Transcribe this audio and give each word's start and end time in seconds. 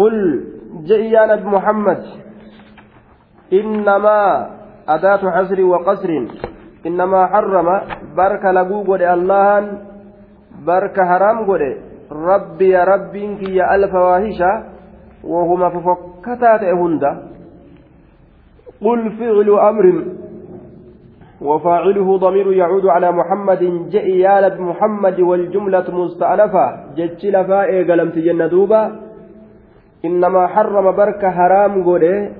قل 0.00 0.16
جئ 0.88 1.12
نبي 1.30 1.44
محمد. 1.56 2.00
إنما 3.52 4.18
أداة 4.88 5.22
حزر 5.36 5.58
وقصر. 5.64 6.10
إنما 6.86 7.20
حرم. 7.26 7.68
برك 8.16 8.44
لقو 8.56 8.78
قد 8.92 9.02
الله 9.02 9.62
برك 10.66 10.96
حرام 11.10 11.38
قد 11.50 11.62
ربي 12.12 12.68
يا 12.68 12.84
ربي 12.84 13.24
يا 13.56 13.74
الفواحش 13.74 14.40
وهما 15.24 15.68
ففكتات 15.74 16.64
هند 16.80 17.04
قل 18.84 19.00
فعل 19.18 19.48
أمر. 19.70 19.86
وفاعله 21.40 22.08
ضمير 22.18 22.52
يعود 22.52 22.86
على 22.86 23.08
محمد. 23.12 23.62
جئ 23.94 24.08
محمد 24.68 25.20
والجملة 25.20 25.86
مستأنفة. 26.02 26.66
جتش 26.96 27.22
لفاء 27.26 27.68
قلمت 27.88 28.16
جنة 28.18 28.46
دوبا. 28.46 29.09
حرم 30.02 30.96
برك 30.96 31.26
حرام 31.26 31.84
قده. 31.84 32.30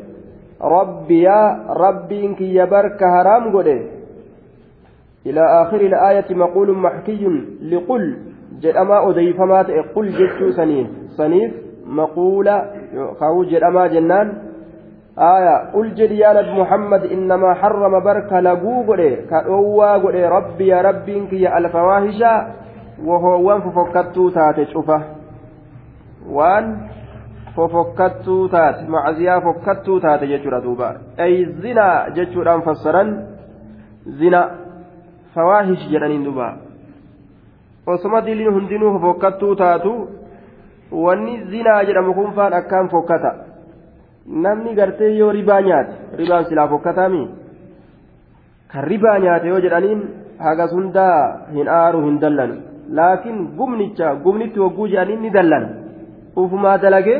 ربي 0.63 1.23
يا 1.23 1.41
ربي 1.69 2.27
إنك 2.27 2.41
يا 2.41 2.65
برك 2.65 3.01
حرام 3.01 3.57
قده. 3.57 3.80
إلى 5.27 5.43
آخر 5.63 5.80
الآية 5.80 6.35
مقول 6.35 6.77
محكي 6.77 7.25
لقل. 7.63 8.17
جدما 8.61 9.09
أضيفما 9.09 9.63
قل 9.95 10.09
جتشو 10.09 10.51
سنين 10.52 10.87
سنيف. 11.17 11.52
مقولة 11.87 12.57
خاو 13.21 13.45
جدما 13.45 13.87
جنان. 13.87 14.29
آية 15.19 15.73
قل 15.74 15.95
جد 15.95 16.11
يا 16.11 16.33
نبي 16.33 16.61
محمد 16.61 17.05
إنما 17.05 17.55
حرم 17.55 18.01
برك 18.01 18.33
لقو 18.33 18.83
قده. 18.89 19.11
كأوا 19.30 19.97
قده. 19.97 20.29
ربي 20.29 20.67
يا 20.67 20.80
ربي 20.83 21.19
إنك 21.19 21.33
يا 21.33 21.59
الفواهش 21.59 22.21
وهو 23.05 23.49
وان 23.49 23.61
ففكتو 23.61 24.29
تاتي 24.29 24.65
شوفه 24.73 25.01
وان 26.29 26.77
fofokkattuu 27.56 28.48
taate 28.54 28.84
macasiyaa 28.95 29.40
fokkattuu 29.46 30.01
taate 30.01 30.26
jechuudha 30.32 30.60
duuba. 30.66 30.88
Ay 31.24 31.34
zinaa 31.62 32.10
jechuudhaan 32.16 32.62
fassaran 32.62 33.09
zina 34.18 34.40
fawaahish 35.34 35.84
jedhaniin 35.93 36.24
duuba. 36.24 36.48
Osoma 37.87 38.21
diliin 38.26 38.52
hundinuu 38.54 38.93
fofokkattuu 38.98 39.54
taatu 39.62 39.93
wanni 41.04 41.34
zinaa 41.51 41.82
jedhamu 41.84 42.15
kun 42.15 42.32
faan 42.38 42.52
akkaan 42.60 42.88
fokkata. 42.88 43.34
Namni 44.26 44.74
gartee 44.74 45.12
yoo 45.18 45.32
ribaa 45.32 45.60
nyaate 45.62 45.95
ribaan 46.18 46.45
silaa 46.48 46.68
fokkataami 46.68 47.23
kan 48.73 48.84
ribaa 48.84 49.18
nyaate 49.18 49.48
yoo 49.48 49.60
jedhaniin 49.65 50.02
hagas 50.38 50.73
hundaa 50.76 51.46
hin 51.54 51.68
aaru 51.76 52.02
hin 52.06 52.18
dallanu 52.24 52.56
laakiin 52.98 53.38
gumnicha 53.59 54.15
gumnitti 54.24 54.59
hogguu 54.65 54.87
jedhaniin 54.93 55.23
ni 55.23 55.30
dallana 55.37 55.68
ufumaa 56.43 56.76
dalagee 56.82 57.18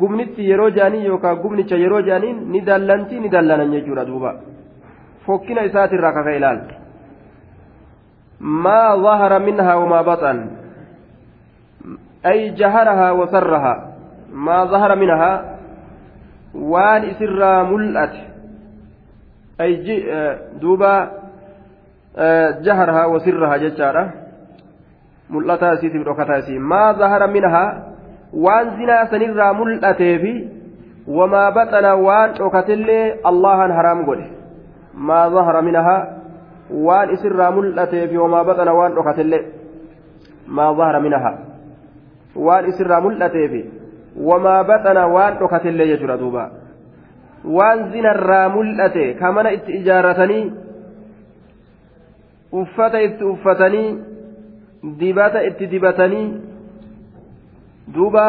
gumnitti 0.00 0.48
yeroo 0.50 0.70
jedhanii 0.70 1.06
yookaan 1.10 1.36
gumnicha 1.44 1.76
yeroo 1.84 2.02
jedhaniin 2.08 2.42
ni 2.52 2.66
dallantii 2.66 3.20
ni 3.20 3.32
dallanan 3.36 3.72
jechuudha 3.76 4.08
duuba 4.10 4.34
fokkina 5.26 5.68
isaatirraa 5.70 6.12
kaka 6.18 6.36
ilaal 6.40 6.60
maa 8.40 8.96
ظهر 8.96 9.38
منها 9.38 9.74
وما 9.74 10.02
بطن 10.02 10.46
أي 12.26 12.50
جهرها 12.50 13.10
وسرها 13.10 13.74
ما 14.32 14.64
ظهر 14.64 14.96
منها 14.96 15.58
وان 16.54 17.02
إسرى 17.04 17.62
ملأت 17.62 18.14
أي 19.60 19.72
دوبا 20.60 21.10
جهرها 22.66 23.04
وسرها 23.06 23.56
ججارة 23.56 24.04
ملأتا 25.30 25.74
سيتي 25.74 25.98
بروكتا 25.98 26.58
ما 26.58 26.92
ظهر 26.92 27.26
منها 27.26 27.95
waan 28.32 28.76
zinaa 28.76 29.06
sanirraa 29.10 29.52
mul'atee 29.54 30.18
fi 30.18 30.32
wamaa 31.18 31.50
baxana 31.52 31.94
waan 31.96 32.34
dhokatillee 32.38 33.20
allahan 33.24 33.70
haraam 33.78 34.04
godhe. 34.04 34.26
Maa 34.94 35.30
zahara 35.30 35.62
minahaa? 35.62 36.06
Waan 36.70 37.10
isirraa 37.10 37.50
mul'atee 37.50 38.08
fi 38.08 38.18
wamaa 38.18 38.44
baxana 38.44 38.74
waan 38.74 38.94
dhokatillee 38.94 39.42
maa 40.46 40.74
zahara 40.74 41.00
minahaa? 41.00 41.36
Waan 42.36 42.68
isirraa 42.68 43.00
mul'atee 43.00 43.48
fi 43.48 43.64
wamaa 44.28 44.64
baxana 44.64 45.06
waan 45.06 45.38
dhokatillee 45.38 45.86
jechuudha 45.92 46.16
duuba. 46.18 46.50
Waan 47.44 47.90
zinarraa 47.92 48.48
mul'ate 48.48 49.14
ka 49.14 49.32
mana 49.32 49.52
itti 49.52 49.72
ijaarratanii 49.80 50.44
uffata 52.52 53.00
itti 53.02 53.24
uffatanii 53.24 53.98
dibata 54.98 55.42
itti 55.44 55.66
dibatanii 55.66 56.55
duuba 57.94 58.26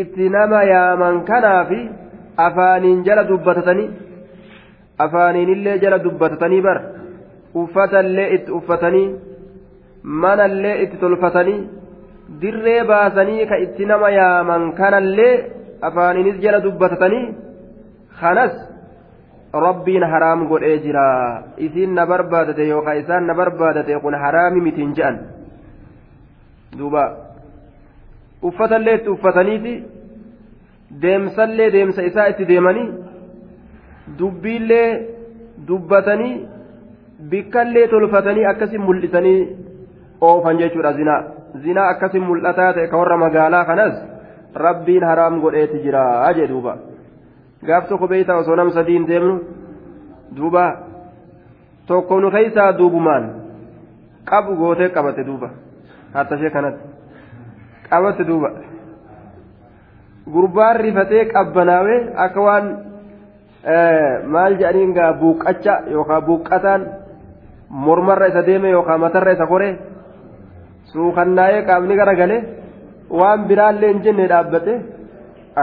itti 0.00 0.28
nama 0.28 0.60
yaaman 0.64 1.24
kanaafi 1.30 1.80
afaaniin 2.36 3.04
jala 3.04 3.28
dubbatatanii 3.28 3.90
afaaniinillee 4.98 5.78
jala 5.84 5.98
dubbatatanii 6.04 6.62
bar 6.68 6.78
uffatallee 7.54 8.28
itti 8.36 8.52
uffatanii 8.58 9.08
manallee 10.24 10.76
itti 10.82 10.96
tolfatanii 10.96 11.60
dirree 12.40 12.84
baasanii 12.84 13.46
ka 13.50 13.56
itti 13.66 13.86
nama 13.86 14.10
yaaman 14.10 14.72
kanallee 14.80 15.34
afaaniinis 15.88 16.40
jala 16.44 16.64
dubbatatanii 16.66 17.24
kanas 18.20 18.54
rabbiin 19.66 20.04
haraam 20.12 20.46
godhee 20.48 20.78
jira 20.84 21.06
isiin 21.66 21.94
na 21.94 22.06
barbaadate 22.06 22.68
yookaan 22.68 23.00
isaan 23.02 23.26
na 23.26 23.34
barbaadate 23.34 24.00
kun 24.02 24.14
haraami 24.14 24.60
mitiin 24.60 24.94
je'an. 24.96 25.18
Duuba. 26.78 27.04
Uffatallee 28.42 28.94
itti 28.94 29.10
uffataniiti. 29.10 29.74
Deemsallee 31.02 31.72
deemsa 31.72 32.02
isaa 32.02 32.28
itti 32.32 32.48
deemanii 32.48 32.88
dubbiillee 34.18 34.90
dubbatanii 35.68 36.48
bikkallee 37.30 37.88
tolfatanii 37.88 38.46
akkasin 38.46 38.80
mul'isanii 38.80 39.56
oofan 40.20 40.58
jechuudha 40.58 40.92
zinaa 40.92 41.22
zinaa 41.64 41.88
akkasin 41.88 42.22
mul'ataa 42.22 42.72
ta'e 42.72 42.86
ka 42.88 42.96
warra 42.96 43.16
magaalaa 43.16 43.64
kanas 43.64 43.94
rabbiin 44.54 45.04
haraam 45.04 45.40
godheeti 45.40 45.82
jira 45.82 46.32
jee 46.36 46.48
duuba. 46.48 46.76
Gaaf 47.66 47.88
tokko 47.88 48.08
beeytaa 48.08 48.36
osoo 48.36 48.56
nam 48.56 48.70
sadiin 48.72 49.08
deemnu 49.08 49.40
duuba. 50.36 50.64
Tokko 51.86 52.20
nu 52.20 52.30
keessaa 52.30 52.78
duubumaan 52.78 53.30
qabu 54.24 54.56
gootee 54.56 54.88
qabate 54.88 55.24
duuba. 55.26 55.50
hattashee 56.15 56.51
kanatti 56.55 56.83
qabatti 57.89 58.23
duuba 58.29 58.49
gurbaan 60.33 60.75
rifatee 60.85 61.23
qabbanaawee 61.35 61.99
akka 62.25 62.41
waan 62.47 62.65
maal 64.33 64.53
jedhaniin 64.61 64.91
gaa 64.97 65.11
buuqqacha 65.21 65.73
yookaan 65.95 66.23
buuqqataan 66.27 66.81
mormarra 67.85 68.27
isa 68.31 68.41
deeme 68.49 68.69
yookaan 68.75 68.99
matarra 69.05 69.31
isa 69.37 69.45
koree 69.53 69.73
suukannaa'ee 70.91 71.61
qaamni 71.69 71.95
garagalee 72.01 72.41
waan 73.19 73.39
biraallee 73.49 73.89
hin 73.93 74.03
jenne 74.07 74.27
dhaabbate 74.33 74.75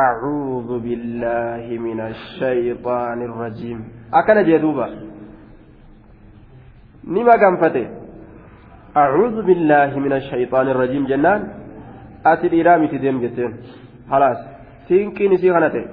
أعوذ 0.06 0.70
بالله 0.86 1.64
من 1.86 1.98
الشيطان 2.10 3.18
الرجيم 3.28 3.78
أكن 4.20 4.36
جدوبا 4.48 4.86
نما 7.14 7.34
قنفته 7.42 7.86
أعوذ 9.03 9.35
بالله 9.47 9.91
من 10.05 10.13
الشيطان 10.19 10.65
الرجيم 10.73 11.03
جنان 11.11 11.41
أتي 12.31 12.47
الإرامي 12.47 12.87
تديم 12.93 13.17
جتين 13.23 13.51
خلاص 14.11 14.39
سينكي 14.87 15.27
نسي 15.31 15.51
غنته 15.55 15.83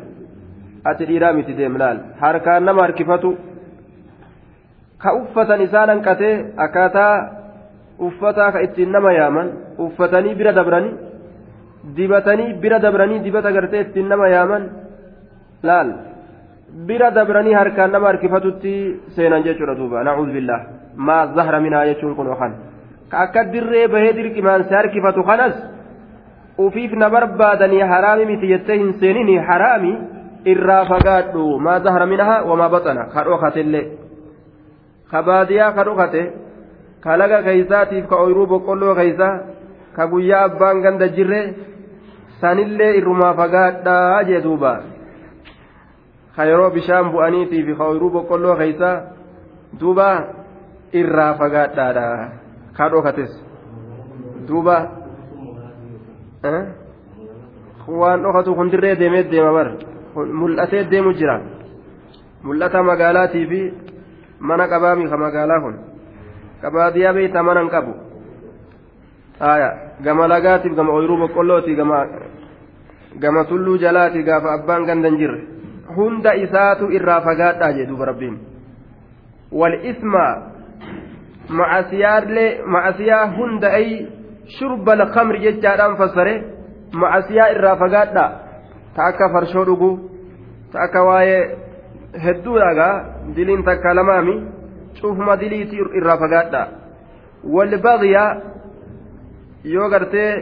أتي 0.91 1.03
الإرامي 1.05 1.43
تديم 1.49 1.75
لال 1.81 1.97
حركان 2.21 2.63
نما 2.67 2.85
ka 5.03 5.11
uffatan 5.19 5.61
isaanan 5.67 6.01
qatee 6.07 6.35
akkaataa 6.65 7.15
uffataa 8.07 8.53
ka 8.55 8.63
ittiin 8.67 8.93
nama 8.95 9.11
yaaman 9.13 9.49
uffatanii 9.87 10.35
bira 10.41 10.53
dabranii 10.59 10.95
dibatanii 11.97 12.55
bira 12.63 12.79
dabranii 12.85 13.25
dibata 13.27 13.51
gartee 13.57 13.83
ittiin 13.85 14.09
nama 14.13 14.29
yaaman 14.35 14.69
laal 15.69 15.89
bira 16.89 17.11
dabranii 17.19 17.59
harkaan 17.61 17.91
nama 17.95 18.07
harkifatutti 18.11 18.75
seenan 19.17 19.43
jechuudha 19.47 19.75
duuba 19.81 20.05
nacuudhu 20.09 20.37
billah 20.37 20.61
maa 21.09 21.23
zahra 21.37 21.61
minhaa 21.65 21.89
jechuun 21.91 22.15
kun 22.19 22.31
yookaan 22.33 22.55
ka 23.13 23.19
akka 23.29 23.45
dirree 23.53 23.89
bahee 23.93 24.13
dirqimaan 24.17 24.65
si 24.69 24.75
harkifatu 24.75 25.23
kanas 25.31 25.55
ufiif 26.59 26.93
na 26.97 27.11
barbaadanii 27.11 27.85
haraami 27.93 28.25
miti 28.31 28.49
jettee 28.53 28.79
hin 28.83 28.95
seenini 29.01 29.37
haraami 29.49 29.93
irraa 30.53 30.85
fagaadhu 30.93 31.59
maa 31.67 31.81
zahara 31.85 32.07
minahaa 32.13 32.43
wamaa 32.51 32.71
baxana 32.75 33.05
ka 33.13 33.25
dhokatillee 33.29 33.85
ka 35.11 35.23
baadiyaa 35.29 35.73
ka 35.77 35.85
dhokate 35.85 36.23
ka 37.05 37.17
laga 37.21 37.43
keeysaatiif 37.49 38.09
ka 38.09 38.17
ooyiruu 38.25 38.47
boqqolloo 38.55 38.95
keeysa 39.01 39.29
ka 39.97 40.07
guyyaa 40.13 40.45
abbaan 40.49 40.83
ganda 40.85 41.13
jirre 41.17 41.41
sanillee 42.41 42.93
irrumaa 42.99 43.35
fagaadhaa 43.41 44.25
jee 44.29 44.45
duuba 44.47 44.73
ka 46.37 46.49
yeroo 46.51 46.71
bishaan 46.77 47.13
bu'aniitiif 47.13 47.77
ka 47.79 47.85
ooyiruu 47.91 48.15
boqqolloo 48.17 48.57
keeysa 48.63 48.91
duuba 49.81 50.09
irraa 51.01 51.33
fagaadhaadha 51.41 52.42
ka 52.77 52.89
dhokates 52.89 53.33
duuba 54.49 54.77
waan 57.89 58.23
dhokatu 58.23 58.55
kun 58.55 58.71
dirree 58.71 58.97
deemee 58.97 59.25
deema 59.31 59.53
bar 59.53 59.69
mul'atee 60.15 60.85
deemu 60.91 61.13
jira 61.15 61.41
mul'ata 62.43 62.83
magaalaatii 62.83 63.47
fi 63.47 63.61
mana 64.41 64.69
qabaami 64.69 65.09
ka 65.11 65.17
magaalaa 65.17 65.61
kun 65.61 65.77
qabaadiyaa 66.63 67.13
beeyta 67.15 67.43
mana 67.43 67.61
hin 67.61 67.71
qabu 67.71 67.95
gama 70.05 70.29
lagaatiif 70.29 70.75
gama 70.75 70.93
ooyiruu 70.93 71.19
boqqollooti 71.23 71.75
gama 71.75 72.07
gama 73.19 73.45
tulluu 73.45 73.79
jalaati 73.79 74.23
gaafa 74.23 74.53
abbaan 74.55 74.87
ganda 74.87 75.09
hin 75.09 75.19
jirre 75.19 75.41
hunda 75.97 76.35
isaatu 76.35 76.91
irraa 76.91 77.21
fagaadhaa 77.21 77.73
jee 77.73 77.87
duuba 77.87 78.05
rabbiin 78.11 78.39
wal 79.53 79.77
isma 79.93 80.52
macasiyaa 81.49 83.27
hunda 83.37 83.69
ay 83.79 84.07
shurba 84.59 84.93
alkamri 84.93 85.39
jechaadhaan 85.47 85.97
fassare 85.97 86.35
macasiyaa 86.93 87.51
irraa 87.55 87.77
fagaadhaa 87.83 88.31
ta 88.97 89.05
akka 89.11 89.29
farshoo 89.35 89.65
dhuguu 89.65 89.95
ta 90.73 90.79
akka 90.87 91.03
waa'ee 91.09 91.43
hedduudhagaa 92.25 92.95
diliin 93.37 93.65
takka 93.65 93.95
lamaami 93.95 94.35
cufuma 95.01 95.37
diliiti 95.37 95.77
irraa 96.01 96.19
fagaadhaa 96.25 96.67
walbagya 97.55 98.25
yoo 99.75 99.89
gartee 99.95 100.33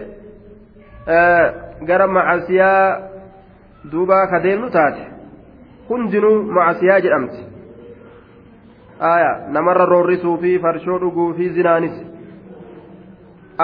gara 1.89 2.07
macasiyaa 2.07 2.99
duubaa 3.93 4.27
ka 4.31 4.41
deemnu 4.47 4.71
taate 4.71 5.05
hundinuu 5.89 6.43
macasiyaa 6.57 7.01
jedhamti 7.07 7.50
aya 9.01 9.31
namarra 9.49 9.85
roorrisuu 9.87 10.37
fi 10.43 10.59
farshoo 10.59 10.99
dhuguu 11.03 11.35
fi 11.35 11.49
zinaanis. 11.57 11.93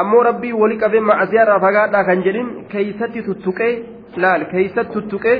Ammoo 0.00 0.22
rabbii 0.22 0.52
wali 0.52 0.76
qabee 0.78 1.00
macasiyaarraa 1.00 1.60
fagaadhaa 1.60 2.04
kan 2.04 2.22
jedhin 2.26 2.48
keeysatti 2.72 3.22
tuttuqee 3.26 3.72
laal 4.22 4.44
keeysatti 4.52 4.92
tuttuqee 4.94 5.36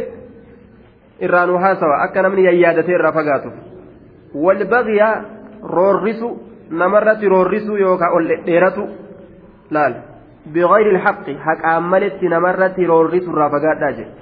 irraa 1.28 1.46
nu 1.46 1.58
haasawa 1.64 2.02
akka 2.04 2.22
namni 2.22 2.44
yayyaadate 2.48 2.92
irraa 2.98 3.12
fagaatu. 3.12 3.50
Walbagiyaa 4.44 5.14
roorrisu 5.76 6.28
namarratti 6.70 7.28
roorrisu 7.34 7.76
yookaan 7.76 8.12
ol 8.16 8.28
dhedheeratu 8.30 8.82
laal. 9.70 9.94
Biqayri 10.52 10.90
ilxaqi 10.94 11.32
haqaan 11.46 11.82
maletti 11.92 12.28
namarratti 12.34 12.86
roorrisu 12.92 13.30
irraa 13.32 13.50
fagaadhaa 13.56 13.92
jedhe 13.98 14.12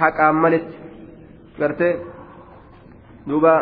haqaan 0.00 0.36
maletti. 0.44 0.76
Gartee 1.60 1.92
duuba. 3.28 3.54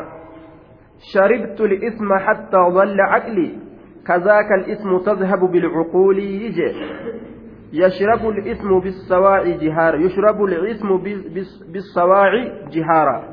شربت 0.98 1.60
الإثم 1.60 2.14
حتى 2.18 2.56
ضل 2.56 3.00
عقلي. 3.00 3.58
كذاك 4.06 4.52
الإثم 4.52 4.98
تذهب 4.98 5.38
بالعقول 5.38 6.18
يجي. 6.18 6.72
يشرب 7.72 8.28
الإثم 8.28 8.78
بالسواع 8.78 9.42
جهارا. 9.42 9.96
يشرب 9.96 10.44
الإثم 10.44 10.96
بالسواع 11.72 12.30
جهارا. 12.70 13.24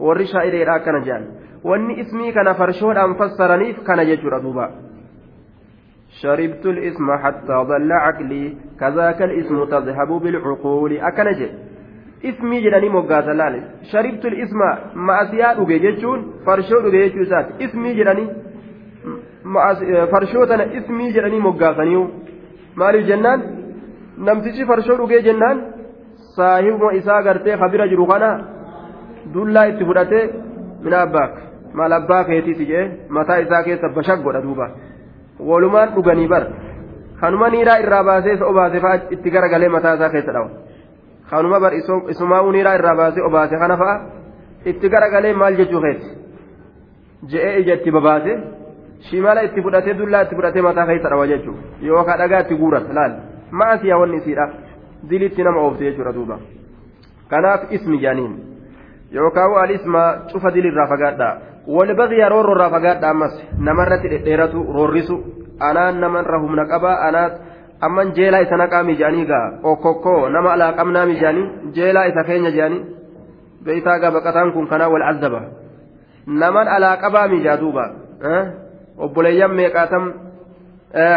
والرشا 0.00 0.42
إلى 0.42 0.64
كان 0.64 1.02
جان 1.02 1.26
واني 1.64 2.00
اسمي 2.00 2.32
كان 2.32 2.52
فرشود 2.52 2.96
أن 2.96 3.14
فسرنيف 3.14 3.80
كان 3.86 3.98
يجر 3.98 4.38
دوبا. 4.38 4.70
شربت 6.22 6.66
الإثم 6.66 7.16
حتى 7.22 7.52
ضل 7.52 7.92
عقلي. 7.92 8.56
كذاك 8.80 9.22
الإثم 9.22 9.64
تذهب 9.64 10.22
اسمي 12.24 12.60
جدني 12.64 12.88
مقاتا 12.88 13.30
لالي 13.40 13.60
شربت 13.92 14.24
الإثم 14.32 14.60
ما 15.06 15.14
أسياد 15.22 15.58
وجيجون 15.58 16.18
فرشود 16.46 16.84
وجيجون 16.86 17.24
سات 17.32 17.46
اسمي 17.64 17.90
جدني 17.98 18.26
farshootana 20.12 20.64
ismii 20.78 21.12
jedhanii 21.16 21.40
moggaasaniiyu 21.48 22.02
maaliif 22.80 23.06
jennaan 23.10 23.40
namtichi 24.26 24.66
farshoo 24.70 24.96
dhugee 25.00 25.22
jennaan 25.28 25.62
saahibuma 26.36 26.92
isaa 27.00 27.22
gartee 27.26 27.56
kabira 27.62 27.88
jiru 27.92 28.06
kana 28.10 28.30
dullaa 29.34 29.66
itti 29.70 29.84
fudhatee 29.88 30.24
mina 30.84 30.98
abbaak 31.06 31.32
maal 31.78 31.92
abbaa 31.98 32.24
keetiiti 32.28 32.66
jee 32.72 32.84
mataa 33.16 33.38
isaa 33.44 33.62
keessa 33.68 33.88
bashak 33.96 34.22
godha 34.26 34.40
duuba 34.46 34.66
walumaan 35.50 35.94
dhuganii 35.96 36.28
bar 36.34 36.44
kanuma 37.20 37.48
niiraa 37.54 37.78
irraa 37.84 38.04
baasee 38.10 38.34
isa 38.36 38.46
obaase 38.52 38.78
fa'a 38.84 38.96
itti 39.14 39.28
garagalee 39.36 39.68
mataa 39.76 39.94
isaa 39.98 40.12
keessa 40.14 40.32
dhawa 40.36 40.50
kanuma 41.30 41.60
bar 41.60 41.74
isumaa'uu 41.74 42.52
niiraa 42.52 42.74
irraa 42.78 42.96
baasee 42.96 43.22
obaase 43.22 43.58
kana 43.58 43.76
fa'a? 43.76 44.00
Itti 44.64 44.88
garagalee 44.88 45.32
maal 45.32 45.56
jechuu 45.56 45.80
keeti 45.80 46.08
je'ee 47.32 47.60
ija 47.60 47.74
itti 47.74 47.90
babaase 47.90 48.38
shimala 49.08 49.42
itti 49.44 49.62
fudhatee 49.62 49.94
dullaa 49.98 50.22
itti 50.22 50.34
fudhatee 50.36 50.62
mataa 50.62 50.86
keessa 50.86 51.10
dhawa 51.10 51.26
jechuudha 51.26 51.62
yookaan 51.82 52.18
dhagaa 52.18 52.40
itti 52.40 52.54
guurata 52.54 52.94
laal. 52.94 53.12
Maasiyaa 53.50 53.98
wanni 53.98 54.16
isiidha 54.16 54.48
dilitti 55.10 55.42
nama 55.42 55.60
oofte 55.60 55.84
jechuudha 55.84 56.12
duuba. 56.12 56.38
Kanaaf 57.28 57.72
ismi 57.72 57.98
jaaniin. 57.98 58.34
Yookaan 59.12 59.58
al 59.62 59.70
isma 59.70 60.02
cufa 60.32 60.50
dilirraa 60.54 60.86
fagaadhaa. 60.86 61.36
Wal 61.66 61.94
baqiyaa 61.96 62.28
roorroorraa 62.28 62.70
fagaadhaa 62.70 63.10
ammas. 63.10 63.34
Namarratti 63.58 64.08
dhedheeratu 64.08 64.62
roorrisu. 64.62 65.16
Anaan 65.60 66.00
namarra 66.00 66.38
humna 66.38 66.64
qabaa 66.66 66.96
anaat 67.08 67.32
amman 67.86 68.12
jeelaa 68.16 68.42
isa 68.46 68.56
naqaa 68.56 68.82
mijaanii 68.90 69.24
gaa? 69.30 69.46
Okkokkoo 69.62 70.28
nama 70.28 70.52
alaa 70.52 70.72
qabnaa 70.78 71.06
mijaanii? 71.06 71.46
Jeelaa 71.76 72.04
isa 72.10 72.24
keenya 72.28 72.50
jaanii 72.58 72.82
beeytaa 73.64 73.98
gaa 74.02 74.10
baqataan 74.16 74.52
kun 74.52 74.66
kanaa 74.72 74.88
wal 74.94 75.02
azaba 75.12 75.40
naman 76.26 76.68
alaa 76.76 76.96
qabaa 77.02 77.28
mijaa 77.32 77.56
duuba. 77.60 77.84
Obboleeyyan 79.04 79.52
meeqaatam 79.58 80.04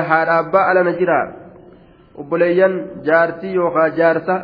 haadha 0.10 0.34
abbaa 0.42 0.66
alana 0.72 0.92
jira? 1.00 1.20
Obboleeyyan 2.22 2.74
jaartii 3.08 3.54
yookaan 3.56 3.92
jaarsa 4.00 4.36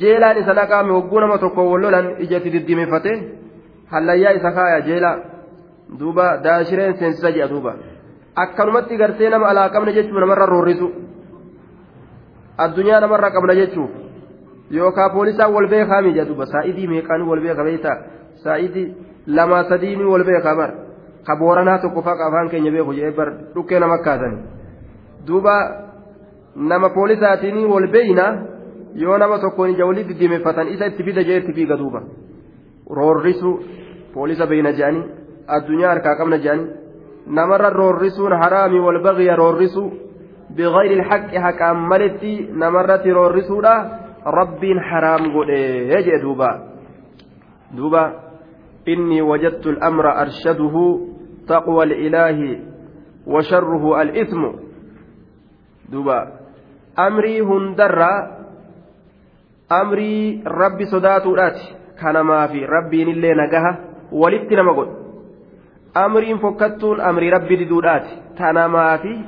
jeelaan 0.00 0.38
isa 0.42 0.54
naqaame 0.54 0.92
hogguu 0.96 1.20
nama 1.20 1.38
tokko 1.38 1.62
wallolan 1.72 2.06
ijatti 2.24 2.50
diddimeeffate 2.54 3.12
hallayyaa 3.92 4.32
isa 4.38 4.50
kaaya 4.56 4.80
jeelaa 4.88 5.16
duuba 6.00 6.26
daashireen 6.44 6.96
seensisa 6.98 7.30
jedha 7.36 7.48
duuba. 7.52 7.72
Akkanumatti 8.42 8.96
gartee 9.00 9.30
nama 9.30 9.46
alaa 9.52 9.68
qabna 9.74 9.92
jechuun 9.96 10.20
namarra 10.20 10.46
roorrisu 10.52 10.86
addunyaa 12.64 13.00
namarra 13.00 13.30
qabna 13.36 13.54
jechuun 13.60 13.90
yookaan 14.78 15.12
poolisaan 15.12 15.54
wal 15.54 15.68
beekaa 15.74 16.02
miidha 16.02 16.24
duuba 16.28 16.46
saa'idii 16.54 16.88
meeqaan 16.94 17.28
wal 17.30 17.40
beeka 17.46 17.64
beektaa 17.68 17.96
saa'idii 18.44 18.88
lamaa 19.26 19.64
sadii 19.70 19.96
wal 20.14 20.24
beekaa 20.24 20.56
bara. 20.56 20.86
ka 21.26 21.34
booranaa 21.36 21.78
tokko 21.82 22.02
faqa 22.02 22.26
afaan 22.28 22.48
keenya 22.50 22.70
beeku 22.70 22.92
jedhee 22.98 23.16
bar 23.18 23.28
dhukkee 23.54 23.80
nama 23.82 23.98
kaasani 24.06 24.38
duuba 25.26 25.54
nama 26.70 26.88
poolisaatiin 26.96 27.58
wal 27.72 27.88
beeyna 27.94 28.26
yoo 29.04 29.18
nama 29.18 29.38
tokkoon 29.44 29.70
ija 29.74 29.86
walii 29.86 30.06
diddimeeffatan 30.08 30.68
isa 30.74 30.86
itti 30.92 31.02
fida 31.08 31.24
jee 31.28 31.38
itti 31.42 31.52
fiiga 31.58 31.76
duuba 31.82 32.00
roorrisu 32.98 33.50
poolisa 34.14 34.46
beeyna 34.52 34.72
jedhanii 34.78 35.04
addunyaa 35.56 35.90
harkaa 35.94 36.14
qabna 36.20 36.38
jedhanii 36.44 36.70
namarra 37.38 37.70
roorrisuun 37.80 38.38
haraami 38.42 38.80
wal 38.86 39.00
baqiya 39.08 39.36
roorrisu 39.42 39.84
بغير 40.50 40.90
الحق 40.98 41.30
حق 41.34 41.62
ملتي 41.72 42.48
نمرت 42.52 43.06
رورسودا 43.06 43.74
ربين 44.26 44.80
حرام 44.80 45.32
قولي. 45.32 45.88
يجي 45.88 46.18
دوبا. 46.22 46.50
دوبا. 47.74 48.12
إني 48.88 49.22
وجدت 49.22 49.66
الأمر 49.66 50.20
أرشده 50.20 51.00
تقوى 51.48 51.84
الإله 51.84 52.60
وشره 53.26 54.02
الإثم. 54.02 54.42
دوبا. 55.92 56.32
أمري 56.98 57.40
هندرا 57.40 58.12
أمري 59.72 60.42
ربي 60.46 60.84
صداتو 60.84 61.34
راتي. 61.34 61.86
كان 62.00 62.20
ما 62.20 62.46
في 62.46 62.64
ربي 62.64 63.04
نلي 63.04 63.34
نجاها 63.34 63.72
ولدت 64.12 64.52
نمقل 64.52 64.88
أمري 65.96 66.38
فكتون 66.38 67.00
أمري 67.00 67.30
ربي 67.30 67.64
دوداتي 67.64 68.36
تانا 68.38 68.66
ما 68.66 68.96
في 68.96 69.24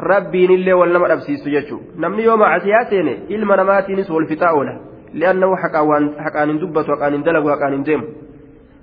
ربي 0.00 0.46
نلي 0.46 0.72
ولا 0.72 0.98
ما 0.98 1.12
أبسيس 1.12 1.46
يجو 1.46 1.78
نمني 1.98 2.22
يوم 2.22 2.42
عسياتين 2.42 3.08
إلما 3.30 3.56
نماتينس 3.56 4.10
والفتاؤنا 4.10 4.80
لأنه 5.14 5.56
حكا 5.56 5.80
حكا 6.24 6.44
ندبت 6.44 6.86
وكان 6.90 7.14
اندلق 7.14 7.44
وكان 7.52 7.72
اندم 7.72 8.02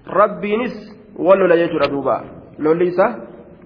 rabbiinis 0.07 0.73
wal 1.15 1.39
lola 1.39 1.57
jechuudha 1.57 1.87
duuba 1.87 2.23
lolli 2.57 2.87
isa 2.87 3.15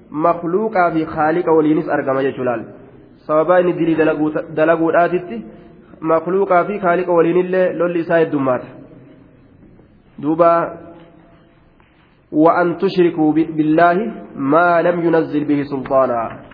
makluuqaa 0.10 0.92
fi 0.92 1.06
haaliqa 1.16 1.52
waliinis 1.52 1.90
argama 1.90 2.24
jechuudha 2.24 2.64
sababaa 3.28 3.60
inni 3.60 3.74
dilii 3.74 3.96
dalaguudhaatitti 4.56 5.46
makluuqaa 6.02 6.66
fi 6.66 6.80
kaaliqa 6.80 7.14
waliinillee 7.14 7.74
lolli 7.74 8.00
isaa 8.00 8.24
heddummaata 8.24 8.68
duuba 10.22 10.52
وأن 12.32 12.78
تشركوا 12.78 13.34
بالله 13.34 13.98
ما 14.36 14.82
لم 14.82 14.98
ينزل 15.06 15.44
به 15.46 15.64
سلطانا 15.64 16.45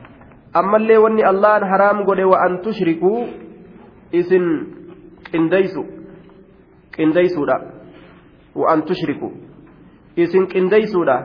اللي 0.55 0.97
وني 0.97 1.23
الله 1.29 1.59
حرام 1.71 1.97
قد 2.03 2.19
وأن 2.19 2.61
تشركوا 2.61 3.19
إسن 4.15 4.45
قنديسو 5.33 5.83
قنديسو 6.97 7.45
لا 7.45 7.57
وأن 8.55 8.83
تشركوا. 8.85 9.31
إسن 10.19 10.45
قنديسو 10.45 11.03
لا 11.03 11.17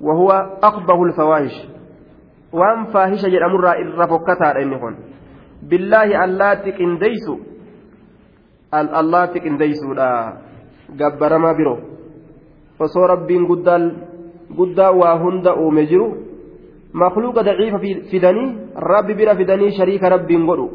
وهو 0.00 0.30
أقبه 0.62 0.98
الفواحش. 1.04 1.56
وأن 2.52 2.84
فاحشة 2.92 3.28
جرأمر 3.28 3.64
الرفقتا 3.82 4.48
إنهن 4.62 4.94
بالله 5.62 6.24
الله 6.24 6.54
تقنديسو 6.54 7.34
الله 8.74 9.24
تقنديسو 9.26 9.88
لا 9.98 10.10
جبر 11.00 11.32
ما 11.38 11.52
برو 11.52 11.94
osoo 12.84 13.06
rabbiin 13.06 13.46
guddaa 14.56 14.90
waa 14.90 15.18
hunda 15.18 15.56
uume 15.56 15.86
jiru 15.86 16.23
fidanii 18.10 18.48
rabbi 18.76 19.14
bira 19.20 19.36
fidanii 19.36 19.70
shariika 19.78 20.08
rabbiin 20.14 20.46
godhu 20.46 20.66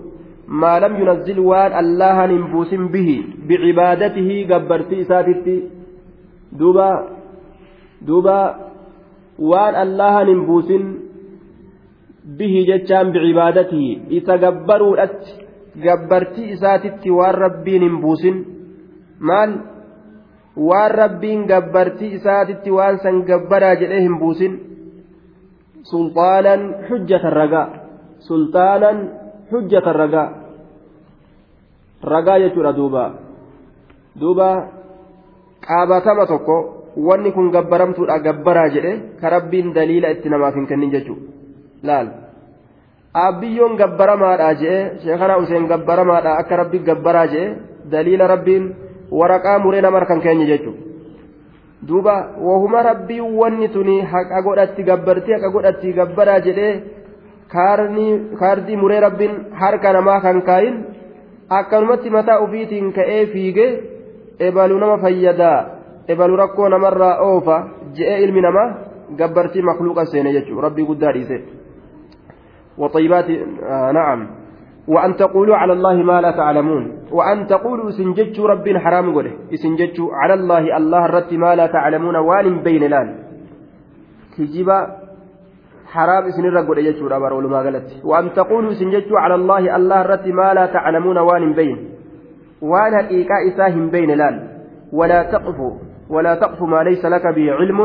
maa 0.61 0.79
lam 0.79 0.97
yunazzil 0.99 1.39
waan 1.39 1.73
allahan 1.81 2.31
hin 2.35 2.45
buusin 2.53 2.87
bihi 2.95 3.17
bicibaadatihi 3.47 4.45
gabbartii 4.51 5.01
isaatitti 5.05 5.55
duuba 6.59 6.87
duuba 8.07 8.37
waan 9.51 9.75
allahan 9.83 10.27
hin 10.33 10.45
buusin 10.45 10.85
bihi 12.39 12.65
jechaan 12.71 13.11
bicibaadatihi 13.15 13.91
isa 14.21 14.37
gabbaruudhatti 14.45 15.37
gabbartii 15.85 16.51
isaatitti 16.55 17.09
waan 17.19 17.35
rabbiin 17.45 17.81
hin 17.87 18.01
buusin 18.05 18.41
maal 19.31 19.53
waan 20.69 20.91
rabbiin 21.01 21.45
gabbartii 21.53 22.11
isaatitti 22.19 22.71
waan 22.79 22.99
san 23.05 23.21
gabbaraa 23.29 23.75
jedhee 23.83 24.01
hin 24.07 24.19
buusin 24.23 24.59
sulxaanan 25.89 26.61
hujjatan 26.89 27.33
ragaa 27.41 27.67
sulxaanan 28.27 28.97
hujjatan 29.51 29.95
ragaa 30.01 30.27
ragaa 32.13 32.39
jechuudha 32.43 32.73
duuba 32.79 33.03
duuba 34.19 34.49
qaabatama 35.67 36.25
tokko 36.31 36.57
wanni 37.07 37.31
kun 37.35 37.51
gabbaramtuudha 37.55 38.19
gabbaraa 38.25 38.69
jedhe 38.75 38.93
ka 39.21 39.29
rabbiin 39.35 39.73
daliila 39.77 40.13
itti 40.15 40.29
namaaf 40.29 40.55
hin 40.59 40.67
kennin 40.69 40.93
jechuudha 40.95 41.25
laal 41.87 42.07
abbiyyoon 43.13 43.79
gabbaramaadha 43.81 44.51
jedhe 44.61 44.83
sheekana 45.03 45.41
useen 45.43 45.67
gabbaramaadha 45.71 46.37
akka 46.41 46.61
rabbi 46.61 46.85
gabbaraa 46.91 47.27
jedhe 47.33 47.57
daliila 47.91 48.27
rabbiin. 48.35 48.65
waraqaa 49.11 49.59
muree 49.59 49.81
nama 49.81 49.99
harkan 49.99 50.21
keenya 50.21 50.45
jechuudha 50.45 50.88
duuba 51.88 52.14
wahuma 52.48 52.82
rabbii 52.82 53.20
wanni 53.40 53.68
tuni 53.68 53.96
haqa 54.12 54.42
godhatti 54.42 54.86
gabbartii 54.90 55.36
haqa 55.36 55.50
godhatti 55.56 55.92
gabbaraa 55.98 56.40
jedhee 56.46 56.74
kaardii 58.40 58.76
muree 58.82 59.00
rabbiin 59.06 59.34
harka 59.62 59.92
namaa 59.92 60.20
kan 60.20 60.42
kaayin 60.48 60.78
akkanumatti 61.58 62.14
mataa 62.16 62.38
ofiitiin 62.46 62.92
ka'ee 62.92 63.26
fiigee 63.32 63.72
ebalu 64.48 64.78
nama 64.78 65.02
fayyadaa 65.04 65.58
ebalu 66.08 66.40
rakkoo 66.42 66.68
namarraa 66.68 67.18
oofa 67.26 67.58
je'ee 67.98 68.22
ilmi 68.24 68.46
namaa 68.48 68.70
gabbartii 69.18 69.68
makluuqa 69.70 70.06
seene 70.06 70.32
jechuudha 70.38 70.66
rabbii 70.68 70.88
guddaa 70.92 71.12
dhiise. 71.18 71.38
وطيبات 72.78 73.30
آه 73.30 73.90
نعم 73.92 74.26
وأن 74.89 75.15
تقولوا 75.15 75.55
على 75.55 75.73
الله 75.73 75.95
ما 76.03 76.21
لا 76.21 76.31
تعلمون 76.31 76.83
وأن 77.11 77.47
تقولوا 77.47 77.89
سنجتشوا 77.89 78.47
رب 78.49 78.65
حرام 78.77 79.13
قوله 79.13 79.33
سنجتشوا 79.63 80.09
على 80.13 80.33
الله 80.33 80.77
الله 80.77 81.05
الرت 81.05 81.33
ما 81.33 81.55
لا 81.55 81.67
تعلمون 81.67 82.15
وان 82.15 82.63
بين 82.65 82.83
لأن 82.83 83.07
كجيبا 84.37 84.77
حرام 85.93 86.23
سنر 86.37 86.57
قوله 86.67 86.81
يجتشوا 86.81 87.09
رابر 87.09 87.33
ما 87.53 87.59
قالت 87.65 87.87
وأن 88.09 88.33
تقولوا 88.33 88.73
سنجتشوا 88.81 89.19
على 89.23 89.35
الله 89.35 89.75
الله 89.77 90.01
الرت 90.01 90.27
ما 90.39 90.53
لا 90.57 90.65
تعلمون 90.65 91.17
وان 91.17 91.53
بين. 91.53 91.77
وأن 92.61 92.93
حقيقة 92.97 93.35
إساهم 93.47 93.89
بين 93.89 94.11
لأن 94.19 94.35
ولا 94.93 95.23
تقف 95.33 95.57
ولا 96.09 96.33
تقف 96.35 96.61
ما 96.61 96.83
ليس 96.83 97.05
لك 97.05 97.25
به 97.35 97.51
علم. 97.59 97.79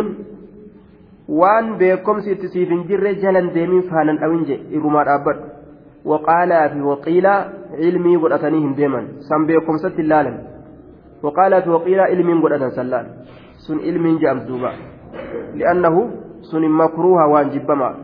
وأن 1.28 1.66
بكم 1.78 2.16
ستسيف 2.20 2.68
جر 2.88 3.12
جلا 3.12 3.52
ديمين 3.52 3.82
فانا 3.90 4.24
أوينجي 4.24 4.56
إرما 4.76 5.02
أبد 5.14 5.38
hin 8.60 8.74
deeman 8.76 9.06
san 9.28 9.46
beekumsatti 9.46 10.02
ilaalan 10.02 10.36
waqaalaa 11.22 11.62
fi 11.62 11.70
waqiilaa 11.76 12.06
ilmiin 12.16 12.40
godhatan 12.40 12.70
sallaan 12.80 13.06
sun 13.66 13.80
ilmiin 13.80 14.18
je'amtu 14.20 14.48
duuba 14.48 14.72
li'annahu 15.54 16.10
sun 16.50 16.68
makruuha 16.68 17.28
waan 17.28 17.50
jibbamaa 17.50 17.94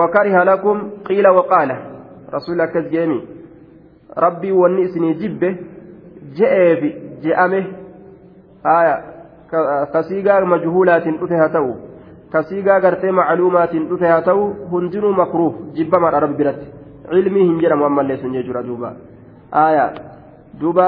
wakariha 0.00 0.44
lakum 0.44 0.90
qiila 1.08 1.32
waqaala 1.32 1.76
rasuulli 2.36 2.62
akkas 2.62 2.90
jeemi 2.90 3.22
rabbii 4.26 4.52
wanni 4.52 4.82
isinii 4.82 5.14
jibbe 5.14 5.48
je'eefi 6.38 6.94
je'ame 7.22 7.66
aya 8.64 9.02
kasiigaa 9.92 10.40
majhuulaatiin 10.54 11.18
dhufe 11.18 11.36
haa 11.36 11.48
ta'u 11.48 11.74
gartee 12.84 13.12
macluumaatiin 13.18 13.88
dhufe 13.88 14.06
haa 14.12 14.22
ta'u 14.28 14.46
hundinuu 14.70 15.12
makruuf 15.12 15.54
jibbamaadha 15.76 16.20
rabbi 16.24 16.38
biratti 16.42 16.66
cilmii 17.10 17.46
hin 17.48 17.60
jedhamu 17.64 17.84
ammallee 17.90 18.16
sun 18.22 18.32
jechuudha 18.38 18.62
duuba 18.68 18.92
aayaa 19.64 19.90
duuba 20.60 20.86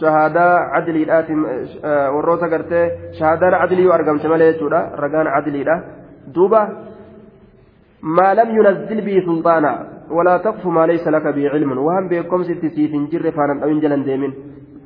shahaadaa 0.00 0.54
cadliidhaatiin 0.74 1.46
warroota 2.16 2.48
gartee 2.48 2.84
shahaadaan 3.18 3.58
cadlii 3.62 3.84
yoo 3.88 3.94
argamte 3.98 4.28
malee 4.34 4.52
jechuudha 4.52 4.84
ragaan 5.04 5.32
cadliidha 5.34 5.80
duuba 6.34 6.60
maa 8.18 8.34
lam 8.40 8.56
yunazzil 8.58 9.02
bii 9.08 9.26
sulxaana 9.30 9.72
ولا 10.12 10.36
تقف 10.36 10.66
ما 10.66 10.86
ليس 10.86 11.08
لك 11.08 11.26
به 11.26 11.48
علم 11.48 11.78
وهم 11.78 12.08
بكم 12.08 12.42
ست 12.42 12.64
سيف 12.76 12.92
جر 13.12 13.30
فانا 13.30 13.64
أو 13.64 13.78
جلن 13.82 14.02
ديمن 14.04 14.32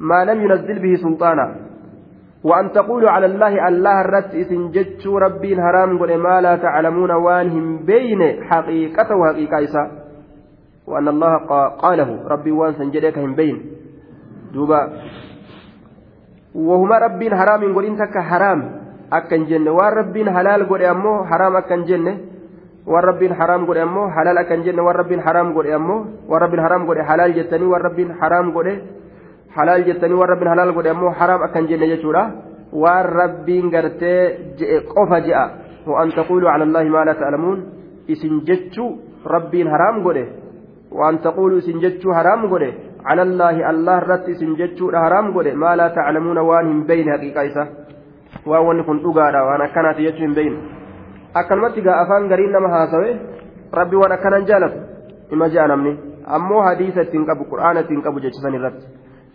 ما 0.00 0.25
لم 0.25 0.38
ينزل 0.45 0.78
به 0.78 0.95
سلطانا 0.95 1.66
وأن 2.45 2.73
تقولوا 2.73 3.11
على 3.11 3.26
الله 3.26 3.69
الله 3.69 4.00
الرت 4.00 4.31
إسن 4.35 4.71
جتشو 4.71 5.19
ربين 5.19 5.59
هرام 5.61 5.99
قل 5.99 6.16
ما 6.19 6.40
لا 6.40 6.57
تعلمون 6.57 7.11
وانهم 7.11 7.85
بين 7.88 8.45
حقيقة 8.45 9.09
وحقيقة 9.16 9.64
إسا. 9.64 9.85
وأن 10.87 11.09
الله 11.09 11.33
قاله 11.83 12.11
ربي 12.28 12.52
وان 12.52 12.73
سنجدك 12.73 13.19
هم 13.19 13.35
بين. 13.35 13.57
دوبا. 14.55 14.81
وهما 16.55 16.97
ربين 16.99 17.33
حرام 17.37 17.61
قل 17.75 17.85
إنتك 17.85 18.14
حرام 18.19 18.61
أكن 19.12 19.45
جنة. 19.45 19.71
وان 19.71 19.93
ربين 19.93 20.31
حلال 20.31 20.69
قل 20.69 20.83
أمو 20.83 21.25
حرام 21.25 21.57
أكن 21.57 21.83
جنة. 21.85 22.14
waan 22.87 23.02
rabbiin 23.02 23.35
haraam 23.35 23.66
godhe 23.66 23.83
ammoo 23.83 24.07
halaal 24.14 24.38
akkan 24.38 24.62
jenne 24.62 24.83
waan 24.83 24.95
rabbiin 24.95 25.23
haraam 25.26 25.52
godhe 25.55 25.75
ammoo 25.75 26.07
waan 26.31 26.40
rabbiin 26.43 26.62
haraam 26.62 26.87
godhe 26.87 27.02
halaal 27.02 27.35
jettanii 27.35 27.66
waan 27.66 27.83
rabbiin 27.83 28.14
haraam 28.21 28.52
godhe 28.55 28.75
halaal 29.57 29.85
jettanii 29.88 30.19
waan 30.21 30.31
rabbiin 30.33 30.50
halaal 30.55 30.73
godhe 30.73 30.91
ammoo 30.91 31.12
haraam 31.21 31.43
akkan 31.47 31.69
jenne 31.71 31.87
jechuudha 31.93 32.23
waan 32.73 33.07
rabbiin 33.21 33.71
gartee 33.71 34.21
je'e 34.59 34.81
qofa 34.95 35.21
je'a 35.26 35.45
waan 35.87 36.12
taquulu 36.19 36.47
cala 36.47 36.65
allaahi 36.69 36.91
maa 36.97 37.05
laa 37.09 37.21
ta'lamuun 37.23 37.59
isin 38.15 38.43
jechuu 38.49 38.91
rabbiin 39.35 39.69
haraam 39.75 40.03
godhe 40.07 40.25
waan 41.00 41.19
taquulu 41.19 41.59
isin 41.62 41.81
jechuu 41.85 42.12
haraam 42.19 42.49
godhe 42.53 42.71
cala 43.07 43.23
allaahi 43.29 43.62
allah 43.73 43.97
irratti 44.03 44.31
isin 44.37 44.57
jechuudha 44.61 45.05
haraam 45.07 45.33
godhe 45.37 45.55
maa 45.62 45.76
laa 45.81 45.91
ta'lamuuna 45.99 46.43
waan 46.50 46.67
hin 46.73 46.81
beyne 46.91 47.11
haqiiqaa 47.15 47.47
isa 47.50 47.67
waan 48.50 48.67
wanni 48.69 48.85
kun 48.88 49.03
dhugaadha 49.05 49.47
waan 49.49 49.62
akkanaati 49.69 50.07
jechuu 50.09 50.26
hin 50.26 50.35
beyne 50.35 50.59
akkanumatti 51.41 51.87
gaa 51.87 51.97
afaan 52.03 52.29
gariin 52.29 52.53
nama 52.59 52.69
haasawe 52.76 53.11
rabbi 53.81 53.97
waan 54.03 54.12
akkanan 54.19 54.47
jaalatu 54.50 54.79
ima 55.37 55.49
je'a 55.55 55.69
namni 55.73 55.93
ammoo 56.38 56.62
hadiisa 56.69 57.07
ittiin 57.07 57.26
qabu 57.31 57.45
qur'aana 57.53 57.81
ittiin 57.87 58.03
qabu 58.07 58.21
jechisan 58.26 58.55
irratti 58.59 58.87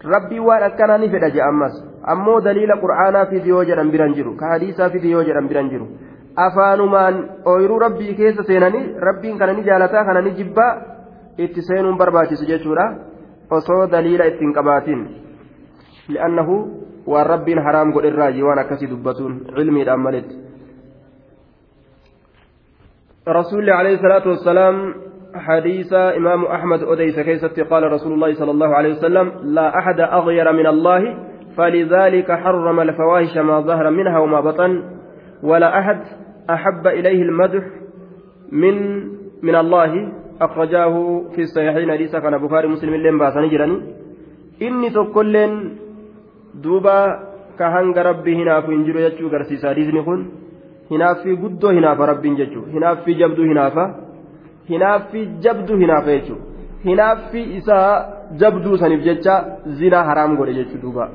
rabbii 0.04 0.40
waan 0.40 0.64
akkanaa 0.64 0.98
ni 0.98 1.10
fedha 1.10 1.30
jedha 1.30 1.48
ammas. 1.50 1.76
Ammoo 2.14 2.40
daliila 2.42 2.78
qur'aanaa 2.84 3.26
fidi 3.26 3.50
yoo 3.50 3.64
jedhan 3.66 3.92
biran 3.92 4.14
jiru. 4.14 4.36
Ka 4.36 4.48
hadiisaa 4.54 4.90
fidi 4.90 5.12
yoo 5.12 5.24
jedhan 5.24 5.48
biran 5.48 5.70
jiru. 5.70 5.88
Afaanumaan 6.36 7.24
ooyiruu 7.46 7.80
rabbii 7.80 8.14
keessa 8.16 8.44
seenanii 8.44 8.84
rabbiin 9.08 9.38
kana 9.38 9.54
ni 9.54 9.64
jaalataa 9.64 10.06
kana 10.06 10.22
ni 10.22 10.32
jibbaa? 10.32 10.74
Itti 11.38 11.62
seenuun 11.62 11.98
barbaachisu 11.98 12.46
jechuudha. 12.46 12.86
Osoo 13.52 13.88
daliila 13.92 14.26
ittiin 14.26 14.54
qabaatiin 14.54 15.02
li'annahu 16.10 16.56
waan 17.08 17.28
rabbiin 17.28 17.60
haraam 17.66 17.92
godherraayi 17.94 18.44
waan 18.44 18.60
akkasii 18.60 18.90
dubbatuun 18.90 19.34
cilmiidhaan 19.56 20.00
maletti 20.00 20.36
rasuulli 23.38 23.72
alayhi 23.72 24.02
salaatu 24.02 24.30
wassalaam 24.30 24.78
حديث 25.36 25.94
إمام 25.94 26.46
أحمد 26.46 26.84
أديس 26.84 27.20
كيست 27.20 27.60
قال 27.60 27.92
رسول 27.92 28.14
الله 28.14 28.34
صلى 28.34 28.52
الله 28.52 28.68
عليه 28.68 28.92
وسلم 28.92 29.32
لا 29.44 29.78
أحد 29.80 30.00
أغير 30.00 30.52
من 30.52 30.68
الله 30.68 31.18
فلذلك 31.58 32.32
حرم 32.32 32.80
الفواحش 32.80 33.38
ما 33.38 33.60
ظهر 33.62 33.90
منها 33.90 34.20
وما 34.20 34.42
بطن 34.42 34.84
ولا 35.44 35.80
أحد 35.80 36.00
أحب 36.50 36.88
إليه 36.88 37.22
المدح 37.22 37.64
من 38.52 38.76
من 39.44 39.56
الله. 39.56 40.12
أخرجاه 40.42 41.24
في 41.36 41.42
الصحيحين 41.42 41.92
حديثا 41.92 42.20
كان 42.20 42.38
بخاري 42.38 42.68
مسلم 42.68 42.94
اللين 42.94 43.18
باسني 43.18 43.50
جراني. 43.50 43.78
إني 44.62 44.90
تقولن 44.90 45.52
دوبا 46.64 47.00
كهنگ 47.60 47.98
ربي 47.98 48.36
هنا 48.36 48.62
في 48.62 48.72
إنجيل 48.74 48.96
يجو 48.96 49.28
غرسيس 49.28 49.66
حديثني 49.66 50.02
كن 50.02 50.20
هنا 50.92 51.14
في 51.24 51.32
قدو 51.42 51.68
هنا 51.68 51.94
ججو 52.24 52.62
هنا 52.74 52.96
في 52.96 53.14
جبدو 53.14 53.44
هنا 53.44 53.70
فا 53.70 54.11
hinaaffii 54.72 55.26
jabduu 55.46 55.78
hinaafa 55.84 56.12
jechuudha. 56.16 56.46
Hinaaffii 56.86 57.46
isaa 57.60 57.92
jabduu 58.42 58.78
saniif 58.82 59.04
jecha 59.10 59.36
zinaa 59.80 60.04
haraam 60.10 60.38
godhe 60.40 60.54
jechuudha 60.60 60.82
duuba. 60.84 61.06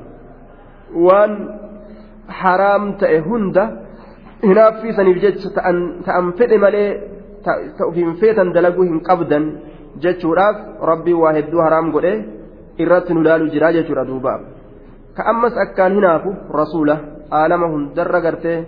Waan 1.07 1.33
haraam 2.41 2.83
ta'e 3.01 3.19
hunda 3.27 3.63
hinaaffii 4.49 4.93
saniif 4.99 5.21
jecha 5.25 5.49
ta'an 6.07 6.33
fedhe 6.37 6.57
malee 6.65 6.89
ta'ufiin 7.77 8.15
feetan 8.21 8.53
dalaguu 8.55 8.85
hin 8.89 8.99
qabdan 9.09 9.45
jechuudhaaf 10.03 10.57
rabbii 10.91 11.17
waa 11.23 11.33
hedduu 11.37 11.61
haraam 11.65 11.91
godhe 11.95 12.13
irratti 12.83 13.13
nu 13.13 13.21
laalu 13.27 13.51
jira 13.53 13.73
jechuudha 13.77 14.07
duuba. 14.09 14.33
Ka 15.15 15.21
ammas 15.31 15.55
akkaan 15.65 15.95
hinaafu 15.97 16.35
rasuula 16.61 16.95
aalama 17.39 17.67
hundarra 17.73 18.21
gartee 18.25 18.59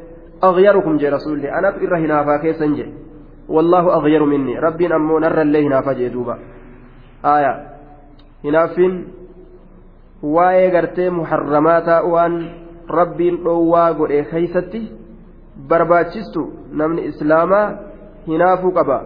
aghyarukum 0.50 0.98
jee 1.02 1.12
rasuulli 1.18 1.48
anatu 1.58 1.84
irra 1.86 1.98
hinaafaa 2.04 2.40
keessan 2.46 2.76
jedhe 2.80 3.09
wallaahu 3.56 3.90
aghyaru 3.98 4.26
minni 4.34 4.56
rabbiin 4.66 4.94
ammoo 4.94 5.20
narrallee 5.20 5.62
hinaafa 5.68 5.94
jee 6.00 6.10
duuba 6.16 6.38
aayaa 7.34 7.58
hinaaffiin 8.44 8.96
waa'ee 10.36 10.72
gartee 10.72 11.10
muharramaataa 11.20 12.02
waan 12.14 12.36
rabbiin 13.00 13.44
dhoowwaa 13.44 13.94
godhe 13.94 14.24
keeysatti 14.32 14.82
barbaachistu 15.70 16.42
namni 16.82 17.06
islaamaa 17.12 17.66
hinaafuu 18.28 18.72
qaba 18.72 18.98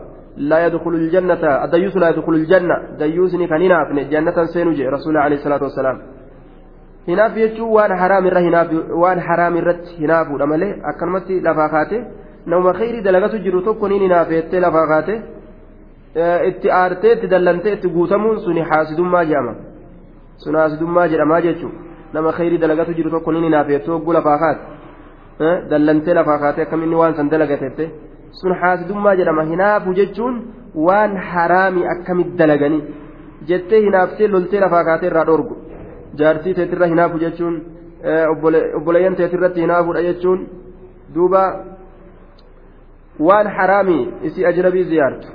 laa 0.49 0.59
yadkhulu 0.65 0.97
ljannata 0.97 1.61
addayyuusu 1.61 1.99
laa 1.99 2.09
yadkhulu 2.13 2.37
ljanna 2.45 2.75
dayyuusni 2.99 3.47
kan 3.47 3.61
hinaafne 3.61 4.05
jannatan 4.13 4.47
seenu 4.47 4.73
jee 4.79 4.89
rasuuli 4.95 5.17
alayhi 5.17 5.43
salaatu 5.43 5.65
wassalaam 5.69 5.99
hinaaf 7.07 7.35
jechuun 7.35 7.71
waan 7.77 7.91
haraam 8.01 8.25
irra 8.25 8.41
hinaafu 8.47 8.75
waan 9.01 9.19
haraam 9.27 9.57
irratti 9.61 9.95
hinaafuudha 10.01 10.47
malee 10.53 10.71
akkanumatti 10.91 11.39
lafaa 11.47 11.69
kaate 11.75 11.97
nama 12.51 12.73
khayrii 12.79 13.01
dalagatu 13.07 13.37
jiru 13.45 13.61
tokko 13.67 13.87
niin 13.87 14.01
hinaafeettee 14.05 14.59
lafaa 14.65 14.87
kaate 14.91 15.15
itti 16.49 16.67
aartee 16.81 17.11
itti 17.15 17.27
dallantee 17.33 17.73
itti 17.77 17.87
guutamuun 17.95 18.39
suni 18.45 18.61
haasidummaa 18.71 19.23
jedhama 19.29 19.53
sun 20.43 20.55
haasidummaa 20.61 21.07
jedhamaa 21.13 21.41
jechuun 21.47 21.73
nama 22.13 22.31
khayrii 22.37 22.57
dalagatu 22.63 22.91
jiru 22.97 23.09
tokko 23.15 23.31
niin 23.31 23.43
hinaafeettee 23.49 23.93
hogguu 23.95 24.13
lafaa 24.17 24.37
kaate 24.43 24.61
dallantee 25.69 26.13
lafaa 26.19 26.39
kaate 26.43 26.61
akkamitti 26.65 26.95
waan 27.01 27.15
san 27.19 27.29
dalagateette. 27.31 27.85
sun 28.39 28.53
haasidummaa 28.61 29.15
jedhama 29.19 29.43
hinaafu 29.51 29.93
jechuun 29.99 30.35
waan 30.87 31.17
haraami 31.31 31.81
akkamitti 31.93 32.37
dalaganii 32.41 32.81
jettee 33.49 33.81
hinaaftee 33.85 34.27
loltee 34.33 34.59
lafaa 34.65 34.83
kaatee 34.89 35.09
irraa 35.11 35.25
dhorgu 35.29 35.55
jaartii 36.21 36.53
teetirra 36.59 36.85
hinaafu 36.93 37.17
jechuun 37.25 37.55
obboleeyyan 38.77 39.15
teetirratti 39.19 39.61
hinaafuudha 39.65 40.01
jechuun 40.07 40.39
duuba 41.15 41.41
waan 43.19 43.47
haraami 43.57 43.99
isii 44.23 44.45
ajnabii 44.45 44.83
ziyaartu 44.83 45.27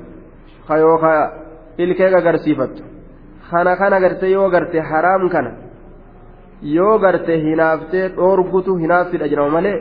kayookaa 0.69 1.31
ilkee 1.79 2.15
agarsiifattu 2.21 2.83
kana 3.51 3.77
kana 3.77 4.01
gartee 4.01 4.31
yoo 4.31 4.49
garte 4.51 4.81
haraam 4.81 5.29
kana 5.29 5.53
yoo 6.63 6.99
garte 6.99 7.41
hinaaftee 7.45 8.09
dhoorgutu 8.17 8.77
hinaaffidha 8.77 9.29
jedhama 9.29 9.51
malee 9.51 9.77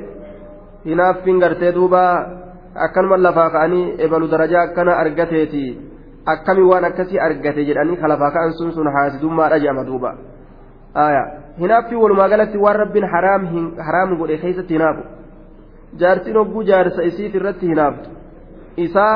hinaaffiin 0.85 1.39
gartee 1.39 1.71
duuba. 1.71 2.03
akkanuma 2.85 3.17
lafaa 3.17 3.49
ka'anii 3.49 3.95
ebalu 4.05 4.27
darajaa 4.29 4.63
akkana 4.69 4.97
argateeti 5.03 5.63
akkami 6.33 6.63
waan 6.69 6.85
akkasii 6.89 7.19
argate 7.27 7.65
jedhanii 7.69 7.97
ka 8.01 8.07
lafaa 8.07 8.31
ka'an 8.31 8.53
sun 8.59 8.71
sun 8.71 8.89
haasidummaadha 8.95 9.59
jedhama 9.59 9.83
duuba 9.89 10.11
hinaaffi 11.61 11.95
walumaa 11.95 12.29
galatti 12.29 12.57
waan 12.65 12.79
rabbiin 12.83 13.07
haraam 13.13 14.17
godhe 14.17 14.37
keessatti 14.43 14.73
hinaafu 14.77 15.03
jaartiin 15.99 16.37
hogguu 16.37 16.63
jaarsa 16.69 17.01
isiif 17.09 17.35
irratti 17.35 17.67
hinaaftu 17.67 18.09
isaa 18.85 19.15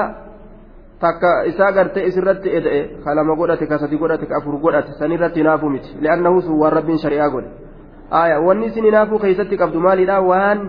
takka 0.99 1.31
isaa 1.51 1.71
gartee 1.71 2.05
isirratti 2.09 2.49
eda'e 2.59 2.81
ka 3.03 3.15
lama 3.15 3.35
godhate 3.35 3.65
ka 3.67 3.77
sadi 3.77 3.97
godhate 3.97 4.25
ka 4.29 4.37
afur 4.37 4.59
godhate 4.65 4.91
sanirratti 4.99 5.39
hinaafu 5.39 5.69
miti 5.69 5.89
li'annahu 6.01 6.41
sun 6.41 6.59
waan 6.61 6.73
rabbiin 6.77 6.99
shari'aa 7.03 7.29
godhe 7.29 7.49
wanni 8.45 8.65
isin 8.65 8.85
hinaafuu 8.89 9.19
keessatti 9.19 9.57
qabdu 9.57 9.79
maalidha 9.79 10.21
waan 10.21 10.59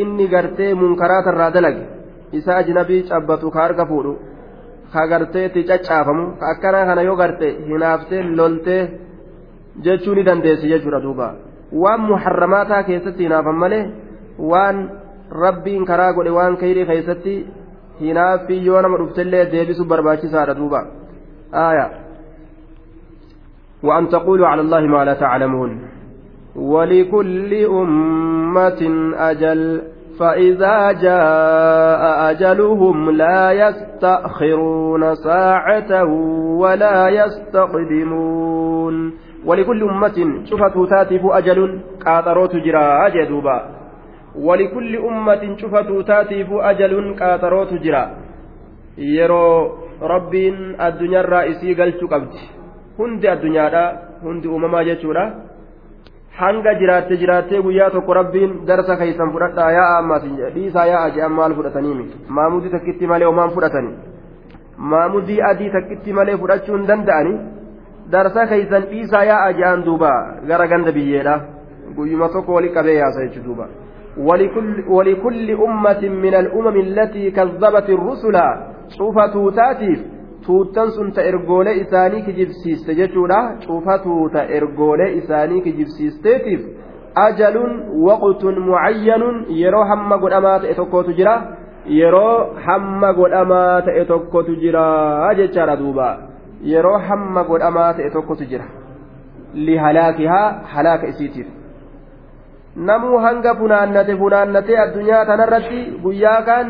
inni 0.00 0.28
gartee 0.28 0.74
munkaraatarraa 0.74 1.50
dalage 1.56 1.84
isa 2.32 2.56
ajnabii 2.60 3.02
cabbatu 3.10 3.50
ka 3.50 3.60
harka 3.64 3.86
fuudhu 3.90 4.12
ka 4.92 5.06
gartee 5.06 5.44
itti 5.48 5.64
caccaafamu 5.64 6.24
ka 6.40 6.46
akkana 6.52 6.86
kana 6.88 7.02
yoo 7.02 7.16
garte 7.16 7.48
hinaaftee 7.68 8.22
loltee 8.38 8.82
jechuu 9.84 10.14
ni 10.14 10.22
dandeessi 10.28 10.68
jechuudha 10.72 11.00
duuba 11.00 11.28
waan 11.72 12.00
muharramaataa 12.00 12.82
keessatti 12.88 13.22
hinaafan 13.28 13.58
malee 13.62 13.84
waan 14.52 14.76
rabbiin 15.30 15.84
karaa 15.84 16.12
godhe 16.12 16.30
waan 16.30 16.56
kayrii 16.56 16.86
keessatti 16.92 17.34
hinaaffii 18.00 18.64
yoo 18.66 18.82
nama 18.82 18.98
dhuftellee 19.02 19.44
deebisu 19.52 19.84
barbaachisaadha 19.84 20.54
duuba. 20.54 20.86
آية 21.54 21.90
وأن 23.82 24.08
تقولوا 24.08 24.46
على 24.46 24.60
الله 24.60 24.80
ما 24.80 25.04
لا 25.04 25.14
تعلمون 25.14 25.88
ولكل 26.56 27.54
أمة 27.64 29.12
أجل 29.14 29.82
فإذا 30.18 30.92
جاء 30.92 32.30
أجلهم 32.30 33.10
لا 33.10 33.52
يستأخرون 33.52 35.14
ساعة 35.14 36.04
ولا 36.58 37.08
يستقدمون 37.08 38.94
ولكل 39.46 39.82
أمة 39.82 40.44
شفت 40.44 40.90
تاتف 40.90 41.20
أجل 41.24 41.80
قاطروت 42.06 42.56
جرا 42.56 43.08
جدوبا 43.08 43.77
walikulli 44.46 44.98
ummatin 44.98 45.56
cufa 45.56 45.84
tuutaatiifu 45.84 46.60
ajaluun 46.70 47.14
qaaxarootu 47.20 47.78
jira 47.84 48.02
yeroo 49.16 49.52
rabbiin 50.12 50.58
addunyaarraa 50.86 51.44
isii 51.52 51.74
galchu 51.80 52.08
qabdi 52.08 52.40
hundi 52.98 53.28
addunyaadha 53.34 53.82
hundi 54.22 54.48
uumamaa 54.48 54.84
jechuudha 54.90 55.24
hanga 56.40 56.74
jiraatte 56.80 57.16
jiraattee 57.22 57.62
guyyaa 57.66 57.90
tokko 57.96 58.14
rabbiin 58.20 58.52
darsa 58.70 58.96
keessan 59.00 59.32
fudhadhaa 59.32 59.70
yaa'a 59.78 59.98
ammaas 60.02 60.28
dhiisaa 60.54 60.86
yaa'a 60.92 61.10
je'an 61.16 61.34
maal 61.38 61.56
fudhataniimi 61.58 62.06
maamudii 62.38 62.72
takkitti 62.76 63.10
malee 63.12 63.28
homaan 63.30 63.54
fudhatani 63.56 63.92
maamudii 64.94 65.40
adii 65.50 65.70
takkitti 65.76 66.12
malee 66.20 66.38
fudhachuun 66.44 66.86
danda'ani 66.92 67.34
darsa 68.12 68.46
keessan 68.54 68.88
dhiisaa 68.94 69.24
yaa'a 69.32 69.52
je'an 69.60 69.84
duuba 69.90 70.14
gara 70.52 70.70
ganda 70.74 70.92
biyyeedha 71.00 71.36
guyyuma 71.96 72.28
tokko 72.38 72.58
wali 72.60 72.74
qabee 72.78 72.98
yaasa 73.02 73.26
jechuu 73.26 73.44
duuba. 73.44 73.68
ولكل 74.88 75.50
أمة 75.50 76.02
من 76.02 76.34
الأمم 76.34 76.76
التي 76.76 77.30
كذبت 77.30 77.88
الرسل 77.90 78.36
شوف 78.98 79.16
توتاتيف 79.32 80.00
tuuttan 80.48 80.90
sun 80.96 81.12
ta 81.12 81.22
ergoolee 81.30 81.76
isaanii 81.82 82.22
kijibsiiste 82.26 82.94
jechuudha 82.98 83.38
cufa 83.66 83.98
tuuta 84.04 84.44
ergoolee 84.58 85.08
isaanii 85.20 85.60
kijibsiisteetiif 85.66 86.62
ajaluun 87.24 87.74
waqtun 88.06 88.60
mucayyanun 88.68 89.36
yeroo 89.62 89.84
hamma 89.90 90.18
godhamaa 90.22 90.54
ta'e 90.62 90.74
tokkotu 90.80 91.16
jira 91.18 91.34
yeroo 91.98 92.32
hamma 92.68 93.12
godhamaa 93.20 93.82
ta'e 93.90 94.04
tokkotu 94.12 94.56
jira 94.62 94.86
jechaadha 95.42 95.76
duuba 95.82 96.08
yeroo 96.72 96.96
hamma 97.10 97.44
godhamaa 97.50 97.92
ta'e 98.00 98.10
tokkotu 98.16 98.50
jira 98.54 98.66
lihalaakihaa 99.68 100.48
halaaka 100.74 101.14
isiitiif 101.14 101.57
namuu 102.86 103.18
hanga 103.18 103.54
funaannate 103.54 104.16
funaannatee 104.16 104.78
addunyaa 104.84 105.24
tanarratti 105.26 105.80
guyyaa 106.02 106.42
kaan 106.42 106.68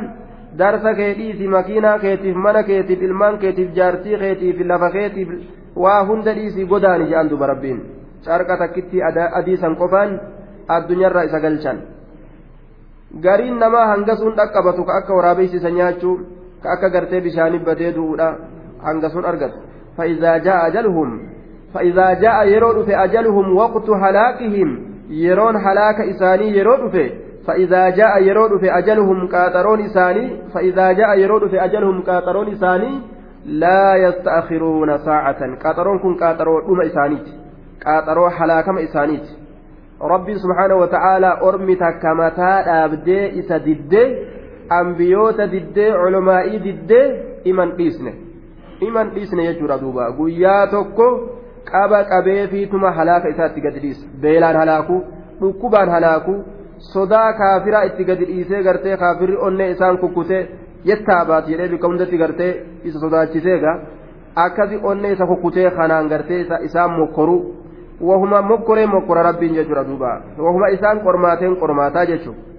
darsa 0.58 0.94
keetiif 0.94 1.40
makiinaa 1.50 1.98
keetiif 1.98 2.36
mana 2.36 2.62
keetiif 2.62 3.02
ilmaan 3.02 3.38
keetiif 3.38 3.74
jaartii 3.78 4.18
keetiif 4.18 4.66
lafa 4.66 4.90
keetiif 4.90 5.28
waa 5.76 6.00
hunda 6.10 6.34
dhiisii 6.34 6.66
godaani 6.72 7.08
jedhan 7.10 7.30
duba 7.30 7.46
rabbiin 7.52 7.80
carqa 8.24 8.56
takkitti 8.56 9.02
adiisan 9.38 9.76
qofaan 9.76 10.20
addunyaarraa 10.76 11.22
isa 11.30 11.40
galchan 11.40 11.78
gariin 13.22 13.58
namaa 13.58 13.86
hangasuun 13.92 14.36
dhaqqabatu 14.36 14.84
ka 14.84 14.98
akka 15.00 15.14
waraabeysiisa 15.20 15.70
nyaachuu 15.70 16.18
ka 16.62 16.72
akka 16.76 16.90
gartee 16.90 17.20
bishaanii 17.20 17.64
badee 17.70 17.94
du'uudha 17.96 18.28
hangasuun 18.86 19.24
argatu 19.32 19.68
فإذا 19.98 20.36
جاء 20.38 20.66
أجلهم 20.66 21.28
فإذا 21.74 22.12
جاء 22.12 22.48
يرون 22.48 22.84
في 22.84 23.04
أجلهم 23.04 23.56
وقت 23.56 23.90
هلاكهم 23.90 24.87
يرون 25.08 25.56
هلاك 25.56 26.00
إساني 26.00 26.58
يرون 26.58 26.90
في 26.90 27.10
فإذا 27.46 27.88
جاء 27.88 28.22
يرود 28.22 28.60
في 28.60 28.78
أجلهم 28.78 29.28
قاطرون 29.28 29.80
إساني 29.80 30.36
فإذا 30.54 30.92
جاء 30.92 31.18
يرود 31.18 31.50
في 31.50 31.64
أجلهم 31.64 32.02
قاطرون 32.02 32.52
إساني 32.52 33.00
لا 33.44 33.96
يستأخرون 33.96 34.98
ساعة 34.98 35.56
قاطرون 35.64 35.98
كن 35.98 36.14
قاطرون 36.14 36.64
أم 36.70 36.80
إسانيت 36.80 37.26
قاطرون 37.86 38.30
حلاكم 38.30 38.78
إسانيت 38.78 39.26
ربي 40.02 40.34
سبحانه 40.34 40.74
وتعالى 40.74 41.40
أرمي 41.42 41.74
تكمتا 41.74 42.84
أبدي 42.84 43.38
إسا 43.40 43.56
ددي 43.56 44.16
أنبيوت 44.72 45.40
ددي 45.40 45.90
علمائي 45.90 46.58
ددي 46.58 47.02
إمن 47.46 47.72
قيسنه 47.72 48.28
iman 48.80 49.10
dhiisne 49.14 49.44
jechuudha 49.46 49.78
duuba. 49.78 50.10
Guyyaa 50.10 50.66
tokko 50.66 51.06
qaba 51.71 52.03
qabeefiituma 52.11 52.91
halaaka 52.97 53.27
isaatti 53.33 53.61
gadi 53.65 53.79
dhiisa 53.85 54.05
beelaan 54.21 54.55
halaaku 54.61 54.99
dhukkubaan 55.41 55.89
halaaku 55.95 56.35
sodaa 56.93 57.33
kaafiraa 57.41 57.83
itti 57.89 58.03
gadi 58.09 58.25
dhiisee 58.31 58.63
gartee 58.63 58.97
kaafirri 58.97 59.37
onnee 59.47 59.71
isaan 59.75 59.97
kukkutee 59.97 60.43
jettaa 60.85 61.25
baati 61.25 61.51
jedhee 61.51 61.69
bikka 61.73 61.87
hundatti 61.87 62.17
gartee 62.23 62.53
isa 62.83 62.99
sodaachiseega 62.99 63.75
akkasi 64.45 64.79
onnee 64.91 65.11
isa 65.17 65.25
kukkutee 65.25 65.71
kanaan 65.71 66.09
gartee 66.15 66.45
isaan 66.69 66.91
mokkoru 66.99 67.37
wahuma 68.09 68.41
mokkoree 68.41 68.87
mokkora 68.95 69.23
rabbiin 69.29 69.55
jechuudha 69.59 69.87
duuba 69.91 70.17
wahuma 70.47 70.73
isaan 70.77 70.99
qormaateen 71.05 71.55
qormaataa 71.61 72.05
jechuudha. 72.05 72.53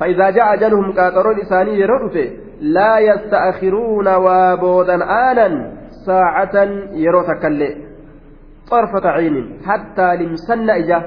فإذا 0.00 0.30
جاء 0.30 0.54
أجلهم 0.54 0.92
قاطرون 0.92 1.40
إساني 1.40 1.78
يرد 1.78 2.16
لا 2.60 2.98
يستأخرون 2.98 4.08
وابودا 4.08 4.94
آنا 5.30 5.48
ساعة 6.06 6.56
يرو 6.92 7.22
تكلي 7.22 7.83
طرفة 8.71 9.09
عين 9.09 9.35
حتى 9.65 10.15
لمسن 10.15 10.69
إجا 10.69 10.99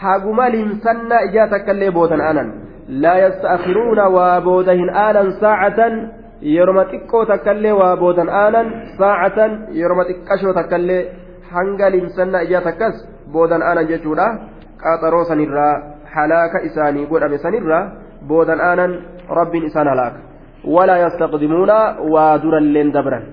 حاقما 0.00 0.48
لمسن 0.48 1.12
إجا 1.12 1.44
تكلي 1.46 1.90
بودا 1.90 2.30
آنا 2.30 2.44
لا 2.88 3.26
يستأخرون 3.26 3.98
وابودهن 3.98 4.90
آنا 4.90 5.30
ساعة 5.40 5.80
takkaillee 6.44 7.72
waa 7.72 7.96
boodan 7.96 8.28
aanan 8.28 8.66
saacatan 8.98 9.52
yeroma 9.80 10.04
xiqqashoo 10.08 10.52
takkaillee 10.58 11.08
hanga 11.52 11.90
limsannaa 11.94 12.42
ijaa 12.46 12.60
takkas 12.66 12.96
boodan 13.32 13.62
aanan 13.62 13.88
jechuudha 13.90 14.26
qaxaroo 14.82 15.24
sanirraa 15.30 15.74
halaaka 16.14 16.64
isaanii 16.68 17.06
godhame 17.12 17.38
sanirraa 17.44 17.84
boodan 18.28 18.60
aanan 18.60 18.92
rabbiin 19.38 19.68
isaan 19.70 19.88
halaaka 19.92 20.18
walaa 20.74 20.98
yastaqdimuuna 21.04 21.78
waa 22.14 22.34
duralleen 22.42 22.92
dabran 22.96 23.24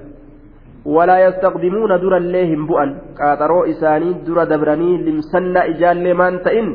yastaqdimuuna 0.86 2.02
durallee 2.02 2.46
hin 2.46 2.68
bu'an 2.68 2.96
qaxaroo 3.20 3.66
isaanii 3.66 4.16
dura 4.26 4.46
dabranii 4.50 5.06
limsannaa 5.06 5.66
ijaallee 5.74 6.14
maan 6.14 6.40
ta'in 6.40 6.70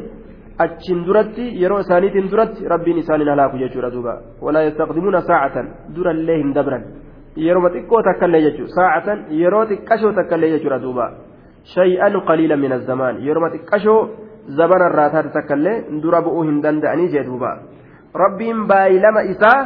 achiin 0.58 1.06
duratti 1.06 1.44
yeroo 1.62 1.78
isaaniitiin 1.78 2.30
duratti 2.30 2.68
rabbiin 2.68 2.98
isaaniin 2.98 3.28
halaaku 3.28 3.56
jechuudha 3.58 3.90
duuba 3.92 4.14
walaa 4.40 4.62
yastaqdimuuna 4.62 5.20
saacatan 5.20 5.68
durallee 5.96 6.38
hin 6.38 6.54
dabran 6.54 6.84
yeroo 7.36 7.70
xiqqoo 7.74 8.02
takkallee 8.02 8.42
jechuudha 8.46 8.74
saacatan 8.74 9.24
yeroo 9.40 9.64
xiqqashoo 9.66 10.12
takkallee 10.12 10.50
jechuudha 10.54 10.82
duuba 10.82 11.10
shay'an 11.74 12.20
qaliila 12.28 12.56
min 12.56 12.72
azzamaan 12.78 13.16
yeroo 13.26 13.50
xiqqashoo 13.54 14.00
zabana 14.58 14.86
irraa 14.90 15.10
taate 15.10 15.30
takkallee 15.38 16.00
dura 16.02 16.22
bu'uu 16.22 16.44
hin 16.50 16.62
danda'anii 16.62 17.08
jee 17.14 17.24
duuba 17.26 17.50
rabbiin 18.14 18.66
baay'ilama 18.70 19.20
isaa 19.34 19.60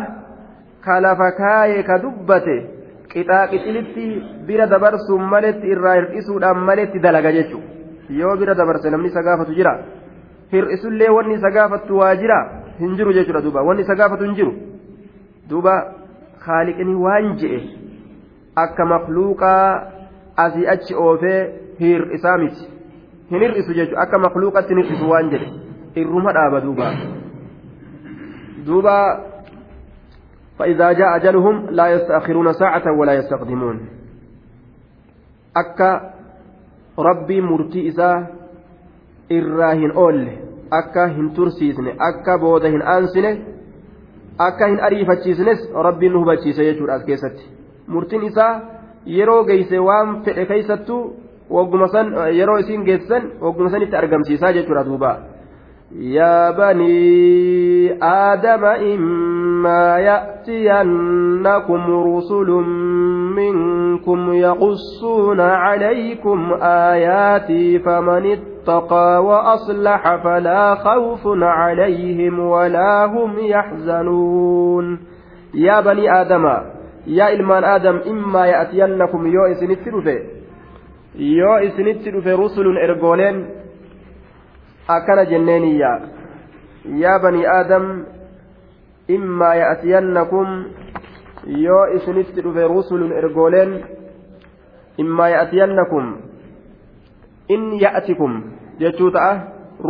qixaa 3.13 3.47
qixilitti 3.53 4.07
bira 4.47 4.67
dabarsuun 4.67 5.23
maletti 5.35 5.67
irraa 5.75 5.95
hir'isuudhaan 6.01 6.59
maletti 6.69 6.99
dalaga 7.07 7.33
jechuudha. 7.33 7.69
Yoo 8.21 8.37
bira 8.37 8.55
dabarse 8.55 8.91
namni 8.91 9.09
isa 9.09 9.23
gaafatu 9.23 9.55
jira. 9.55 9.75
hir'isullee 10.53 11.11
wanni 11.17 11.35
isa 11.39 11.51
gaafattu 11.51 11.99
waa 11.99 12.15
jira. 12.17 12.39
Hin 12.81 12.97
jiru 12.97 13.13
jechuudha 13.13 13.41
duuba. 13.41 13.63
Wanni 13.63 13.83
isa 13.83 13.95
gaafatu 13.95 14.25
hin 14.25 14.35
jiru. 14.35 14.53
Duuba 15.51 15.75
haaliqni 16.47 16.95
waan 17.05 17.37
je'e 17.43 17.61
akka 18.65 18.85
makluuqaa 18.93 19.65
asii 20.45 20.67
achi 20.75 20.95
oofee 20.95 21.41
hir'isaa 21.81 22.37
miti. 22.39 22.69
Hin 23.31 23.41
hir'isu 23.47 23.75
jechuudha. 23.75 24.03
Akka 24.03 24.19
makluuqatti 24.27 24.75
hin 24.75 24.83
hir'isu 24.83 25.11
waan 25.11 25.31
jedhe. 25.31 25.49
Irruma 26.03 26.33
dhaaba 26.39 26.61
duuba. 26.67 26.93
Duuba 28.67 28.97
فإذا 30.61 30.93
جاء 30.93 31.17
أجلهم 31.17 31.71
لا 31.71 31.87
يستأخرون 31.89 32.53
ساعة 32.53 32.83
ولا 32.99 33.13
يستقدمون 33.13 33.77
أكا 35.57 36.13
ربي 36.99 37.41
مرتي 37.41 37.89
akka 40.71 41.09
hin 41.09 41.31
tursiisne 41.35 41.95
akka 42.09 42.39
booda 42.39 42.69
hin 42.69 42.83
aansine 42.93 43.31
akka 44.39 44.69
hin 44.69 44.81
ariifachiisnes 44.89 45.65
rabbiin 45.87 46.13
nu 46.13 46.21
hubachiise 46.21 46.65
jechuudha 46.69 46.95
as 46.95 47.05
keessatti 47.09 47.49
murtiin 47.95 48.27
isaa 48.29 48.53
yeroo 49.17 49.43
geeyse 49.49 49.79
waan 49.89 50.13
fedhe 50.25 50.47
keeysattuu 50.53 51.01
wagguma 51.57 51.89
san 51.95 52.13
yeroo 52.39 52.59
isiin 52.65 52.85
geessan 52.91 53.31
wagguma 53.41 53.71
sanitti 53.71 53.97
argamsiisaa 54.03 54.53
jechuudha 54.59 54.85
duuba 54.91 55.11
يا 55.99 56.51
بني 56.51 57.99
آدم 58.03 58.65
إما 58.65 59.99
يأتينكم 59.99 61.81
رسل 62.17 62.51
منكم 63.37 64.33
يقصون 64.33 65.41
عليكم 65.41 66.53
آياتي 66.63 67.79
فمن 67.79 68.27
اتقى 68.33 69.25
وأصلح 69.25 70.17
فلا 70.25 70.75
خوف 70.75 71.21
عليهم 71.43 72.39
ولا 72.39 73.05
هم 73.05 73.39
يحزنون. 73.39 74.99
يا 75.55 75.81
بني 75.81 76.21
آدم 76.21 76.47
يا 77.07 77.33
إلمان 77.33 77.65
آدم 77.65 78.01
إما 78.07 78.47
يأتينكم 78.47 79.27
يو 79.27 79.45
إسنت 79.45 79.87
يو 81.15 81.55
إسنت 81.55 82.09
رسل 82.27 82.79
إرجولين 82.79 83.60
akkana 84.97 85.25
jenneeniyya 85.33 85.93
yaa 87.03 87.19
banii 87.23 87.47
aadam 87.47 87.87
immaa 89.17 89.55
ya'tiyannakum 89.63 90.49
yoo 91.65 91.85
isinitti 91.97 92.43
dhufe 92.45 92.69
rusulun 92.75 93.13
ergooleen 93.23 93.73
immaa 95.05 95.29
ya'tiyannakum 95.37 96.05
in 97.49 97.63
ya'tikum 97.85 98.33
jechuu 98.81 99.11
ta'a 99.17 99.33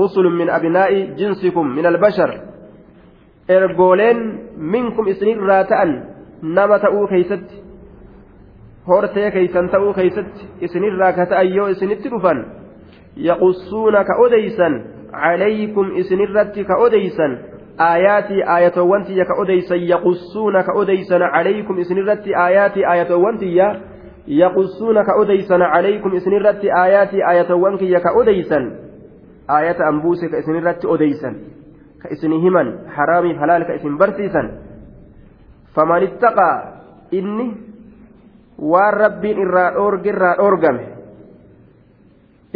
rusulun 0.00 0.36
min 0.40 0.48
abnaa'i 0.48 1.00
jinsikum 1.18 1.74
min 1.74 1.86
albashar. 1.86 2.30
Ergooleen 3.48 4.18
minkum 4.56 5.08
isinirraa 5.12 5.64
ta'an 5.64 5.90
nama 6.42 6.78
ta'uu 6.78 7.06
keeysatti 7.12 7.56
hortee 8.86 9.30
keeysan 9.30 9.68
ta'uu 9.74 9.92
keeysatti 9.98 10.48
isinirraa 10.66 11.12
ka 11.12 11.26
ta'an 11.26 11.48
yoo 11.56 11.68
isinitti 11.74 12.08
dhufan 12.12 12.38
ka 16.64 16.76
odeysan 16.78 17.38
aayaatii 17.78 18.42
aayatoowwan 18.42 19.04
tiyya 19.04 19.24
ka 19.24 19.34
odeysan 19.40 19.80
yaqussuuna 19.88 20.62
ka 20.62 20.72
odeysan 20.76 21.22
calaykum 21.32 21.78
isinirratti 21.78 22.34
aayaatii 22.34 22.84
aayatoowwan 22.84 23.38
tiyya 23.38 23.68
yaqussuuna 24.26 25.04
ka 25.04 25.14
odeysan 25.16 25.60
calaykum 25.60 26.14
isinirratti 26.14 26.70
aayaatii 26.70 27.22
aayatoowwan 27.22 27.78
kiyya 27.78 28.00
ka 28.00 28.12
odeysan 28.12 28.72
aayata 29.48 29.86
ambuuse 29.88 30.28
ka 30.28 30.38
isinirratti 30.38 30.86
odeysan 30.86 31.34
ka 32.02 32.08
isin 32.12 32.32
himan 32.40 32.68
haraamiif 32.96 33.38
halaal 33.40 33.64
ka 33.64 33.74
isin 33.74 33.98
barsiisan 33.98 34.50
faman 35.74 36.02
ittaqaa 36.02 36.56
inni 37.10 37.48
waan 38.60 38.94
rabbiin 38.94 39.38
irraa 39.38 39.70
dhoorge 39.74 40.12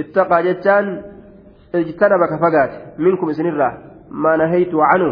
ittaqaa 0.03 0.41
jechaan 0.47 0.87
ijtanaba 1.81 2.27
ka 2.27 2.37
fagaate 2.43 2.77
minkum 2.97 3.29
isinirraa 3.29 3.73
maa 4.09 4.37
nahaytu 4.37 4.77
canu 4.91 5.09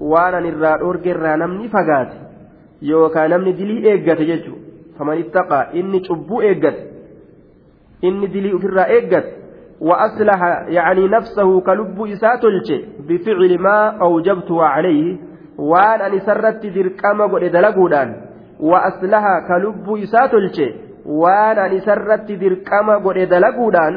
waan 0.00 0.34
an 0.34 0.46
irraa 0.52 0.76
dhorgerraa 0.82 1.36
namni 1.36 1.68
fagaate 1.68 2.16
yookaan 2.90 3.30
namni 3.30 3.52
dilii 3.60 3.86
eeggate 3.92 4.28
jechu 4.32 4.52
faman 4.98 5.18
ittaqaa 5.24 5.64
inni 5.80 6.00
cubbuu 6.08 6.42
eeggate 6.50 6.82
inni 8.10 8.28
dilii 8.36 8.54
ofirraa 8.60 8.88
eeggate 8.98 9.32
وأصلح 9.80 10.40
يعني 10.68 11.08
نفسه 11.08 11.60
كلب 11.60 12.02
إساتلش 12.02 12.68
بفعل 13.08 13.58
ما 13.58 13.78
أوجبته 14.02 14.62
عليه 14.62 15.16
وأن 15.58 16.00
أن 16.00 16.20
سرت 16.20 16.66
دركما 16.66 17.24
قد 17.24 17.44
دلقودان 17.44 18.08
وأصلح 18.60 19.24
كلب 19.48 19.86
إساتلش 20.02 20.60
وأن 21.06 21.58
أن 21.58 21.80
سرت 21.80 22.32
دركما 22.32 22.94
قد 22.96 23.18
دلقودان 23.18 23.94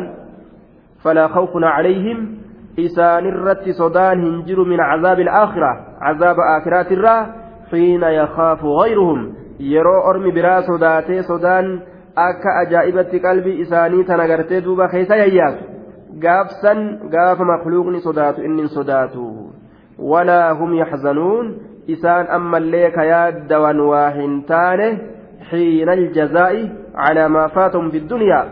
فلا 1.05 1.29
خوف 1.29 1.51
عليهم 1.55 2.19
إسان 2.79 3.27
الرت 3.27 3.69
صدان 3.71 4.25
هنجر 4.25 4.65
من 4.65 4.81
عذاب 4.81 5.21
الآخرة 5.21 5.87
عذاب 6.01 6.37
آخرات 6.41 6.93
الرا 6.93 7.27
حين 7.71 8.03
يخاف 8.03 8.65
غيرهم 8.65 9.35
يرو 9.61 10.11
أرمي 10.11 10.31
برا 10.31 10.61
صداتي 10.61 11.23
صدان 11.23 11.81
ajaa'ibatti 12.17 13.21
qalbii 13.21 13.61
isaanii 13.65 14.05
tana 14.05 14.27
gartee 14.31 14.61
duuba 14.65 14.89
keessa 14.89 15.17
yayyaatu 15.17 15.65
gaafsan 16.25 17.11
gaafa 17.15 17.45
makluuqni 17.45 18.01
sodaatu 18.01 18.45
inni 18.49 18.69
sodaatu 18.69 19.25
walaa 19.99 20.55
hum 20.55 20.77
yaxzanuun 20.79 21.49
isaan 21.87 22.31
ammallee 22.37 22.91
ka 22.91 23.05
yaaddawan 23.05 23.81
waa 23.81 24.11
hin 24.19 24.43
taane 24.51 24.89
xiina 25.51 25.93
aljazaa'i 25.99 26.71
calaa 27.01 27.29
maa 27.39 27.49
faatahum 27.57 27.91
fi 27.91 28.05
ddunyaa 28.05 28.45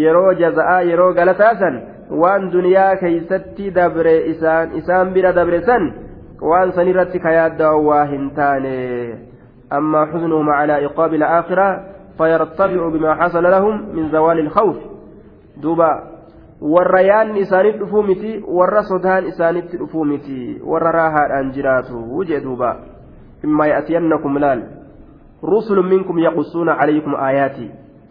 yeroo 0.00 0.32
jaza'aa 0.42 0.80
yeroo 0.90 1.12
galataasan 1.20 1.80
waan 2.20 2.50
duniyaa 2.52 2.96
keeysatti 2.96 3.70
dabre 3.70 4.16
isaan 4.32 4.76
isaan 4.80 5.12
bira 5.12 5.32
dabre 5.32 5.60
san 5.66 5.92
waan 6.40 6.72
sanirratti 6.78 7.20
ka 7.20 7.36
yaaddawan 7.40 7.84
waa 7.86 8.06
hin 8.14 8.30
taane 8.38 8.78
أما 9.72 10.06
حزنهم 10.06 10.50
على 10.50 10.86
إقاب 10.86 11.14
الآخرة 11.14 11.84
فيرتفع 12.18 12.88
بما 12.88 13.14
حصل 13.14 13.42
لهم 13.42 13.96
من 13.96 14.08
زوال 14.08 14.38
الخوف 14.38 14.76
دوبا 15.62 16.12
warra 16.62 18.82
sodaan 18.86 19.26
isaanitti 19.26 19.78
dhufuu 19.78 20.04
miti 20.04 20.60
warra 20.64 20.92
raahaadhaan 20.92 21.52
jiraatu 21.52 22.24
jee 22.24 22.40
duuba 22.40 22.76
imma 23.44 23.66
ya'tiyannakum 23.66 24.38
laal 24.38 24.62
rusulun 25.42 25.88
minkum 25.90 26.18
yaqussuuna 26.22 26.76
calaykum 26.78 27.18
aayaati 27.18 27.66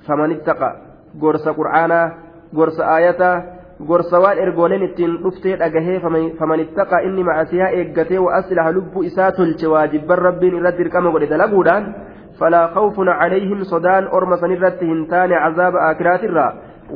faman 0.07 0.31
ittaqa 0.35 0.69
gorsa 1.15 1.53
qur'aanaa 1.53 2.11
gorsa 2.55 2.83
aayataa 2.95 3.43
gorsa 3.87 4.19
waan 4.23 4.37
ergooleen 4.43 4.83
ittiin 4.87 5.17
dhuftee 5.23 5.57
dhagahee 5.61 5.99
faman 6.39 6.63
ittaqa 6.65 7.01
inni 7.07 7.23
macasiyaa 7.29 7.69
eeggatee 7.79 8.19
wa 8.25 8.33
aslaha 8.39 8.71
lubbuu 8.77 9.03
isaa 9.09 9.31
tolche 9.37 9.67
waajibban 9.73 10.23
rabbiin 10.27 10.57
irratti 10.59 10.83
dirqama 10.83 11.13
godhe 11.13 11.29
dalaguudhaan 11.33 11.87
falaa 12.39 12.67
khawfun 12.75 13.09
calayhim 13.21 13.63
sodaan 13.71 14.09
orma 14.17 14.37
sanirratti 14.43 14.89
hin 14.91 15.05
taane 15.13 15.35
cazaaba 15.43 15.83
aakiraatirraa 15.87 16.51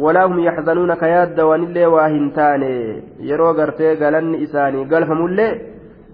walaa 0.05 0.27
hum 0.27 0.39
yaxzanuuna 0.47 0.95
ka 1.01 1.07
yaadda 1.15 1.47
wanillee 1.51 1.87
waa 1.95 2.07
hin 2.15 2.31
taane 2.37 2.71
yeroo 3.29 3.53
gartee 3.59 3.95
galanni 4.01 4.41
isaanii 4.47 4.85
galfamullee 4.93 5.51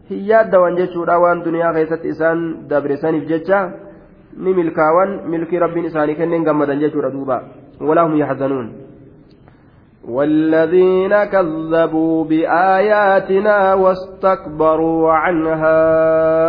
hin 0.10 0.28
yaaddawan 0.34 0.78
jechuudha 0.82 1.20
waan 1.24 1.44
duniyaa 1.48 1.74
keessatti 1.80 2.14
isaan 2.16 2.46
dabresaniif 2.70 3.26
jecha 3.34 3.64
ni 4.46 4.54
milkaawan 4.60 5.18
milkii 5.34 5.64
rabbiin 5.66 5.90
isaanii 5.92 6.16
kenneen 6.22 6.48
gammadan 6.50 6.80
jechuudha 6.86 7.12
duuba 7.18 7.42
walaa 7.90 8.08
hum 8.08 8.18
yaxzanuun 8.24 8.72
والذين 10.10 11.24
كذبوا 11.24 12.24
بآياتنا 12.26 13.74
واستكبروا 13.74 15.12
عنها 15.12 15.80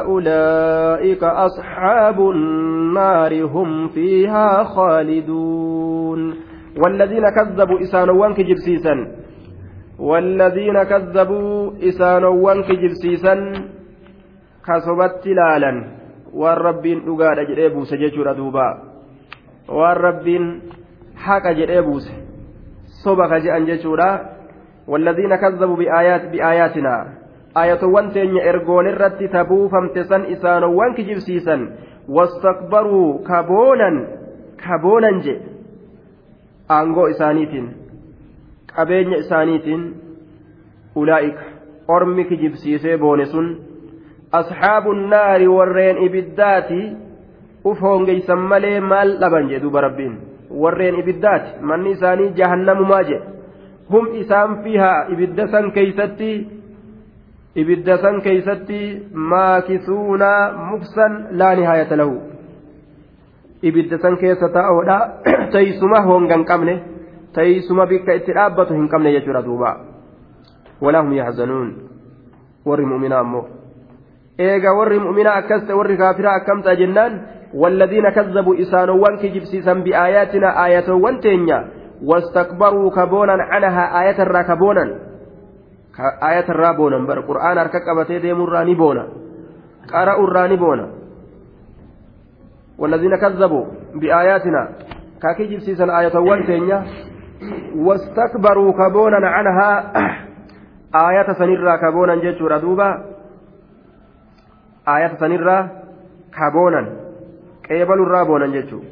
أولئك 0.00 1.24
أصحاب 1.24 2.20
النار 2.20 3.44
هم 3.44 3.88
فيها 3.88 4.64
خالدون. 4.64 6.34
والذين 6.84 7.28
كذبوا 7.28 7.80
إسانوان 7.80 8.34
كجبسيسا 8.34 8.94
والذين 9.98 10.82
كذبوا 10.82 11.72
إسانوان 11.88 12.62
كجبسيسا 12.62 13.34
كسبت 14.66 15.26
لالا 15.26 15.72
والربين 16.34 16.98
أقاد 17.08 17.38
جريبوس 17.48 17.94
جيشور 17.94 18.32
دوبا. 18.32 18.68
والربين 19.68 20.62
حق 21.16 21.50
جريبوس 21.52 22.21
sobaka 23.04 23.40
je'an 23.40 23.66
jechuudha. 23.66 24.08
Walladhiina 24.86 25.38
kazzabu 25.38 25.76
bi'aayaatinaa 25.76 27.06
ayatowwan 27.54 28.10
teenya 28.12 28.42
ergoon 28.42 28.86
ergoolerratti 28.86 29.28
tabuufamte 29.28 30.04
san 30.04 30.24
isaanowwan 30.34 30.94
kijibsiisan 30.94 31.68
wastakbaruu 32.08 33.18
kaboonan 33.28 34.06
kaboonan 34.64 35.20
je. 35.22 35.34
Aangoo 36.68 37.06
isaaniitiin 37.14 37.68
qabeenya 38.74 39.16
isaaniitiin 39.16 39.84
ulaa'ika 40.94 41.42
ormi 41.88 42.24
kijibsiisee 42.24 42.98
boone 42.98 43.26
sun 43.26 43.48
asxaabu 44.32 44.92
naari 44.94 45.48
warreen 45.48 45.98
ibiddaati 46.06 46.82
uf 47.64 47.80
hoongeysan 47.80 48.38
malee 48.52 48.80
maal 48.80 49.18
dhaban 49.20 49.48
jedhuuba 49.48 49.80
rabbiin? 49.80 50.31
Warreen 50.64 50.98
ibiddaati 51.02 51.64
manni 51.70 51.90
isaanii 51.96 52.32
jahannamumaa 52.40 53.02
jedhe 53.10 53.26
hum 53.92 54.08
isaan 54.22 54.58
fiihaa 54.64 54.98
ibidda 55.14 55.48
san 55.54 55.70
keeysatti 55.76 56.32
ibidda 57.62 57.98
san 58.04 58.20
keeysatti 58.26 58.80
maakisuuna 59.32 60.30
muksan 60.70 61.16
laa 61.42 61.54
nihaayata 61.60 61.96
lahu 62.02 62.16
ibidda 63.70 63.98
san 64.04 64.16
keessa 64.22 64.48
taa'oodha 64.58 64.98
teeysuma 65.52 66.00
honga 66.08 66.34
hin 66.38 66.44
qabne 66.52 66.74
teeysuma 67.38 67.86
bikka 67.94 68.14
itti 68.20 68.32
dhaabbatu 68.38 68.74
hin 68.78 68.88
qabne 68.94 69.12
jechuudha 69.16 69.42
duuba 69.48 69.74
walaa 70.86 71.02
hum 71.02 71.12
yaxzanuun 71.18 71.68
warri 72.70 72.86
mu'minaa 72.94 73.20
ammoo 73.26 73.44
eega 74.48 74.74
warri 74.78 74.98
mu'minaa 75.06 75.36
akkas 75.42 75.66
ta'e 75.68 75.78
warri 75.80 75.96
kaafiraa 76.02 76.34
akkam 76.40 76.62
ta'a 76.66 76.80
jennaan 76.82 77.20
والذين 77.54 78.08
كذبوا 78.10 78.60
إسانوان 78.60 79.16
كجبسيسا 79.16 79.72
بآياتنا 79.72 80.66
آية 80.66 80.92
وانتينيا 80.92 81.68
واستكبروا 82.04 82.90
كبونا 82.90 83.32
عنها 83.32 84.02
آية 84.02 84.22
الراكبونا 84.22 85.12
آية 86.00 86.48
الرابونا 86.48 87.06
بر 87.06 87.20
قرآن 87.20 87.58
أركك 87.58 87.88
أبتي 87.88 88.18
ديم 88.18 88.42
الراني 88.44 88.74
بونا. 88.74 89.08
قرأوا 89.92 90.26
الراني 90.28 90.56
بونا. 90.56 90.90
والذين 92.78 93.16
كذبوا 93.16 93.64
بآياتنا. 93.94 94.68
كاكي 95.22 95.46
جبسيسا 95.46 95.84
آية 96.00 96.18
وانتينيا. 96.18 96.84
واستكبروا 97.76 98.72
كبونا 98.72 99.28
عنها. 99.28 99.92
آية 101.08 101.32
سنرى 101.32 101.78
كبونا 101.78 102.14
جيتشورا 102.14 102.58
دوبا. 102.58 103.04
آية 104.88 105.16
سنرى 105.20 105.68
كبونا. 106.38 107.11
qeebalurraa 107.72 108.24
boonan 108.30 108.52
jechuudha. 108.52 108.88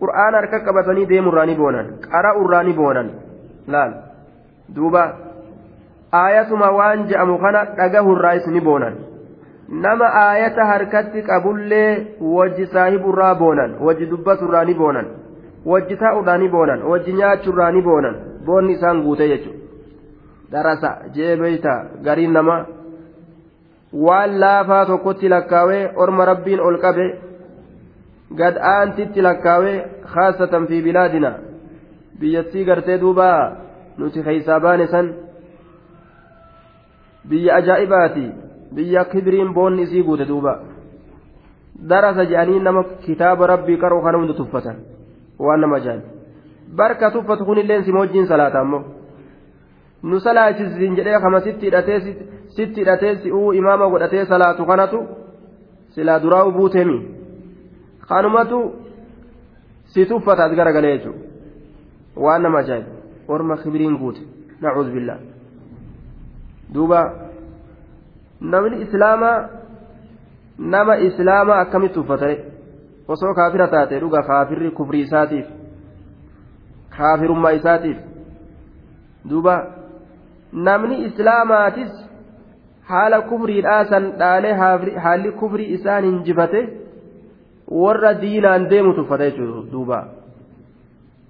Qura'aana 0.00 0.36
harka 0.40 0.60
qabatanii 0.66 1.06
deemurraa 1.08 1.46
ni 1.46 1.54
boonan. 1.60 1.86
Qara'urraa 2.12 2.62
ni 2.64 2.72
boonan. 2.72 3.10
Laal? 3.68 3.92
Duuba. 4.74 5.02
Aayatuma 6.22 6.70
waan 6.78 7.06
je'amu 7.10 7.38
kana 7.44 7.64
dhagahurraayis 7.78 8.46
ni 8.54 8.60
boonan. 8.68 8.94
Nama 9.82 10.06
aayata 10.22 10.64
harkatti 10.70 11.22
qabullee 11.22 12.16
wajji 12.36 12.66
saahiburraa 12.72 13.34
boonan 13.42 13.76
wajji 13.88 14.06
dubbaturraa 14.12 14.64
ni 14.64 14.74
boonan 14.74 15.06
wajji 15.72 15.96
taa'urraa 16.02 16.38
ni 16.38 16.48
boonan 16.48 16.82
wajji 16.92 17.12
nyaachurraa 17.20 17.70
ni 17.72 17.82
boonan. 17.82 18.16
Boonni 18.46 18.72
isaan 18.78 19.02
guute 19.04 19.28
jechuudha. 19.28 19.58
Darasa 20.52 20.90
jeebeeyta 21.14 21.74
gariin 22.04 22.32
nama 22.32 22.56
waan 24.06 24.40
laafaa 24.40 24.86
tokkotti 24.86 25.28
lakkaawee 25.28 25.90
orma 25.96 26.24
rabbiin 26.24 26.60
ol 26.60 26.78
qabee 26.84 27.10
gad 28.38 28.56
aantitti 28.74 29.22
lakkaawee 29.22 29.78
khaasatan 30.12 30.66
fi 30.66 30.82
bilaadina 30.82 31.30
biyyattii 32.20 32.64
gartee 32.64 33.00
duuba 33.00 33.26
nuti 33.98 34.22
keeysaa 34.22 34.60
baane 34.60 34.86
san 34.86 35.06
biyya 37.28 37.54
ajaa'ibaati. 37.56 38.26
biyya 38.76 39.04
kibiriin 39.04 39.54
boonni 39.54 39.82
isii 39.82 40.02
guute 40.02 40.28
duuba 40.28 40.52
darasa 41.90 42.24
jedhanii 42.30 42.60
nama 42.66 42.82
kitaaba 43.06 43.46
rabbii 43.52 43.78
qaroo 43.82 44.02
kana 44.04 44.18
hunda 44.18 44.34
tuffatan 44.40 44.76
waan 45.46 45.60
nama 45.60 45.76
ajaa'ibu 45.76 46.08
barka 46.80 47.10
tuffatu 47.14 47.44
kunillee 47.48 47.82
si 47.84 47.92
wajjiin 47.98 48.26
salaata 48.32 48.60
ammoo 48.60 48.82
nu 50.02 50.20
salaachisiin 50.26 50.96
jedhee 50.98 51.20
kama 51.24 51.40
sitti 51.46 51.66
hidhatee 51.66 51.98
sitti 52.56 52.80
hidhatee 52.80 53.14
si'uu 53.22 53.52
imaama 53.60 53.90
godhatee 53.94 54.24
salaatu 54.32 54.66
kanatu 54.70 54.98
silaa 55.94 56.22
duraa'u 56.24 56.52
buutemi 56.58 56.98
kanumatu 58.10 58.58
si 59.92 60.06
tuffata 60.12 60.44
as 60.44 60.54
garagalee 60.60 60.92
jechuudha 60.98 61.26
waan 62.24 62.42
nama 62.42 62.58
ajaa'ibu. 62.62 62.92
Orma 63.28 63.56
kibiriin 63.62 63.98
guute. 64.02 64.22
Nacuudhu 64.60 64.92
billaa 64.92 65.20
duuba. 66.74 67.00
namni 68.40 68.82
islaamaa 68.82 69.48
nama 70.58 70.96
islaamaa 71.06 71.58
akkamitti 71.64 71.98
uffatare 72.02 72.36
osoo 73.08 73.34
kaafira 73.34 73.68
taate 73.68 74.00
dhuga 74.00 74.22
kaafirri 74.28 74.70
kufrii 74.70 75.00
isaatiif 75.06 75.46
kaafirummaa 76.96 77.50
isaatiif. 77.58 77.98
Duuba 79.30 79.54
namni 80.52 81.04
islaamaatis 81.04 81.90
haala 82.92 83.20
kufriidhaa 83.32 83.84
san 83.84 84.12
dhaalee 84.22 84.54
haalli 85.04 85.32
kufrii 85.42 85.72
isaan 85.78 86.04
hinjifate 86.04 86.62
warra 87.70 88.14
diinaan 88.20 88.68
deemutu 88.70 89.00
uffata 89.02 89.24
jechuudha 89.30 89.70
duuba. 89.72 89.98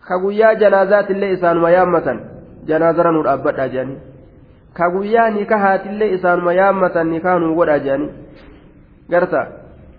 Ka 0.06 0.18
guyyaa 0.18 0.54
janaazaatiillee 0.54 1.32
isaanuma 1.36 1.70
yaammatan 1.70 2.20
janaazara 2.68 3.12
nu 3.12 3.22
dhaabbadhaa 3.22 3.68
jedhanii 3.68 3.98
ka 4.78 4.90
guyyaa 4.90 5.30
nikahaatillee 5.30 6.08
isaanuma 6.16 6.52
yaammatan 6.60 7.10
nikaa 7.10 7.38
nuu 7.38 7.54
godha 7.54 7.78
jedhanii 7.78 8.10
garta 9.10 9.46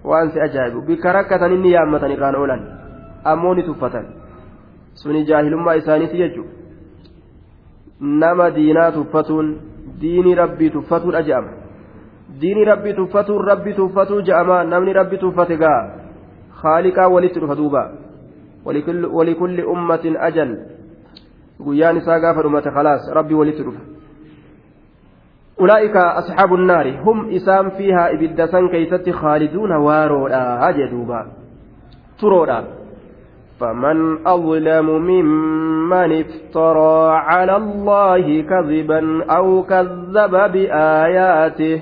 waan 0.04 0.32
si 0.32 0.42
ajaa'ibu. 0.42 0.82
Bikka 0.82 1.14
rakkatan 1.14 1.54
inni 1.54 1.72
yaammatan 1.76 2.12
irraan 2.12 2.36
oolan 2.36 2.62
ammoo 3.24 3.54
ni 3.56 3.64
tuffatan. 3.64 4.06
Suni 4.94 5.24
jaahilummaa 5.26 5.74
isaaniiti 5.84 6.18
jechuudha 6.18 6.52
nama 8.00 8.52
diinaa 8.56 8.92
tuffatuun 8.92 9.58
diinii 10.02 10.36
rabbii 10.36 10.70
tuffatuudha 10.70 11.22
je'ama. 11.24 11.52
Diinii 12.42 12.66
rabbii 12.66 12.94
tuffatuun 12.94 13.46
rabbii 13.48 13.74
tuffatuu 13.74 14.22
je'ama 14.22 14.64
namni 14.64 14.94
rabbii 14.94 15.18
tuffate 15.18 15.58
gaa 15.58 16.01
dhufa 16.62 17.56
duuba 17.56 17.92
walikulli 19.12 19.64
ummatin 19.64 20.18
ajal 20.18 20.58
guyyaan 21.60 21.98
isaa 21.98 22.20
gaafa 22.20 22.42
dhumate 22.42 22.70
khalaas 22.72 23.10
rabbii 23.14 23.34
walitti 23.34 23.64
dhufa. 23.64 23.92
أولئك 25.62 25.96
أصحاب 25.96 26.54
النار. 26.54 26.88
هم 27.06 27.30
إسام 27.30 27.70
فيها 27.70 28.14
إبدسان 28.14 28.70
كيست 28.70 29.10
خالدون 29.10 29.72
وارودا. 29.72 30.70
أجدوبا 30.70 31.26
ترودا. 32.22 32.64
فمن 33.60 34.28
أظلم 34.28 34.88
ممن 34.90 36.12
افترى 36.24 37.12
على 37.14 37.56
الله 37.56 38.42
كذبا 38.42 39.02
أو 39.30 39.64
كذب 39.64 40.34
بآياته 40.54 41.82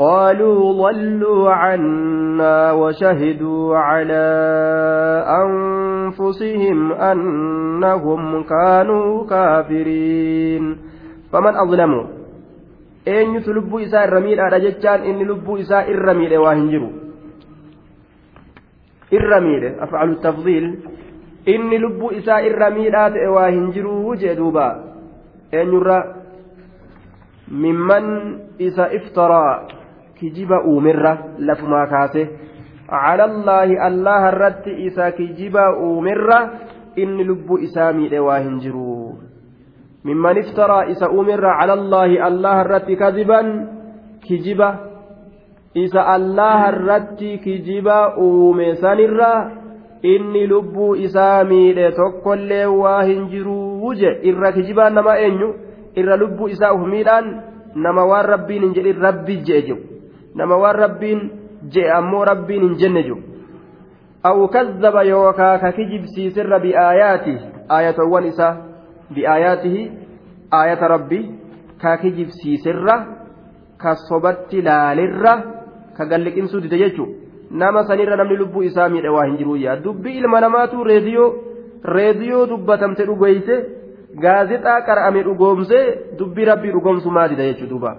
قالوا 0.00 0.60
ضلوا 0.72 1.50
عنا 1.52 2.72
وشهدوا 2.72 3.76
على 3.76 4.26
أنفسهم 5.44 6.92
أنهم 6.92 8.42
كانوا 8.42 9.26
كافرين. 9.26 10.64
فمن 11.32 11.54
أظلموا 11.56 12.04
أن 13.08 13.12
إيه 13.12 13.28
يتلبوا 13.36 13.80
إساء 13.82 14.04
الرميل؟ 14.04 14.40
على 14.40 14.60
جتان 14.60 15.00
إن 15.00 15.18
لبوا 15.28 15.60
إساء 15.60 15.92
الرميل 15.92 16.36
وهنجروا 16.36 16.90
الرميل 19.12 19.64
أفعل 19.84 20.08
التفضيل. 20.10 20.64
إن 21.48 21.70
لبوا 21.70 22.18
إساء 22.18 22.46
الرميل 22.46 22.96
وهنجروا 23.28 24.10
وجدوا 24.10 24.50
أن 24.50 24.80
إيه 25.54 25.68
يرى 25.68 26.00
ممن 27.48 28.04
إذا 28.60 28.96
افترى. 28.96 29.79
Kijiba 30.20 30.62
uumirra 30.72 31.12
lafumaa 31.38 31.86
kaase 31.86 32.28
calallaahi 32.90 33.76
allaha 33.88 34.28
irratti 34.32 34.76
isa 34.86 35.12
kijiba 35.18 35.64
uumirra 35.86 36.38
inni 36.96 37.24
lubbuu 37.24 37.58
isaa 37.58 37.92
miidhe 37.92 38.18
waa 38.28 38.38
hin 38.38 38.58
jiru 38.60 39.18
mimman 40.04 40.40
iftaraa 40.42 40.84
isa 40.94 41.10
uumirra 41.10 41.56
calallaahi 41.60 42.18
allaha 42.28 42.64
irratti 42.64 42.96
kadiban 42.96 43.52
kijiba 44.26 44.68
isa 45.84 46.06
allaha 46.16 46.68
irratti 46.72 47.38
kijiba 47.44 48.16
uume 48.18 48.74
sanirra 48.82 49.32
inni 50.02 50.46
lubbuu 50.46 50.94
isaa 50.96 51.44
miidhe 51.44 51.92
tokkollee 51.92 52.64
waa 52.66 53.02
hin 53.02 53.28
jiruu 53.34 53.94
je 53.94 54.18
irra 54.32 54.52
kijibaan 54.52 54.94
nama 54.94 55.18
eenyu 55.18 55.54
irra 56.02 56.16
lubbuu 56.16 56.48
isaa 56.48 56.72
uf 56.74 56.86
miidhaan 56.94 57.30
nama 57.74 58.04
waan 58.12 58.26
rabbiin 58.34 58.62
hin 58.62 58.74
jedhin 58.78 59.02
rabbi 59.06 59.36
je'e 59.50 59.62
jiru 59.68 59.89
nama 60.34 60.56
waan 60.62 60.76
rabbiin 60.76 61.20
je'e 61.74 61.90
ammoo 61.98 62.24
rabbiin 62.24 62.62
hin 62.62 62.74
jenne 62.82 63.02
jiru. 63.02 63.18
Aw 64.22 64.46
kazzaba 64.48 65.02
yookaa 65.04 65.58
ka 65.58 65.72
kijibsiisirra 65.72 66.58
bi'aayaati 66.64 67.34
aayatowwan 67.76 68.26
isaa 68.32 68.56
bi'aayaatihi 69.14 69.82
aayata 70.58 70.88
rabbi 70.94 71.20
ka 71.82 71.96
kijibsiisirra 72.02 72.96
ka 73.82 73.94
sobatti 74.08 74.62
laalirra 74.62 75.32
ka 75.96 76.04
galliqimsuu 76.10 76.60
dide 76.60 76.78
jechuudha 76.82 77.14
nama 77.50 77.84
sanirra 77.84 78.16
namni 78.16 78.36
lubbuu 78.36 78.62
isaa 78.62 78.88
miidhe 78.88 79.08
waa 79.08 79.24
hin 79.26 79.36
jiru 79.36 79.56
yaa. 79.56 79.76
Dubbii 79.76 80.16
ilma 80.18 80.40
namaatu 80.40 80.84
reediyoo 80.84 81.34
reediyoo 81.84 82.46
dubbatamte 82.46 83.06
dhugoyse 83.06 83.56
gaazexaa 84.22 84.80
qara'ame 84.88 85.22
dhugoomse 85.28 85.80
dubbii 86.18 86.44
rabbii 86.52 86.72
dhugoomsu 86.76 87.10
maa 87.10 87.28
dida 87.28 87.44
jechuudha 87.50 87.70
duuba. 87.70 87.96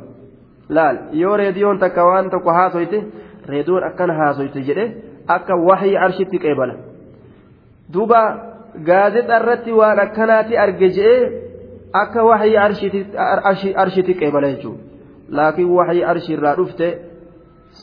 Laal 0.76 0.96
yoo 1.22 1.36
reediyoon 1.42 1.78
takka 1.84 2.02
waan 2.10 2.30
tokko 2.34 2.52
haasoyte 2.60 2.98
reediyoon 3.52 3.84
akkana 3.90 4.14
haasoyte 4.22 4.60
jedhe 4.68 4.86
akka 5.36 5.54
waxii 5.70 5.96
arshitti 6.06 6.38
qeebala. 6.44 6.76
Duuba 7.94 8.22
gaazexaa 8.88 9.40
irratti 9.42 9.72
waan 9.80 10.00
akkanaati 10.06 10.54
arge 10.64 10.88
jedhee 10.98 11.32
akka 12.02 12.22
waxii 12.30 12.58
arshitti 13.84 14.14
qeebala 14.22 14.48
jechuudha. 14.54 14.82
Laakiin 15.38 15.70
waxii 15.80 16.04
arshiirraa 16.12 16.56
dhufte 16.60 16.88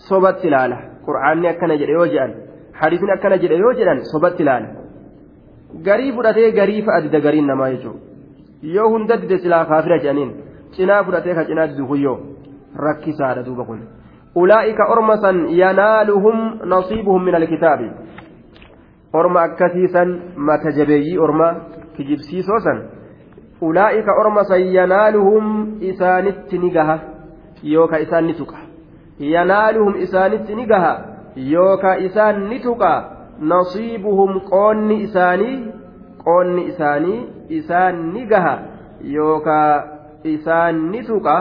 sobatti 0.09 0.47
ilaala 0.51 0.77
qur'aanni 1.07 1.47
akkana 1.53 1.75
jedhe 1.81 1.93
yoo 1.99 2.07
jedhan 2.15 2.33
hadiisni 2.81 3.11
akkana 3.17 3.37
jedhe 3.43 3.57
yoo 3.65 3.73
jedhan 3.79 3.99
sobatti 4.13 4.43
ilaala 4.45 4.69
garii 5.87 6.13
fudhatee 6.17 6.51
garii 6.59 6.83
fa'a 6.87 7.01
dida 7.05 7.19
gariin 7.27 7.47
namaa 7.51 7.71
jechuudha. 7.75 8.01
Yoo 8.77 8.89
hunda 8.93 9.15
dide 9.23 9.37
silaa 9.43 9.65
kaafira 9.71 9.97
jedhaniin 10.03 10.31
cinaa 10.77 11.03
fudhatee 11.07 11.35
ka 11.39 11.43
cinaa 11.49 11.67
didu 11.71 11.85
kuyyoo. 11.91 12.17
Rakkisaadha 12.87 13.43
duuba 13.47 13.65
kun 13.65 13.81
ulaa'ika 14.35 14.87
orma 14.95 15.17
san 15.25 15.49
yanaaluhum 15.61 16.39
nasiibuhum 16.75 17.25
min 17.25 17.35
alkitaabi 17.41 17.91
orma 19.13 19.43
akkasiisan 19.49 20.15
mata 20.37 20.71
jabeeyyii 20.79 21.19
orma 21.19 21.49
kijibsiisoo 21.97 22.61
san 22.67 22.83
ulaa'ika 23.61 24.13
orma 24.21 24.45
san 24.45 24.63
yanaaluhum 24.79 25.77
isaanitti 25.91 26.59
ni 26.59 26.71
gaha 26.71 26.99
yooka 27.63 27.99
isaan 28.07 28.25
ni 28.27 28.35
tuqa 28.41 28.59
yanaaluhum 29.35 29.97
isaanitti 30.07 30.55
ni 30.55 30.67
gaha 30.67 30.93
yooka 31.53 31.97
isaan 32.09 32.49
ni 32.49 32.59
tuqa 32.67 32.93
nasiibuhum 33.53 34.41
qoonni 34.51 35.01
isaanii 35.07 35.57
qoonni 36.25 36.65
isaanii 36.73 37.19
isaan 37.61 38.03
ni 38.15 38.27
gaha 38.27 38.55
yooka 39.17 39.59
isaan 40.25 40.91
ni 40.93 41.03
tuqa 41.11 41.37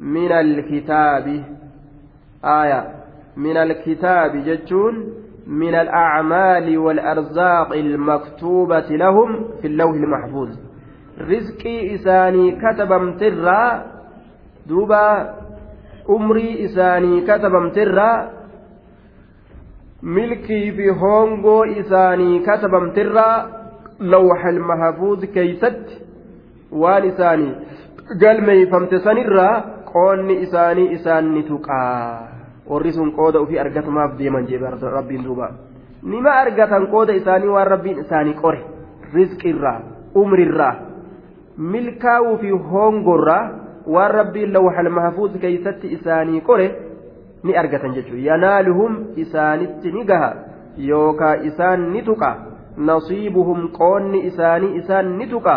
من 0.00 0.32
الكتاب 0.32 1.44
آية 2.44 2.80
من 3.36 3.56
الكتاب 3.56 4.36
جتون 4.36 4.94
من 5.46 5.74
الأعمال 5.74 6.78
والأرزاق 6.78 7.72
المكتوبة 7.72 8.88
لهم 8.90 9.44
في 9.60 9.66
اللوح 9.66 9.94
المحفوظ 9.94 10.48
رزقي 11.20 11.94
إساني 11.94 12.58
كتبمترا 12.62 13.84
دوبا 14.66 15.36
umrii 16.08 16.58
isaanii 16.64 17.22
katabamtirraa 17.28 18.28
milkii 20.02 20.72
fi 20.72 20.88
hongoo 20.88 21.64
isaanii 21.64 22.40
katabamtirraa 22.48 23.46
lawxal 24.12 24.58
mahafuuz 24.68 25.24
keeysatti 25.36 25.98
waan 26.82 27.08
isaanii 27.08 27.54
galmeeyfamte 28.22 29.00
sanirraa 29.06 29.54
qoonni 29.96 30.40
isaanii 30.46 30.88
isaan 30.98 31.34
ni 31.34 31.42
tuqaa 31.50 32.36
warri 32.70 32.92
sun 32.98 33.12
qooda 33.18 33.40
ofii 33.46 33.58
argatumaaf 33.64 34.18
deeman 34.18 34.46
jee 34.52 34.60
rabbiin 34.98 35.24
duuba 35.28 35.50
nima 36.14 36.30
argatan 36.30 36.86
qooda 36.94 37.12
isaanii 37.20 37.48
waan 37.58 37.66
rabbiin 37.74 37.98
isaanii 38.04 38.34
qore 38.42 38.60
rizqirraa 39.14 39.78
umrirraa 40.22 40.74
milkaa'uu 41.74 42.36
fi 42.42 42.50
hongorraa 42.72 43.44
waan 43.94 44.10
rabbiin 44.18 44.52
lawxal 44.56 44.90
mahfuuz 44.98 45.38
keeysatti 45.44 45.92
isaanii 45.98 46.40
qore 46.50 46.66
ni 47.42 47.56
argatan 47.62 47.94
jechuudha 47.94 48.26
yanaaluhum 48.28 48.98
isaanitti 49.24 49.92
ni 49.96 50.04
gaha 50.10 50.30
yookaa 50.90 51.34
isaan 51.50 51.88
ni 51.92 52.02
tuqa 52.10 52.30
nasiibuhum 52.90 53.68
qoonni 53.78 54.22
isaanii 54.30 54.74
isaan 54.82 55.16
ni 55.18 55.26
tuqa 55.34 55.56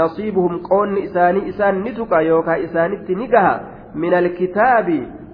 nasiibuhum 0.00 0.60
qoonni 0.68 1.04
isaanii 1.08 1.48
isaan 1.52 1.82
ni 1.84 1.92
tuqa 2.00 2.20
yookaa 2.30 2.56
isaanitti 2.66 3.14
ni 3.22 3.28
gaha 3.36 3.54
من 3.94 4.14
الكتاب 4.14 4.88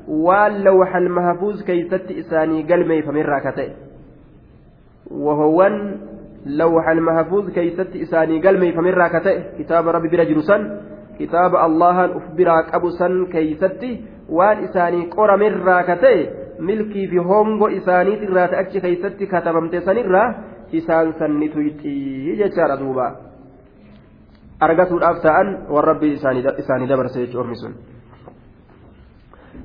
واللوح 0.09 0.97
المحفوظ 0.97 1.63
كيست 1.63 2.07
إساني 2.11 2.63
قلمي 2.63 3.03
فمن 3.03 3.25
كتئ 3.51 3.71
وهو 5.11 5.69
لوح 6.47 6.89
المحفوظ 6.89 7.51
كيست 7.51 7.97
إساني 7.97 8.41
قلمي 8.41 8.73
فمن 8.73 9.09
كتئ 9.09 9.39
كتاب 9.59 9.89
ربي 9.89 10.09
برجلسا 10.09 10.57
كتاب 11.19 11.57
الله 11.57 12.05
أخبرك 12.19 12.75
أبسا 12.75 13.27
كيست 13.33 13.83
وان 14.29 14.57
إساني 14.65 15.01
قرى 15.17 15.37
من 15.37 15.53
كتئ 15.89 16.41
milkii 16.61 17.09
fi 17.09 17.19
hongo 17.19 17.69
isaaniit 17.69 18.23
irraa 18.23 18.49
achi 18.63 18.81
keeysatti 18.85 19.27
katabamte 19.27 19.81
sanirraa 19.81 20.27
isaan 20.73 21.15
sanni 21.19 21.49
tuyxii 21.55 22.37
jechaadha 22.41 22.77
duuba 22.81 23.07
argatuudhaaf 24.67 25.23
ta'an 25.23 25.49
waan 25.75 25.87
rabbii 25.91 26.13
isaanii 26.17 26.89
dabarse 26.93 27.21
jechuu 27.25 27.41
ormi 27.45 27.57
sun 27.63 27.75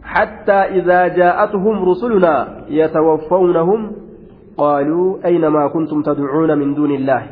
حتى 0.06 0.51
إذا 0.51 1.08
جاءتهم 1.08 1.89
رسلنا 1.89 2.66
يتوفونهم 2.70 3.91
قالوا 4.58 5.26
أين 5.26 5.47
ما 5.47 5.68
كنتم 5.68 6.01
تدعون 6.01 6.58
من 6.58 6.74
دون 6.74 6.91
الله؟ 6.91 7.28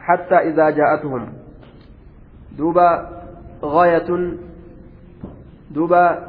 حتى 0.00 0.34
إذا 0.34 0.70
جاءتهم. 0.70 1.28
دوبا 2.58 3.08
غاية 3.64 4.36
دوبا 5.70 6.28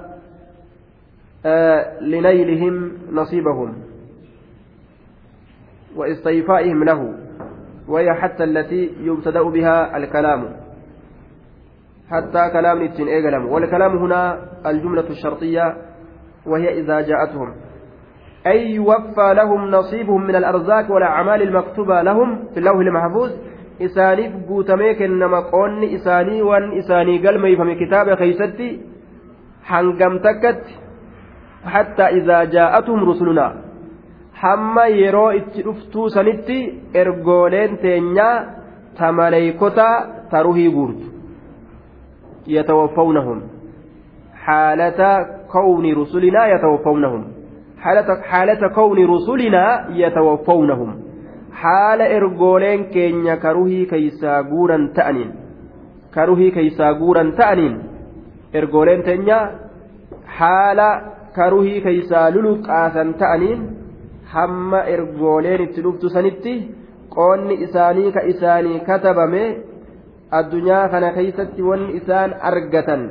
آه 1.46 2.00
لنيلهم 2.00 2.92
نصيبهم 3.12 3.74
واستيفائهم 5.96 6.84
له 6.84 7.14
وهي 7.88 8.14
حتى 8.14 8.44
التي 8.44 8.92
يبتدأ 9.02 9.44
بها 9.44 9.98
الكلام. 9.98 10.63
حتى 12.12 12.50
كلام 12.54 12.84
نتين 12.84 13.08
إيقلم 13.08 13.46
والكلام 13.46 13.98
هنا 13.98 14.40
الجملة 14.66 15.08
الشرطية 15.10 15.76
وهي 16.46 16.80
إذا 16.80 17.02
جاءتهم 17.02 17.54
أي 18.48 18.72
يوفى 18.72 19.34
لهم 19.34 19.72
نصيبهم 19.72 20.28
من 20.28 20.36
الأرزاق 20.36 20.92
والأعمال 20.92 21.42
المكتوبة 21.42 22.02
لهم 22.02 22.40
في 22.54 22.60
اللوح 22.60 22.76
المحفوظ 22.76 23.32
kennama 25.00 25.42
qoonni 25.52 25.88
isaanii 25.98 26.42
waan 26.50 26.66
isaanii 26.82 27.20
galmeeyfame 27.20 27.76
kitaaba 27.76 28.16
keeysatti 28.16 28.68
hangam 29.70 30.20
takkatti 30.26 30.74
hattaa 31.74 32.10
idaa 32.20 32.44
jaa'atuhum 32.56 33.06
rusulunaa 33.10 33.54
hamma 34.44 34.86
yeroo 34.86 35.32
itti 35.40 35.66
dhuftuu 35.68 36.10
sanitti 36.10 36.60
ergooleen 37.02 37.78
teenyaa 37.78 38.36
ta 39.00 39.12
maleeykotaa 39.20 39.96
ta 40.32 40.44
ruhii 40.48 40.70
guurtu 40.78 41.13
يتوفونهم 42.48 43.42
حالة 44.34 45.28
كون 45.52 45.94
رسلنا 45.94 46.48
يتوفونهم 46.48 47.24
حالة, 47.80 48.22
حالة 48.22 48.68
كون 48.68 49.06
رسلنا 49.06 49.88
يتوفونهم 49.90 51.00
حال 51.54 52.02
إرجولين 52.02 52.84
كينيا 52.84 53.36
كروهي 53.36 53.86
كيسا 53.86 54.40
غورا 54.40 54.90
تأنين 54.96 55.32
كروهي 56.16 56.52
كيسا 56.52 56.90
غورا 56.90 57.24
تأنين 57.38 57.74
إرجولين 58.56 59.04
تينيا 59.04 59.40
حال 60.28 60.80
كروهي 61.36 61.82
كيسا 61.82 62.30
لولوك 62.30 62.70
آسان 62.70 63.18
تأنين 63.18 63.84
hamma 64.34 64.80
ergooleen 64.94 65.62
itti 65.66 65.84
dhuftu 65.86 66.10
sanitti 66.16 66.54
qoonni 67.16 67.56
isaanii 67.66 68.12
ka 68.16 68.22
isaanii 68.34 68.80
katabame 68.88 69.44
addunyaa 70.40 70.90
kana 70.94 71.12
keeysatti 71.18 71.62
wanni 71.70 71.98
isaan 72.00 72.34
argatan 72.50 73.02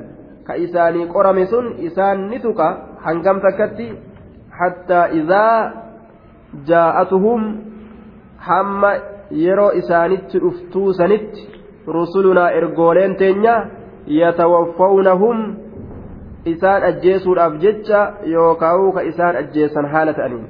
ka 0.46 0.54
isaanii 0.64 1.06
qorame 1.14 1.44
sun 1.52 1.66
isaan 1.88 2.28
ni 2.30 2.38
tuqa 2.44 2.68
hangam 3.04 3.40
takkatti 3.44 3.86
hattaa 4.60 5.06
idaa 5.20 5.58
jaa'atuhum 6.70 7.42
hamma 8.48 8.90
yeroo 9.44 9.70
isaanitti 9.82 10.42
dhuftuu 10.44 10.88
sanitti 11.00 11.48
rusulunaa 11.96 12.50
ergooleen 12.60 13.16
teenya 13.22 13.54
yatawaffawunahum 14.20 15.38
isaan 16.54 16.82
ajjeesuudhaaf 16.90 17.54
jecha 17.64 18.02
yookaan 18.34 18.92
ka 18.98 19.06
isaan 19.12 19.40
ajjeessan 19.42 19.90
haala 19.94 20.18
ta'aniin 20.18 20.46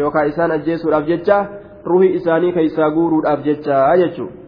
yookaan 0.00 0.32
isaan 0.32 0.56
ajjeesuudhaaf 0.58 1.06
jecha 1.12 1.38
ruhi 1.92 2.08
isaanii 2.18 2.52
keessaa 2.58 2.90
guuruudhaaf 2.96 3.44
jecha 3.48 3.84
jechuudha 4.02 4.45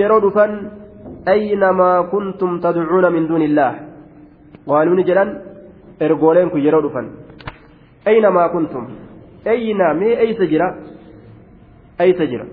yeroo 0.00 0.20
dhufan 0.24 0.52
aynamaa 1.34 1.98
kuntum 2.12 2.60
tadcuuna 2.64 3.10
min 3.16 3.28
duunillaah 3.30 3.74
qaaluuni 4.70 5.04
jedhan 5.10 5.30
ergooleen 6.06 6.50
kun 6.54 6.64
yeroo 6.66 6.82
dhufan 6.86 7.06
aynamaa 8.12 8.48
kuntum 8.54 8.84
eeyinaa 9.52 9.92
mee 10.00 10.14
eeysa 10.24 10.46
jira 10.52 10.68
eeysa 12.06 12.26
jira 12.32 12.46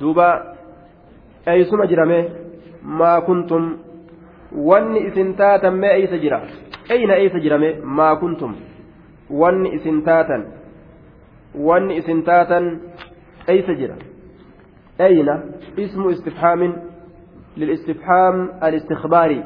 duuba 0.00 0.28
eeysuma 1.54 1.86
jira 1.92 2.06
mee 2.12 2.22
maa 3.00 3.18
kuntum 3.30 3.64
wanni 4.70 5.00
isin 5.08 5.34
taatan 5.40 5.74
mee 5.82 5.92
eeysa 5.98 6.18
jira 6.24 6.40
eyna 6.96 7.14
eeysa 7.22 7.42
jira 7.46 7.58
mee 7.64 7.74
maa 8.00 8.14
kuntum 8.22 8.54
wanni 9.42 9.74
isin 9.78 10.02
taatan 10.08 10.46
wanni 11.68 11.96
isin 12.02 12.22
taatan 12.30 12.70
eeysa 13.48 13.74
jira 13.74 13.96
eyna 14.98 15.34
ismu 15.76 16.10
istifhaamin 16.10 16.72
للاستفهام 17.56 18.48
الاستخباري 18.62 19.44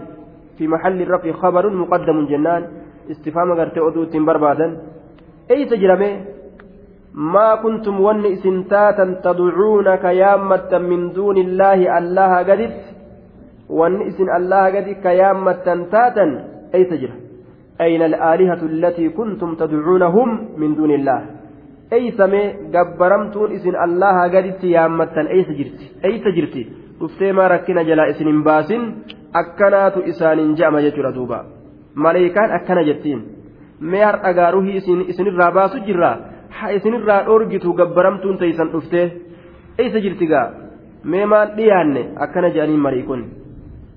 في 0.59 0.69
محل 0.69 1.03
الرفع 1.03 1.33
خبر 1.33 1.71
مقدم 1.71 2.27
جنان 2.27 2.63
استفهام 3.11 3.53
غرتي 3.53 3.81
أدو 3.81 4.25
بربادا 4.27 4.69
kuntum 7.63 7.97
wanni 8.07 8.39
isin 8.39 8.71
taatan 8.71 9.19
tadcuuna 9.23 9.99
ka 9.99 10.11
yaammattan 10.15 10.87
min 10.91 11.11
duuni 11.15 11.41
illaahi 11.43 11.89
allaha 11.99 12.45
gaditti 12.51 12.95
wanni 13.79 14.07
isin 14.11 14.29
allaha 14.31 14.71
gadi 14.77 14.95
ka 15.03 15.11
yaammattan 15.23 15.91
taatan 15.91 16.31
eeysa 16.73 16.97
jira 17.03 17.17
أين 17.81 18.03
الآلهة 18.03 18.63
التي 18.63 19.09
كنتم 19.09 19.55
تدعونهم 19.55 20.29
من 20.61 20.75
دون 20.75 20.91
الله 20.91 21.21
eeysame 21.98 22.42
gabbaramtuun 22.74 23.52
isin 23.58 23.76
allaha 23.86 24.30
gaditti 24.36 24.72
yaammattan 24.76 25.28
eeysa 25.36 25.54
jirti 25.60 25.86
eeysa 26.10 26.32
jirti 26.38 26.62
dhuftee 27.00 27.32
maa 27.38 27.48
rakkina 27.54 27.84
jalaa 27.90 28.08
isin 28.14 28.28
hin 28.32 28.44
baasin 28.48 28.84
akkanaatu 29.42 30.06
isaanin 30.12 30.56
je'ama 30.60 30.82
jechuudha 30.86 31.16
duuba 31.18 31.40
maleeykaan 32.06 32.56
akkana 32.58 32.84
jettiin 32.90 33.22
mee 33.92 34.04
har'a 34.08 34.34
gaaruhii 34.40 34.82
isinirraa 35.12 35.52
baasu 35.60 35.84
jirra 35.88 36.12
ha 36.58 36.72
isinirraa 36.78 37.22
dhoorgitu 37.28 37.74
gabbaramtuun 37.80 38.38
teeysan 38.44 38.74
dhuftee 38.74 39.06
eeysa 39.80 40.00
jirti 40.08 40.28
gaa 40.34 40.48
mee 41.14 41.26
maan 41.32 41.56
dhiyaanne 41.58 42.04
akkana 42.28 42.50
je'aniin 42.58 42.84
marii 42.88 43.06
kun 43.10 43.24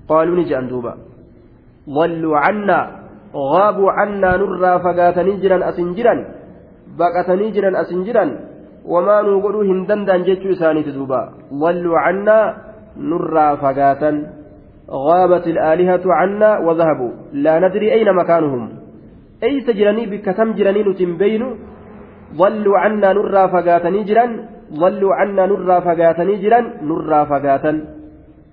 qaaluu 0.09 0.39
ni 0.39 0.49
je'an 0.51 0.69
duuba 0.71 0.97
walluu 1.97 2.37
cannaa 2.45 2.85
غابوا 3.33 3.91
عنا 3.91 4.37
نرى 4.41 4.73
فقاتني 4.83 5.33
جرا 5.43 5.57
أسن 7.00 7.40
جرا 7.44 7.50
بقتني 7.50 7.50
جرا 7.54 7.80
أسن 7.80 8.00
جرا 8.06 8.24
وما 8.92 9.16
نقولوا 9.22 9.64
هندندان 9.70 10.22
جتشو 10.26 10.50
إساني 10.54 10.82
تدوبا 10.86 11.20
ضلوا 11.62 11.98
عنا 12.04 12.38
نرى 13.10 13.48
فقاتا 13.62 14.10
غابت 15.06 15.46
الآلهة 15.54 16.04
عنا 16.18 16.50
وذهبوا 16.66 17.12
لا 17.44 17.54
ندري 17.62 17.86
أين 17.96 18.08
مكانهم 18.20 18.64
tam 20.38 20.48
jiranii 20.56 20.84
nuti 20.86 21.04
hin 21.04 21.18
beeynu 21.20 21.48
ضلوا 22.40 22.78
عنا 22.78 23.12
نرى 23.18 23.42
فقاتني 23.54 24.00
جرا 24.08 24.26
ضلوا 24.82 25.14
عنا 25.18 25.46
نرى 25.46 25.76
فقاتني 25.86 26.34
جرا 26.42 26.60
نرى 26.88 27.20
فقاتا 27.30 27.72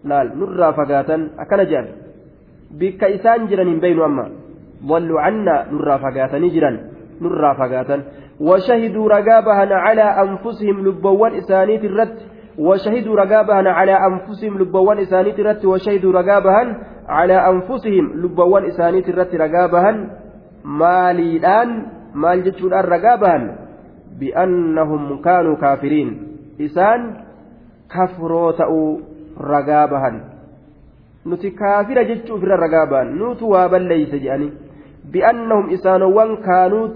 laal 0.04 0.34
nurraa 0.34 0.74
fagaatan. 0.74 1.38
Akkana 1.38 1.66
jedhan. 1.70 1.88
Bikka 2.80 3.08
isaan 3.18 3.48
jiraniin 3.50 3.82
beeynu 3.82 4.04
amma. 4.04 4.26
ضلوا 4.82 5.22
عنا 5.22 5.56
نرى 5.72 5.96
فقاتني 6.04 6.50
جرا 6.56 6.72
نرى 7.22 7.52
فقاتا 7.60 7.98
وشهدوا 8.48 9.06
رقابها 9.10 9.76
على 9.86 10.06
أنفسهم 10.24 10.76
لبوان 10.88 11.32
إسانيت 11.42 11.84
الرد 11.84 12.18
وشهدوا 12.58 13.16
رقابها 13.16 13.70
على 13.80 13.96
أنفسهم 14.10 14.54
لبوان 14.62 14.98
إسانيت 14.98 15.38
الرد 15.40 15.66
وشهدوا 15.66 16.12
رقابها 16.20 16.64
على 17.18 17.38
أنفسهم 17.52 18.06
لبوان 18.22 18.64
إسانيت 18.66 19.08
الرد 19.10 19.34
maal 22.14 22.44
jechuudhaan 22.44 22.88
ragaa 22.88 23.18
bahan 23.18 23.44
bi'annahum 24.20 25.24
kaanuu 25.24 25.56
kaafiriin 25.64 26.10
isaan 26.60 27.24
kafroo 27.88 28.52
ta'uu 28.60 28.90
ragaa 29.40 29.88
bahan 29.88 30.18
nuti 31.26 31.52
kaafira 31.62 32.04
jechuu 32.12 32.36
ofirra 32.36 32.60
ragaa 32.64 32.86
bahan 32.94 33.16
nutu 33.22 33.52
waa 33.54 33.70
balleeyse 33.72 34.20
jedhanii 34.20 34.52
bi'annahum 35.14 35.72
isaanowwan 35.78 36.38
kaanuu 36.48 36.92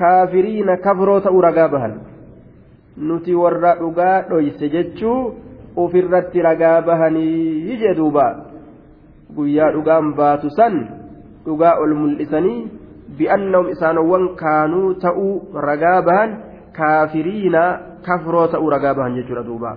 kaafiriina 0.00 0.76
kafroo 0.86 1.20
ta'uu 1.26 1.40
ragaa 1.46 1.68
bahan 1.74 1.94
nuti 3.08 3.34
warra 3.42 3.74
dhugaa 3.80 4.16
dhoyse 4.30 4.68
jechuu 4.74 5.18
ofirratti 5.84 6.42
ragaa 6.48 6.78
bahanii 6.88 7.76
jee 7.82 7.94
duuba 8.00 8.26
guyyaa 9.36 9.72
dhugaan 9.76 10.14
baatu 10.20 10.50
san 10.58 10.78
dhugaa 11.44 11.74
ol 11.82 11.94
mul'isanii 12.02 12.58
bi'annahum 13.18 13.70
isaanowwan 13.74 14.26
kaanuu 14.42 14.94
ta'uu 15.04 15.32
ragaa 15.68 16.00
bahan 16.08 16.30
kaafiriina 16.78 17.62
kafroo 18.08 18.46
ta'uu 18.54 18.70
ragaa 18.76 18.94
bahan 18.98 19.16
jechuudha 19.20 19.46
duuba 19.50 19.76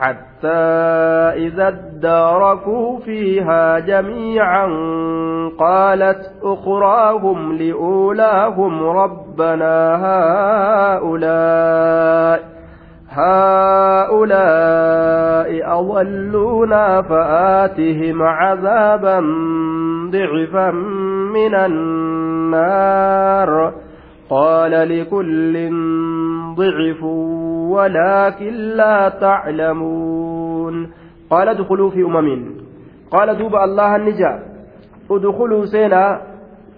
حتى 0.00 0.48
إذا 1.46 1.68
اداركوا 1.68 2.98
فيها 2.98 3.78
جميعا 3.78 4.66
قالت 5.58 6.32
أخراهم 6.42 7.52
لأولاهم 7.52 8.82
ربنا 8.82 9.96
هؤلاء 10.96 12.40
هؤلاء 13.10 14.98
أضلونا 15.80 17.02
فآتهم 17.02 18.22
عذابا 18.22 19.20
ضعفا 20.10 20.70
من 21.34 21.54
النار 21.54 22.98
قال 24.30 24.70
لكل 24.70 25.70
ضعفوا 26.56 27.76
ولكن 27.76 28.52
لا 28.52 29.08
تعلمون. 29.08 30.90
قال 31.30 31.48
ادخلوا 31.48 31.90
في 31.90 32.02
أمم. 32.02 32.44
قال 33.10 33.38
دوب 33.38 33.54
الله 33.56 33.96
النجا 33.96 34.42
ادخلوا 35.10 35.64
سينا 35.64 36.20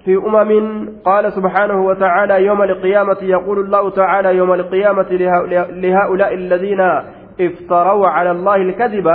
في 0.05 0.17
أمم. 0.17 0.89
قال 1.05 1.33
سبحانه 1.33 1.87
وتعالى 1.87 2.45
يوم 2.47 2.63
القيامة 2.63 3.17
يقول 3.23 3.59
الله 3.59 3.91
تعالى 3.91 4.37
يوم 4.37 4.53
القيامة 4.53 5.11
لهؤلاء 5.71 6.35
الذين 6.35 6.81
افتروا 7.41 8.09
على 8.09 8.31
الله 8.31 8.57
الكذب. 8.57 9.07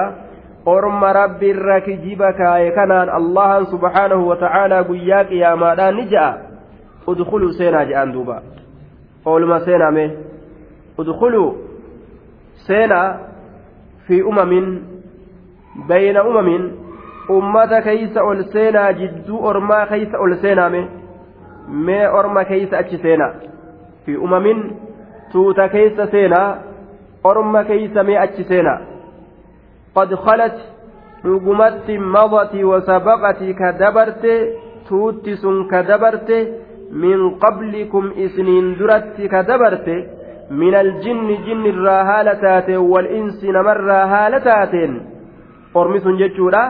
أرم 0.67 1.03
رب 1.03 1.43
الركجبك 1.43 2.37
كان 2.75 2.91
الله 2.91 3.63
سبحانه 3.63 4.27
وتعالى 4.27 4.81
قياك 4.81 5.31
يا 5.31 5.55
مالا 5.55 5.91
نجأ 5.91 6.54
ادخلوا 7.07 7.51
سينا 7.51 7.83
جأن 7.83 8.11
دوبا 8.11 8.43
قول 9.25 9.61
سينا 9.61 9.89
مه 9.89 10.11
ادخلوا 10.99 11.53
سينا 12.67 13.19
في 14.07 14.21
أمم 14.21 14.81
بين 15.87 16.17
أمم 16.17 16.71
ummata 17.29 17.81
keeysa 17.81 18.23
ol 18.23 18.43
seenaa 18.53 18.93
jidduu 18.93 19.39
ormaa 19.49 19.85
keeysa 19.85 20.19
ol 20.19 20.35
seenaame 20.41 20.81
mee 21.67 22.07
orma 22.19 22.43
keeysa 22.45 22.77
achi 22.77 22.97
seenaa 22.97 23.31
fi 24.05 24.17
umamin 24.17 24.59
tuuta 25.31 25.69
keeysa 25.69 26.07
seenaa 26.11 26.57
orma 27.23 27.63
keeysa 27.63 28.03
mee 28.03 28.17
achi 28.25 28.43
seenaa 28.51 28.79
qad 29.95 30.13
khalat 30.25 30.57
dhugumatti 31.23 31.97
madati 31.97 32.63
wasabaqati 32.71 33.53
ka 33.61 33.71
dabarte 33.81 34.33
tuutti 34.87 35.37
sun 35.37 35.67
ka 35.67 35.83
dabarte 35.83 36.37
ka 39.29 39.43
dabarte 39.43 39.95
min 40.49 40.75
aljinni 40.75 41.37
jinni 41.45 41.69
irraa 41.69 42.03
haala 42.05 42.35
taateen 42.35 42.81
wal 42.91 43.07
insi 43.19 43.51
namarraa 43.51 44.07
haala 44.07 44.39
taateen 44.39 44.93
ormi 45.73 45.99
sun 45.99 46.17
jechuudha 46.17 46.63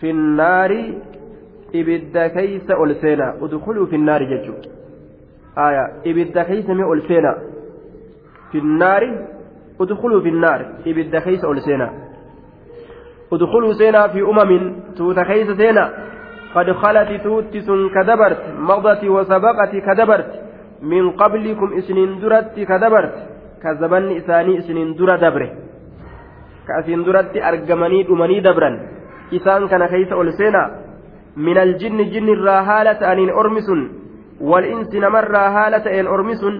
finnaari 0.00 0.82
ibidda 1.72 2.28
keeysa 2.36 2.76
ol 2.82 2.94
seenaa 3.02 3.32
udkuluu 3.40 3.86
finnaari 3.86 4.26
jechuudha 4.32 4.68
aya 5.66 5.84
ibidda 6.04 6.44
keeysa 6.44 6.74
mee 6.74 6.84
ol 6.92 7.00
seenaa 7.08 7.36
finnaari 8.52 9.10
udkuluu 9.78 10.20
finnaari 10.26 10.64
ibidda 10.84 11.20
keeysa 11.20 11.48
ol 11.48 11.60
seenaa 11.68 11.92
udkuluu 13.30 13.74
seenaa 13.74 14.08
fi 14.08 14.22
umamin 14.22 14.64
tuuta 14.96 15.24
keeysa 15.24 15.56
seenaa 15.56 15.88
قد 16.54 16.72
خلت 16.82 17.10
توتس 17.24 17.68
كدبرت 17.94 18.42
مضت 18.70 19.02
وسبقت 19.04 19.72
كدبرت 19.86 20.30
من 20.82 21.04
قبلكم 21.10 21.68
اسنين 21.78 22.10
درت 22.20 22.56
كدبرت 22.70 23.14
كذبن 23.62 24.04
إساني 24.18 24.58
اسنين 24.58 24.88
در 24.98 25.10
دبره 25.24 25.50
كأسين 26.68 27.00
درت 27.06 27.34
أرجمني 27.48 28.00
أمني 28.12 28.40
دبرا 28.40 28.72
isaan 29.30 29.68
kana 29.70 29.86
keeysa 29.88 30.16
ol 30.18 30.30
seenaa 30.34 30.70
min 31.36 31.58
aljinni 31.58 32.10
jinni 32.12 32.32
irraa 32.36 32.62
haala 32.68 32.94
ta'aniin 33.02 33.30
ormi 33.40 33.62
sun 33.62 33.80
wal 34.50 34.64
insi 34.74 34.98
namarraa 35.04 35.50
haala 35.56 35.80
ta'een 35.86 36.08
ormi 36.14 36.36
sun 36.36 36.54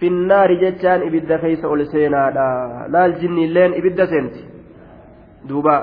finnaari 0.00 0.56
jechaan 0.62 1.02
ibidda 1.08 1.38
keeysa 1.44 1.68
ol 1.68 1.84
seenaadha 1.92 2.46
laal 2.94 3.14
jinni 3.20 3.44
illeen 3.46 3.74
ibidda 3.80 4.06
seenti 4.12 4.42
duuba 5.48 5.74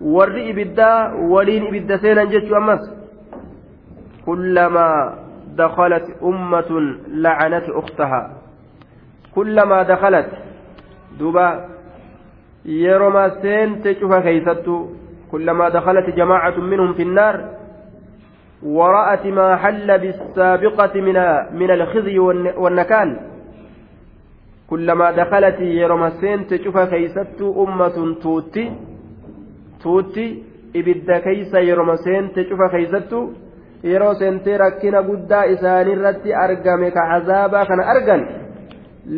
warri 0.00 0.48
ibiddaa 0.50 1.12
waliin 1.32 1.66
ibidda 1.66 1.98
seenan 1.98 2.28
jechuu 2.30 2.56
ammas 2.56 2.82
kullamaa 4.24 5.26
دخلت 5.56 6.06
أمة 6.22 6.70
لعنت 7.08 7.66
أختها 7.68 8.20
كلما 9.34 9.82
دخلت 9.82 10.28
دوبا 11.18 11.48
يرمى 12.64 13.24
سين 13.42 13.82
تشوف 13.82 14.12
كيستو 14.14 14.86
كلما 15.32 15.68
دخلت 15.68 16.06
جماعة 16.16 16.56
منهم 16.60 16.92
في 16.92 17.02
النار 17.02 17.36
ورأت 18.62 19.26
ما 19.26 19.56
حل 19.56 19.98
بالسابقة 19.98 20.94
من 21.00 21.16
من 21.60 21.70
الخزي 21.70 22.18
والنكال 22.62 23.16
كلما 24.70 25.10
دخلت 25.10 25.60
يرمسين 25.60 26.46
تشوف 26.46 26.78
كيست 26.78 27.40
أمة 27.42 27.96
توتي 28.22 28.72
توتي 29.82 30.42
ibidda 30.78 31.20
keeysa 31.24 31.60
yeroma 31.68 31.96
seente 32.04 32.44
cufa 32.48 32.68
keeysattu 32.74 33.18
yeroo 33.90 34.14
seentee 34.20 34.58
rakkina 34.64 35.02
guddaa 35.08 35.44
isaanirratti 35.54 36.34
argame 36.44 36.90
ka 36.96 37.06
cazaabaa 37.10 37.64
kana 37.70 37.88
argan 37.92 38.22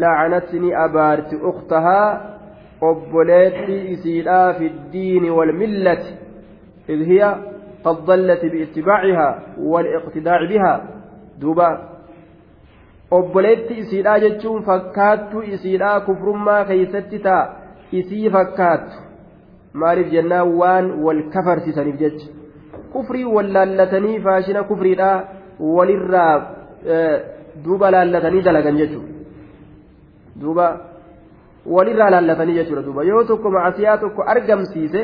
lacanatti 0.03 0.61
ni 0.65 0.71
abaarti 0.85 1.41
uktahaa 1.51 2.09
obboleettii 2.91 3.83
isiidhaa 3.95 4.53
fi 4.59 4.67
الدين 4.75 5.31
والملة 5.31 6.05
إذ 6.89 7.01
هي 7.11 7.23
قد 7.85 7.97
ضلت 8.05 8.45
باتباعها 8.45 9.29
والاقتداء 9.59 10.47
بها 10.47 10.75
دوبا 11.41 11.71
obboleetti 13.19 13.79
isiidhaa 13.83 14.19
jechuun 14.21 14.65
fakkaattuu 14.65 15.43
isiidhaa 15.55 16.01
kufrummaa 16.01 16.65
keeysatti 16.65 17.19
taa 17.27 17.45
isii 17.93 18.31
fakkaattu 18.31 19.08
maaliif 19.75 20.11
jennaan 20.13 20.49
waan 20.61 20.87
wal 21.05 21.23
kafarsiisaniif 21.35 21.97
jecha. 22.03 22.27
Kufrii 22.93 23.25
wal 23.25 23.51
laallatanii 23.53 24.21
faashina 24.27 24.63
kufriidhaa 24.65 25.25
walirraa 25.61 26.35
duuba 27.65 27.91
laallatanii 27.91 28.43
dalagan 28.43 28.77
jechuudha 28.77 29.13
duuba 30.43 30.67
walirraa 31.67 32.11
laallatanii 32.11 32.55
jechuudha 32.61 32.83
duuba. 32.83 33.05
Yoo 33.05 33.25
tokko 33.25 33.51
macasiyaa 33.51 33.99
tokko 33.99 34.23
argamsiise 34.35 35.01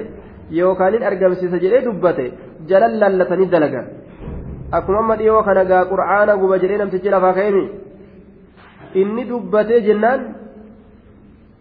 yookaan 0.51 0.93
hin 0.93 1.03
argamsiise 1.11 1.59
jedhee 1.65 1.85
dubbate 1.85 2.33
jalan 2.69 2.99
laallatanii 3.01 3.47
dalagan. 3.57 3.87
Akkuma 4.73 4.99
amma 4.99 5.17
dhiyoo 5.17 5.43
kana 5.43 5.65
gaa 5.65 5.85
qur'aana 5.93 6.37
guba 6.37 6.59
jedhee 6.63 6.79
namtichi 6.79 7.11
lafaa 7.15 7.33
ka'eemi 7.39 7.65
inni 9.01 9.25
dubbatee 9.29 9.81
jennaan 9.89 10.21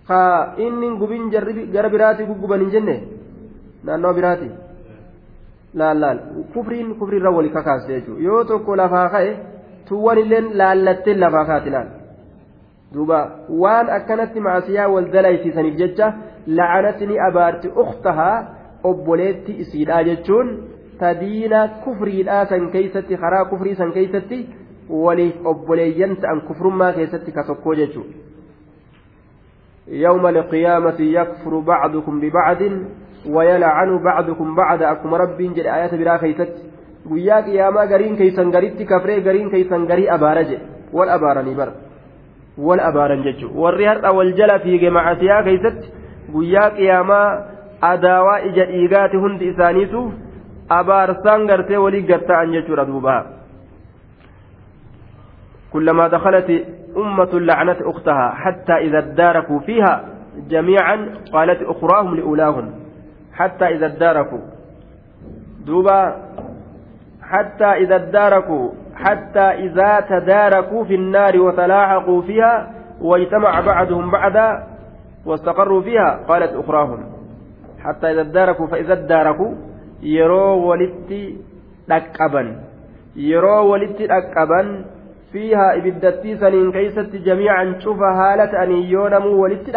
ka 0.08 0.20
inni 0.58 0.98
gubin 0.98 1.30
gara 1.30 1.90
biraati 1.90 2.26
gugguban 2.30 2.62
hin 2.66 2.72
jenne? 2.76 2.96
Naannoo 3.84 4.14
biraati? 4.14 4.50
Laal 5.76 6.00
laal. 6.00 6.20
Kufriin 6.54 6.96
kufriirra 7.00 7.32
wali 7.32 7.50
kakaaste 7.50 7.94
jechuudha 7.94 8.24
yoo 8.24 8.44
tokko 8.44 8.76
lafaa 8.76 9.10
ka'e 9.10 9.36
tuwwan 9.90 10.18
illeen 10.24 10.50
laallattee 10.62 11.14
lafaa 11.26 11.46
kaati 11.52 11.70
laal. 11.76 11.90
duuba 12.94 13.20
waan 13.62 13.90
akkanatti 13.98 14.40
maasiyaa 14.48 14.90
wal 14.96 15.08
dalaysiisaniif 15.14 15.78
jecha 15.78 16.10
la'anatni 16.58 17.16
abaarti 17.28 17.72
uktahaa 17.84 18.36
obboleetti 18.90 19.56
isiidhaa 19.64 20.04
jechuun 20.10 20.52
tadiina 21.00 21.62
kufriidhaa 21.86 22.44
san 22.52 22.68
keeysatti 22.76 23.18
karaa 23.24 23.46
kufrii 23.54 23.76
san 23.82 23.94
keeysatti 23.98 24.40
waliif 25.06 25.50
obboleeyyan 25.54 26.16
ta'an 26.26 26.42
kufrummaa 26.50 26.92
keessatti 27.00 27.36
ka 27.38 27.48
tokkoo 27.50 27.76
jechuudha 27.82 28.23
يوم 29.88 30.28
القيامة 30.28 31.00
يكفر 31.00 31.60
بعضكم 31.60 32.20
ببعض 32.20 32.62
ويلعن 33.30 34.04
بعضكم 34.04 34.56
بعضا 34.56 34.92
أكم 34.92 35.14
رب 35.14 35.38
جل 35.38 35.68
آيات 35.68 35.94
بلا 35.96 36.18
كيست 36.18 36.74
guyyaa 37.10 37.42
qiyaamaa 37.44 37.88
gariin 37.88 38.18
keeysan 38.18 38.52
garitti 38.52 38.86
kafree 38.86 39.22
gariin 39.22 39.50
keeysan 39.52 39.88
garii 39.88 40.10
abaara 40.16 40.44
jedhe 40.44 40.68
wal 40.98 41.10
abaaranii 41.16 41.56
bara 41.56 41.74
wal 42.68 42.80
abaaran 42.80 43.24
jechuudha 43.26 43.60
warri 43.64 43.86
har'a 43.86 44.14
wal 44.18 44.32
jala 44.38 44.60
fiige 44.66 44.90
macasiyaa 44.98 45.44
keessatti 45.48 45.92
guyyaa 46.36 46.70
qiyaamaa 46.78 47.28
adaawaa 47.92 48.38
ija 48.50 48.66
dhiigaati 48.72 49.18
hundi 49.26 49.50
isaaniitu 49.54 50.04
abaarsaan 50.80 51.48
gartee 51.48 51.84
walii 51.86 52.04
gatta'an 52.12 52.54
jechuudha 52.56 52.86
duuba 52.92 53.16
كلما 55.74 56.08
دخلت 56.08 56.66
أمة 56.98 57.40
لعنت 57.40 57.82
أختها 57.82 58.30
حتى 58.30 58.74
إذا 58.74 58.98
اداركوا 58.98 59.60
فيها 59.60 60.06
جميعا 60.50 61.10
قالت 61.34 61.62
أخراهم 61.62 62.16
لأولاهم. 62.16 62.72
حتى 63.34 63.66
إذا 63.66 63.86
اداركوا. 63.86 64.40
دوبا. 65.66 66.16
حتى 67.22 67.66
إذا 67.66 67.96
اداركوا. 67.96 68.70
حتى 68.96 69.40
إذا 69.40 70.00
تداركوا 70.00 70.84
في 70.84 70.96
النار 70.96 71.40
وتلاحقوا 71.40 72.22
فيها 72.22 72.74
واجتمع 73.02 73.60
بعضهم 73.62 74.12
بعدا 74.12 74.64
واستقروا 75.26 75.82
فيها 75.82 76.20
قالت 76.28 76.54
أخراهم. 76.54 77.04
حتى 77.84 78.12
إذا 78.12 78.22
اداركوا 78.22 78.68
فإذا 78.68 78.94
اداركوا 78.94 79.52
يروا 80.02 80.66
ولدت 80.70 81.36
أكبا 81.92 82.56
يروا 83.16 83.60
ولدت 83.60 84.02
أكبا 84.02 84.86
فيها 85.34 85.76
إبدتي 85.78 86.38
سنين 86.38 86.72
كيست 86.72 87.16
جميعا 87.16 87.80
شوف 87.80 88.00
هالة 88.00 88.64
أن 88.64 88.72
يونموا 88.72 89.42
ولدت 89.42 89.76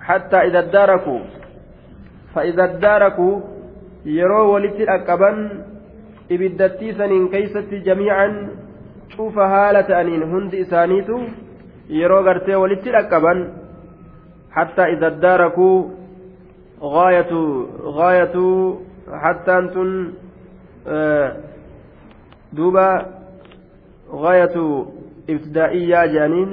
حتى 0.00 0.36
إذا 0.36 0.58
اداركوا 0.58 1.20
فإذا 2.34 2.64
اداركوا 2.64 3.40
يروا 4.04 4.52
ولدت 4.52 4.80
أكبا 4.88 5.30
ibiddattii 6.30 6.94
saniin 6.98 7.28
keeysatti 7.30 7.80
jamiican 7.86 8.32
cufa 9.16 9.48
haala 9.48 9.82
ta'aniin 9.82 10.24
hundi 10.30 10.60
isaaniitu 10.64 11.18
yeroo 11.98 12.22
gartee 12.28 12.56
walitti 12.62 12.94
dhaqqaban 12.96 13.42
hattaa 14.56 14.88
idza 14.94 15.10
daarakuu 15.24 15.76
gaayatu 16.94 17.42
gaayatu 17.98 18.46
hattaan 19.24 19.68
tun 19.76 19.92
duuba 22.56 22.86
gaayatu 24.12 24.64
ibtidaa'iyyaa 25.34 26.06
jedhaniin 26.14 26.50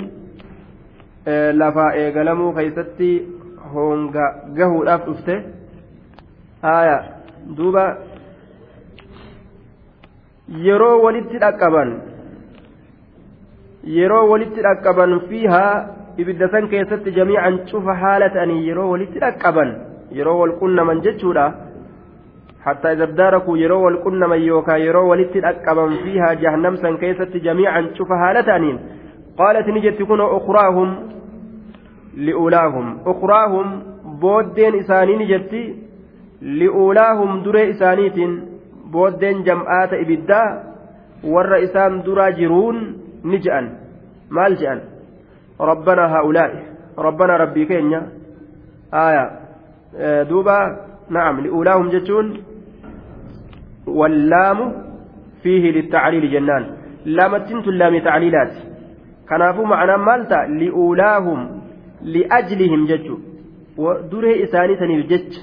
lafaa 1.62 1.92
eegalamuu 2.04 2.54
keeysatti 2.58 3.10
honga 3.74 4.26
gahuudhaaf 4.60 5.06
dhufte 5.10 5.36
haya 6.62 6.98
duuba 7.58 7.84
yeroo 10.68 10.96
walitti 11.06 11.38
dhaqqaban 11.44 11.90
yeroo 13.98 14.24
walitti 14.32 14.62
dhaqqaban 14.68 15.20
fiihaa 15.30 15.86
ibidda 16.24 16.50
san 16.56 16.68
keessatti 16.74 17.12
jamiican 17.20 17.60
cufa 17.72 17.94
haala 18.04 18.30
ta'anii 18.36 18.68
yeroo 18.68 18.90
walitti 18.94 19.20
dhaqqaban 19.26 19.70
yeroo 20.18 20.38
wal 20.42 20.54
qunnaman 20.62 21.02
jechuudha 21.08 21.46
حتى 22.64 22.92
إذا 22.92 23.04
اداركوا 23.04 23.58
يروا 23.58 23.90
القنم 23.90 24.34
يوكا 24.34 24.76
يروا 24.76 25.10
ولتلأقبا 25.10 25.90
فيها 26.04 26.34
جهنم 26.34 26.76
سن 26.76 26.98
كيست 26.98 27.38
جميعا 27.38 27.90
شوفها 27.94 28.34
لتانين 28.34 28.80
قالت 29.38 29.68
نجت 29.68 30.00
تكون 30.00 30.22
أخراهم 30.22 30.90
لأولاهم. 32.18 33.00
أخراهم 33.06 33.84
بودين 34.22 34.76
إساني 34.76 35.16
نجت 35.16 35.54
لأولاهم 36.42 37.44
دري 37.44 37.70
إسانيت 37.70 38.18
بودين 38.92 39.44
جمعات 39.44 39.94
إبدا. 39.94 40.44
ور 41.24 41.64
إسان 41.64 42.02
درا 42.02 42.30
جرون 42.30 42.78
نجأا 43.26 43.62
مال 44.32 44.82
ربنا 45.62 46.04
هؤلاء. 46.16 46.52
ربنا 46.98 47.38
ربي 47.38 47.66
كينيا. 47.66 48.02
آية. 48.94 49.26
دوبا. 50.24 50.60
نعم 51.10 51.40
لأولاهم 51.40 51.90
جتون. 51.90 52.53
واللام 53.88 54.74
فيه 55.44 55.72
للتعليل 55.72 56.32
جنان. 56.32 56.64
لامتنت 57.06 57.68
اللام 57.68 58.00
تعليلات. 58.00 58.54
كنافو 59.30 59.64
معنى 59.64 59.98
مالتا 59.98 60.40
لأولاهم 60.60 61.40
لأجلهم 62.02 62.86
جتو 62.86 63.18
ودره 63.78 64.44
إساني 64.44 64.76
سنيف 64.76 65.08
جتش 65.12 65.36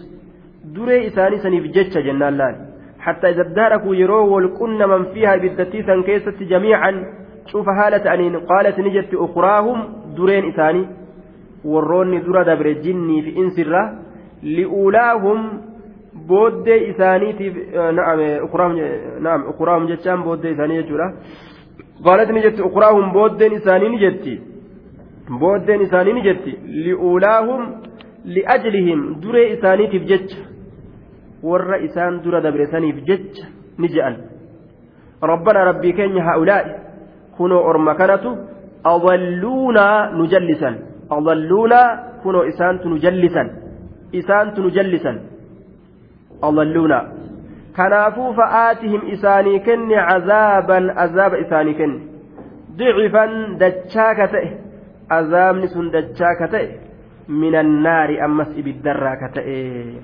دره 0.75 1.07
إساني 1.07 1.39
سنيف 1.39 1.65
جتش 1.65 1.99
جنان 1.99 2.37
لأن. 2.39 2.57
حتى 2.99 3.31
إذا 3.31 3.41
اداركوا 3.41 3.95
يروا 3.95 4.31
والكن 4.35 4.79
من 4.79 5.05
فيها 5.13 5.37
بالتتيسا 5.37 6.03
كيست 6.07 6.43
جميعا. 6.43 6.93
شوف 7.47 7.69
هالة 7.69 8.15
أنين 8.15 8.37
قالت 8.37 8.81
نجت 8.81 9.15
أخراهم 9.15 9.79
درين 10.17 10.45
إساني. 10.49 10.87
dura 11.65 12.45
dabre 12.45 12.75
jinnii 12.75 13.23
fi 13.23 13.31
insirra 13.31 13.95
li'uulaahum 14.43 15.39
booddee 16.15 16.79
isaaniitiif 16.91 17.57
eh, 17.57 17.93
naam 19.21 19.47
ukuraahum 19.49 19.89
jechaan 19.89 20.25
booddee 20.25 20.53
isaanii 20.53 20.83
jechuudha. 20.83 21.13
Qaalat 22.05 22.31
ni 22.33 22.43
jetti 22.43 22.63
ukuraahum 22.63 23.13
booddeen 23.13 23.53
isaanii 23.53 23.89
ni 23.89 23.99
jetti. 23.99 24.41
Booddeen 25.41 25.81
isaanii 25.83 26.13
ni 26.13 26.23
jetti. 26.23 26.59
Li'uulaahum 26.85 27.63
li'ajlihim 28.25 29.21
duree 29.23 29.53
isaaniitiif 29.55 30.05
jecha. 30.13 30.39
Warra 31.43 31.79
isaan 31.79 32.23
dura 32.25 32.41
dabresaniif 32.41 33.05
jecha 33.09 33.47
ni 33.79 33.89
je'an. 33.89 34.17
Rabbana 35.23 35.65
rabbii 35.65 35.93
keenya 35.93 36.25
haa'ulaa'i 36.25 36.71
kunoo 37.37 37.65
orma 37.71 37.95
kanatu 37.95 38.37
adalluunaa 38.85 40.11
nu 40.17 40.27
jallisan. 40.27 40.75
Adalluunaa 41.11 42.21
kunoo 42.23 42.45
isaantu 42.45 42.89
nu 42.89 42.99
jallisan. 42.99 43.51
Isaantu 44.13 44.63
nu 44.63 44.71
jallisan. 44.71 45.21
أضلونا 46.44 47.00
كنافوا 47.78 48.34
فآتهم 48.34 49.02
إساني 49.14 49.60
كن 49.60 49.92
عذابا 49.94 50.80
عذاب 51.02 51.34
إساني 51.34 51.74
كن 51.74 51.92
ضعفا 52.78 53.26
دجاكته 53.62 54.48
عذاب 55.12 55.56
نسن 55.56 55.86
دجاكته 55.96 56.68
من 57.42 57.56
النار 57.56 58.10
أمس 58.26 58.50
إبدراكته 58.60 59.48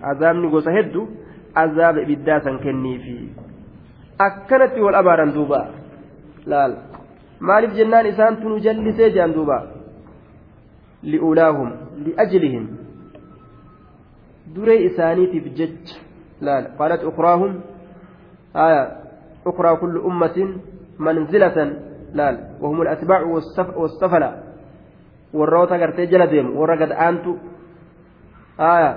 عذاب 0.03 0.35
نقص 0.35 0.67
هدو 0.67 1.07
عذاب 1.55 1.95
إبداسا 1.97 2.51
كني 2.63 2.95
في 3.03 3.15
أكنت 4.21 4.73
والأبارا 4.83 5.25
دوبا 5.25 5.61
لا 6.45 6.61
maaliif 7.41 7.73
jennaan 7.77 8.05
isaantu 8.05 8.49
nu 8.49 8.57
jallisee 8.65 9.09
jedhan 9.09 9.33
duuba 9.35 9.57
li'ulaahum 11.11 11.69
li'ajlihim 12.05 12.65
duree 14.55 14.79
isaaniitiif 14.89 15.45
jecha 15.59 15.95
ukraa 19.46 19.76
kullu 19.78 20.00
ummatin 20.02 20.60
manzilatan 20.98 21.68
laal 22.14 22.36
wahum 22.60 22.80
alatbaacu 22.82 23.26
wassafala 23.76 24.30
warroota 25.32 25.78
gartee 25.78 26.06
jala 26.06 26.26
deemu 26.26 26.56
warra 26.60 26.76
gad 26.76 26.92
aantu 26.92 27.38
aya 28.58 28.90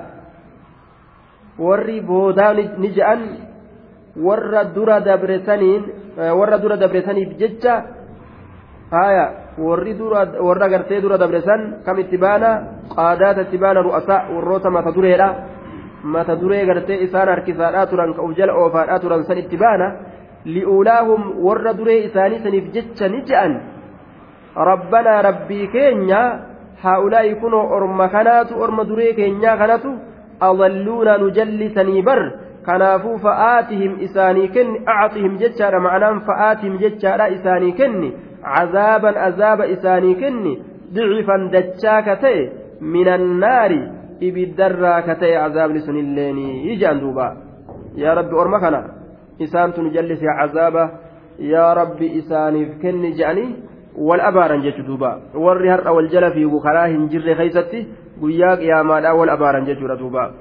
warri 1.60 2.02
boodaa 2.02 2.54
ni 2.54 2.90
je'an 2.96 3.22
warra 4.18 4.64
dura 4.76 5.00
dabresaniin 5.00 5.84
warra 6.18 6.58
dura 6.58 6.78
dabresaniif 6.78 7.38
jecha 7.38 7.74
haya 8.92 9.54
warri 9.58 9.94
warra 10.42 10.68
gartee 10.70 11.02
dura 11.02 11.18
dabre 11.18 11.42
san 11.42 11.84
kam 11.86 12.00
itti 12.00 12.18
baana 12.18 12.50
qaadaata 12.96 13.42
itti 13.46 13.58
baana 13.58 13.86
ru'asaa 13.86 14.34
warroota 14.34 14.70
mata 14.72 14.92
dureedha 14.92 15.59
mata 16.04 16.36
duree 16.36 16.66
gartee 16.66 17.04
isaan 17.06 17.28
harkisaadhaa 17.28 17.86
turan 17.88 18.14
ka 18.14 18.22
uf 18.22 18.36
jala 18.38 18.54
oofaadhaa 18.54 19.00
turan 19.00 19.24
san 19.24 19.38
itti 19.38 19.58
baana 19.58 19.88
li'uulaahum 20.46 21.22
warra 21.46 21.74
duree 21.74 22.04
isaanii 22.08 22.44
saniif 22.44 22.72
jecha 22.76 23.10
ni 23.10 23.24
je'an 23.30 23.54
rabbanaa 24.70 25.22
rabbii 25.30 25.68
keenya 25.76 26.22
haa'ulaa'i 26.84 27.36
kunoo 27.42 27.66
orma 27.78 28.08
kanaatu 28.16 28.62
orma 28.64 28.88
duree 28.92 29.14
keenyaa 29.20 29.58
kanatu 29.58 29.98
adalluuna 30.50 31.18
nu 31.18 31.30
jallisanii 31.38 32.02
bar 32.02 32.22
kanaafuu 32.68 33.18
fa'aatihim 33.26 34.00
isaanii 34.08 34.48
kenni 34.56 34.82
acatihim 34.86 35.38
jechaadha 35.44 35.86
ma'anaan 35.86 36.26
fa'aatihim 36.28 36.82
jechaadha 36.84 37.32
isaanii 37.38 37.78
kenni 37.82 38.12
عذابا 38.44 39.20
عذاب 39.20 39.62
إساني 44.24 44.46
كني 44.46 44.56
ضعفا 44.56 45.00
دجاك 45.00 45.06
تي 45.06 45.06
من 45.06 45.06
النار 45.06 45.06
إبدرا 45.06 45.14
كتي 45.14 45.36
عذاب 45.36 45.72
لسن 45.72 45.96
الليني. 45.96 46.68
يجان 46.68 47.00
دوبا. 47.00 47.38
يا 47.96 48.14
رب 48.14 48.36
أرمكنا 48.36 48.82
إسان 49.42 49.74
تنجلس 49.74 50.24
عذابا 50.24 50.92
يا 51.40 51.74
رب 51.74 52.02
إساني 52.02 52.66
كني 52.82 53.12
جاني. 53.12 53.56
والأبارا 53.98 54.56
جت 54.56 54.82
دوبا. 54.88 55.22
والرهر 55.36 55.90
والجل 55.92 56.32
في 56.32 56.46
بخراه 56.46 57.08
جر 57.12 57.36
خيستي. 57.36 57.88
قياك 58.22 58.62
يا 58.62 58.84
مالا 58.84 59.12
والأبارا 59.12 59.60
جت 59.60 59.80
دوبا. 60.00 60.34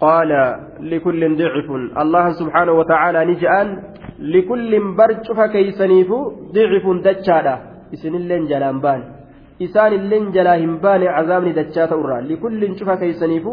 قال 0.00 0.60
لكل 0.80 1.36
ضعف. 1.36 1.68
الله 2.02 2.30
سبحانه 2.30 2.72
وتعالى 2.72 3.24
نجأن. 3.24 3.82
لكل 4.18 4.94
برجف 4.96 5.40
كيسنيف 5.40 6.10
ضعف 6.54 6.84
دجادا. 7.04 7.58
إسن 7.94 8.14
اللين 8.14 8.46
جلان 8.46 8.80
بان. 8.80 9.17
إسان 9.64 9.92
اللين 10.00 10.24
جلاهم 10.36 10.72
بان 10.82 11.02
عذابني 11.16 11.52
دجاتا 11.58 11.96
أرى 12.04 12.18
لكل 12.28 12.62
شف 12.78 12.90
كيسنيف 13.00 13.46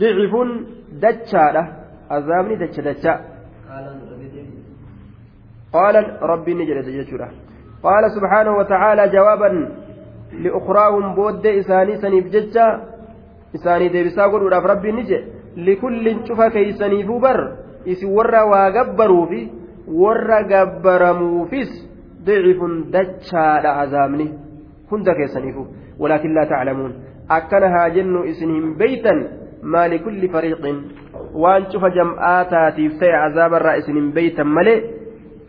ضعف 0.00 0.34
دجادا 1.02 1.62
عذابني 2.14 2.54
دجا 2.62 2.82
دجا 2.88 3.14
قال 5.74 5.94
ربي 6.30 6.52
نجل 6.58 6.78
دجاجورا 6.86 7.28
قال 7.86 8.04
سبحانه 8.16 8.52
وتعالى 8.58 9.02
جوابا 9.14 9.50
لأخراهم 10.42 11.06
بود 11.16 11.46
إساني 11.46 11.94
سنيف 12.02 12.26
ججا 12.34 12.66
إساني 13.54 13.88
ديبسا 13.94 14.24
قلوا 14.32 14.58
ربي 14.72 14.90
نجل 14.98 15.22
لكل 15.66 16.06
شف 16.26 16.40
كيسنيف 16.54 17.08
بر 17.24 17.40
إسي 17.90 18.06
ورى 18.16 18.42
وغبروا 18.50 19.26
فيه 19.30 19.46
warra 19.86 20.42
gabbaramuufis 20.42 21.68
dicifun 22.24 22.90
dachaadha 22.90 23.76
azaabni. 23.84 24.26
hunda 24.26 24.43
laa 26.36 26.46
taclamuun 26.52 26.92
akkana 27.28 27.68
haa 27.74 27.88
jennu 27.90 28.24
isin 28.32 28.50
hin 28.54 28.74
beeytan 28.80 29.20
maa 29.74 29.88
likulli 29.88 30.28
fariiqin 30.28 30.80
waan 31.44 31.66
cufa 31.72 31.90
jam'aataatiif 31.98 32.98
ta'e 33.00 33.14
azaabarraa 33.20 33.76
isin 33.82 33.96
hin 34.00 34.12
beeytan 34.18 34.48
malee 34.58 34.78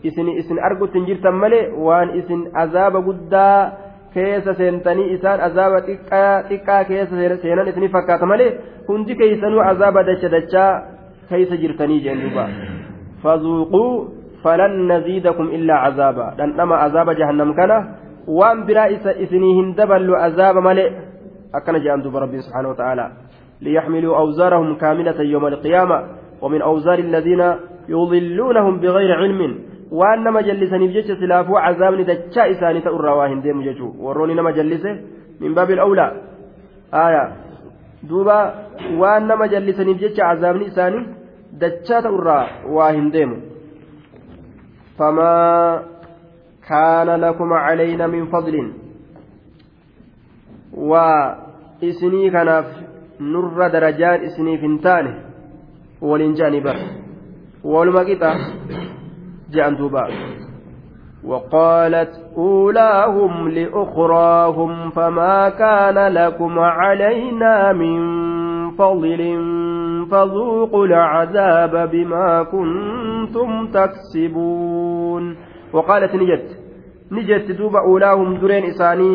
isin 0.03 0.29
isin 0.43 0.61
argutti 0.69 0.99
hin 0.99 1.07
jirtan 1.11 1.35
malee 1.43 1.63
waan 1.87 2.15
isin 2.21 2.47
azaaba 2.63 3.01
guddaa 3.07 3.71
keessa 4.15 4.53
seentanii 4.59 5.07
isaan 5.17 5.41
azaaba 5.47 5.81
xiqqaa 5.87 6.83
keessa 6.91 7.15
seenan 7.43 7.67
isinii 7.71 7.93
fakkaata 7.95 8.25
malee 8.33 8.51
hundi 8.87 9.15
keeysanuu 9.21 9.63
azaaba 9.71 10.03
dacha 10.11 10.29
dachaa 10.35 10.69
keessa 11.31 11.55
jirtanii 11.63 12.03
jeen 12.05 12.21
duuba 12.27 12.45
fazuuquu 13.23 13.87
فلن 14.45 14.91
نزيدكم 14.91 15.43
إلا 15.43 15.73
عذابا 15.73 16.33
لأنما 16.37 16.75
عذاب 16.75 17.07
جهنم 18.27 18.65
كان 18.65 18.65
وان 18.65 18.65
برا 18.65 19.23
إسنيهن 19.23 19.73
دبل 19.73 20.15
عذاب 20.15 20.55
ملئ 20.57 20.91
أكن 21.55 21.83
جاء 21.83 21.99
دوب 21.99 22.15
ربي 22.15 22.41
سبحانه 22.41 22.69
وتعالى 22.69 23.11
ليحملوا 23.61 24.17
أوزارهم 24.17 24.75
كاملة 24.75 25.21
يوم 25.21 25.47
القيامة 25.47 26.07
ومن 26.41 26.61
أوزار 26.61 26.99
الذين 26.99 27.55
يضلونهم 27.89 28.79
بغير 28.79 29.11
علم 29.15 29.65
waan 29.91 30.23
dachaa 32.05 32.47
isaanii 32.47 32.81
ta'urraa 32.81 33.15
waa 33.15 33.27
hin 33.27 33.41
deemu 33.43 33.63
jechuu 33.63 33.95
warroonni 33.99 34.35
nama 34.35 34.51
jallise 34.51 34.97
min 35.39 35.53
baabil 35.53 35.79
awlaa 35.79 36.11
aya 36.91 37.31
duuba 38.09 38.53
waan 38.97 39.27
nama 39.27 39.47
jallisaniif 39.47 39.99
jecha 39.99 40.15
cazaabni 40.15 40.65
isaanii 40.65 41.05
dachaa 41.59 42.01
ta'urraa 42.01 42.47
waa 42.65 42.91
hin 42.91 43.11
deemu 43.11 43.37
famaa 44.97 45.79
waa 50.91 51.35
isinii 51.81 52.31
kanaaf 52.31 52.65
nurra 53.19 53.69
darajaan 53.69 54.23
isiniif 54.29 54.61
hin 54.61 54.79
taane 54.85 55.11
waliin 56.01 56.33
je'anii 56.39 56.61
bar 56.67 56.77
waluma 57.75 58.05
qixa 58.09 58.31
je'an 59.57 59.77
duuba 59.77 60.09
وقالت 61.25 62.13
أولاهم 62.37 63.49
لأخراهم 63.49 64.89
فما 64.89 65.49
كان 65.49 65.97
لكم 66.13 66.59
علينا 66.59 67.73
من 67.73 67.97
فضل 68.71 69.21
فذوقوا 70.11 70.85
العذاب 70.85 71.89
بما 71.91 72.43
كنتم 72.43 73.67
تكسبون 73.67 75.35
وقالت 75.75 76.13
نجت. 76.15 76.47
نجت 77.11 77.51
دوب 77.59 77.75
أولاهم 77.75 78.37
درين 78.41 78.63
إساني 78.63 79.11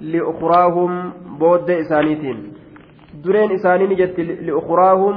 لأخراهم 0.00 0.92
بود 1.38 1.70
إسانيتين. 1.70 2.38
درين 3.24 3.50
إساني 3.52 3.84
نجت 3.92 4.16
لأخراهم 4.46 5.16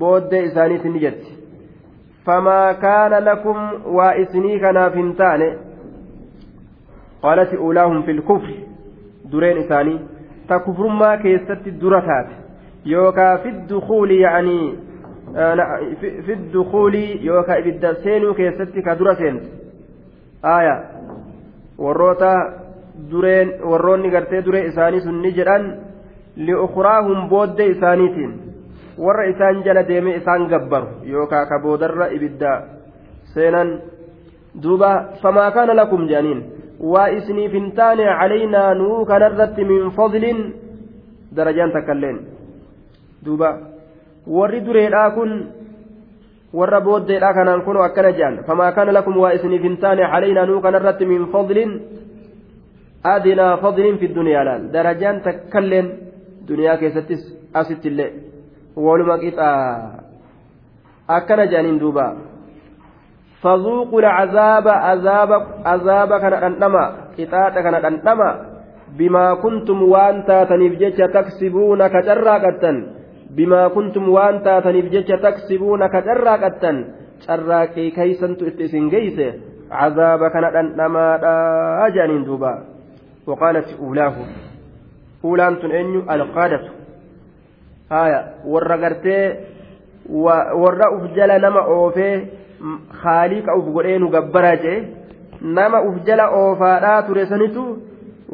بود 0.00 0.34
إسانيتين 0.34 0.92
نجت. 0.92 1.22
فما 2.24 2.72
كان 2.72 3.12
لكم 3.28 3.58
وإسني 3.96 4.58
كنا 4.62 4.84
فنتان 4.94 5.42
قالت 7.22 7.54
أولاهم 7.54 8.02
في 8.02 8.10
الكفر. 8.10 8.54
درين 9.32 9.56
إساني. 9.58 9.96
تكفر 10.48 10.86
ما 10.86 11.16
كيست 11.16 11.66
الدرتات. 11.66 12.28
يوكا 12.86 13.36
في 13.36 13.48
الدخول 13.48 14.10
يعني 14.10 14.74
في 16.26 16.32
الدخول 16.32 16.94
يوكا 16.94 17.58
إبدا 17.58 17.92
سينو 17.92 18.34
كيست 18.34 18.72
كدرسين 18.86 19.40
aya. 20.46 20.76
Warroota 21.78 22.32
dureen 23.10 23.52
warroonni 23.70 24.10
gartee 24.10 24.42
duree 24.44 24.66
isaanii 24.70 25.00
sun 25.00 25.20
ni 25.22 25.32
jedhan. 25.34 25.64
Li'ukuraahum 26.36 27.28
booddee 27.28 27.66
isaaniitiin. 27.74 28.32
Warra 28.98 29.24
isaan 29.32 29.62
jala 29.64 29.82
deeme 29.88 30.16
isaan 30.16 30.48
gabbaru. 30.48 30.86
Yookaa 31.04 31.46
ka 31.46 31.58
boodarra 31.58 32.08
ibidda 32.16 32.52
seenan. 33.34 33.80
Duuba 34.62 34.90
famaa 35.22 35.50
kaana 35.50 35.74
lakum 35.76 36.08
jedhaniin. 36.08 36.44
Waa 36.80 37.08
isiniif 37.08 37.52
hin 37.52 37.72
taane 37.72 38.04
calaynaa 38.04 38.74
nuu 38.74 39.04
kanarratti 39.06 39.64
min 39.64 39.90
fadlin. 39.96 40.40
Darajaan 41.36 41.72
takka 41.72 41.92
illeen. 41.92 42.18
Duuba 43.24 43.50
warri 44.26 44.60
dureedhaa 44.66 45.10
kun 45.10 45.32
warra 46.52 46.80
booddeedhaa 46.80 47.34
kanaan 47.34 47.62
kun 47.62 47.76
akkana 47.82 48.12
jedhan 48.12 48.44
famaa 48.46 48.72
kaana 48.72 48.92
lakum 48.92 49.16
waa 49.22 49.32
isiniif 49.38 49.62
hin 49.62 49.76
taane 49.82 50.02
calaynaa 50.12 50.46
nuu 50.46 50.60
kanarratti 50.60 51.06
min 51.06 51.26
fadlin 51.32 51.72
adinaa 53.14 53.56
fadlin 53.64 53.98
fi 53.98 54.14
dunyaa 54.14 54.44
laal 54.48 54.62
darajaan 54.72 55.20
takkailleen 55.26 55.90
duniyaa 56.48 56.76
keessattis 56.76 57.22
asittillee 57.54 58.10
waluma 58.86 59.18
qixaa 59.18 59.60
akkana 61.18 61.46
jedhaniin 61.46 61.80
duuba 61.80 62.06
فذوقوا 63.42 64.00
العذاب 64.00 64.68
عذاب 64.68 65.30
عذاب 65.64 66.10
كان 66.20 66.34
دندما 66.40 66.84
قطاطا 67.18 67.60
كان 67.60 67.76
دندما 67.84 68.30
بما 68.98 69.34
كنتم 69.34 69.78
وان 69.82 70.24
تاتني 70.24 70.68
بجج 70.68 70.98
تكسبون 71.14 71.80
bimaa 73.36 73.68
kuntum 73.70 74.08
waan 74.16 74.40
taataniif 74.46 74.90
jecha 74.94 75.18
taksibuuna 75.24 75.88
ka 75.88 76.00
carraaqattan 76.08 76.76
carraaqii 77.26 77.90
keeysantu 77.96 78.46
itti 78.50 78.64
isin 78.68 78.88
geeyse 78.94 79.26
cazaaba 79.70 80.30
kana 80.34 80.50
dhandhamaadhaa 80.56 81.90
jedhaniin 81.94 82.24
duuba. 82.26 82.52
Waqaalat 83.26 83.68
uulaahu 83.84 84.22
uulaan 85.24 85.56
tun 85.60 85.72
eenyu? 85.78 86.00
Alqaadatu. 86.06 86.70
Haya 87.90 88.20
warra 88.52 88.76
gartee 88.78 89.24
warra 90.62 90.86
uf 90.96 91.04
jala 91.16 91.38
nama 91.38 91.60
oofee 91.76 92.14
haalii 93.02 93.42
ka 93.42 93.56
uf 93.58 93.66
godhee 93.74 93.98
nu 93.98 94.08
gabbaraa 94.14 94.56
jee 94.64 94.78
nama 95.42 95.82
uf 95.88 95.96
jala 96.06 96.30
oofaadhaa 96.40 97.02
ture 97.06 97.26
sanitu 97.26 97.64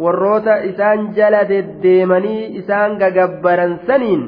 warroota 0.05 0.55
isaan 0.71 1.09
jala 1.17 1.41
deddeemanii 1.49 2.47
isaan 2.61 2.99
gagabbaran 3.03 3.79
saniin 3.87 4.23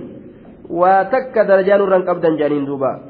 waa 0.70 1.04
takka 1.04 1.44
darajaa 1.44 1.78
nurran 1.78 2.04
qabdan 2.04 2.36
jedhaniin 2.36 2.66
duuba 2.66 3.00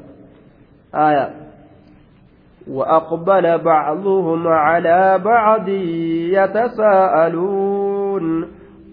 وأقبل 2.67 3.57
بعضهم 3.57 4.47
على 4.47 5.19
بعض 5.25 5.69
يتساءلون. 6.33 8.45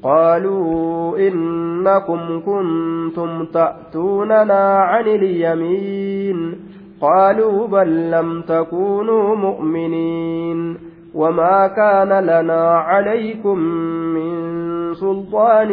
قالوا 0.02 1.18
إنكم 1.18 2.40
كنتم 2.40 3.44
تأتوننا 3.44 4.78
عن 4.78 5.04
اليمين. 5.04 6.54
قالوا 7.00 7.66
بل 7.66 8.10
لم 8.10 8.40
تكونوا 8.40 9.36
مؤمنين. 9.36 10.91
وما 11.14 11.66
كان 11.68 12.08
لنا 12.24 12.78
عليكم 12.78 13.58
من 14.14 14.32
سلطان 14.94 15.68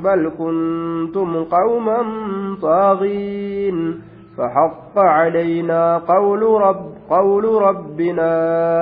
بل 0.00 0.32
كنتم 0.38 1.44
قوما 1.44 1.98
طاغين 2.62 4.00
فحق 4.38 4.98
علينا 4.98 5.98
قول 5.98 6.42
رب 6.42 6.90
قول 7.10 7.44
ربنا 7.44 8.32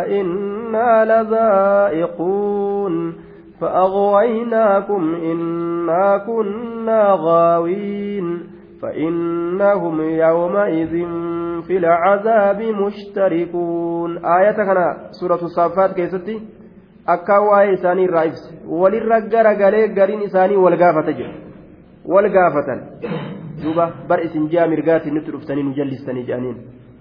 إنا 0.07 1.05
لذائقون 1.23 3.15
فأغويناكم 3.61 5.15
إنا 5.15 6.19
كنا 6.27 7.17
غاوين 7.21 8.58
فإنهم 8.84 10.02
يومئذ 10.02 10.94
في 11.68 11.78
العذاب 11.78 12.62
مشتركون 12.62 14.26
آية 14.26 14.52
كان 14.52 14.80
سورة 15.20 15.42
الصافات 15.50 15.94
كيستي 15.96 16.42
akka 17.14 17.36
waa'ee 17.42 17.74
isaanii 17.74 18.04
irraa 18.08 18.26
ibse 18.26 18.50
walirra 18.82 19.18
garagalee 19.32 19.88
gariin 19.98 20.22
isaanii 20.28 20.60
wal 20.66 20.76
gaafata 20.82 21.14
jedhu 21.18 21.34
wal 22.14 22.28
gaafatan 22.36 22.80
duuba 23.64 23.86
bar 24.10 24.20
isin 24.26 24.46
ji'a 24.52 24.68
mirgaatiin 24.74 25.16
nutti 25.18 25.34
dhuftanii 25.34 25.66
nu 25.68 25.74
jallistanii 25.80 26.24
jedhaniin 26.30 26.58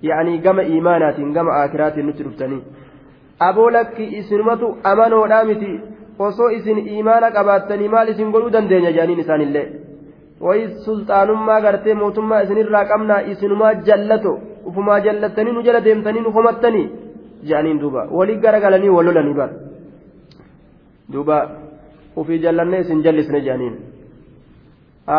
yaa'anii 0.08 0.38
gama 0.46 0.64
iimaanaatiin 0.72 1.30
gama 1.36 1.52
aakiraatiin 1.60 2.06
nutti 2.10 2.26
dhuftanii 2.26 2.60
aboo 3.48 3.68
lakki 3.76 4.08
isinumatu 4.22 4.72
amanoodhaa 4.92 5.44
miti 5.50 5.70
osoo 6.28 6.50
isin 6.58 6.78
iimaana 6.94 7.30
qabaattanii 7.36 7.92
maal 7.94 8.12
isin 8.14 8.34
godhuu 8.34 8.52
dandeenya 8.56 8.92
jedhaniin 8.96 9.24
isaanillee 9.26 9.66
wayis 10.45 10.73
sulxaanummaa 10.85 11.61
gartee 11.65 11.93
mootummaa 12.01 12.41
isinirraa 12.45 12.85
qabnaa 12.91 13.21
isinumaa 13.31 13.73
jallato 13.87 14.33
ufumaa 14.69 14.99
jallattanii 15.07 15.53
nu 15.57 15.61
jala 15.67 15.81
deemtanii 15.87 16.21
nu 16.25 16.31
homattanii 16.37 16.87
jedhaniin 17.47 17.79
duuba 17.83 18.01
walii 18.17 18.41
garagalanii 18.45 18.89
wal 18.97 19.13
bar 19.39 19.49
duuba 21.13 21.37
ufii 22.21 22.39
jallannee 22.45 22.81
isin 22.85 23.03
jallisne 23.07 23.41
jedhaniin 23.47 23.75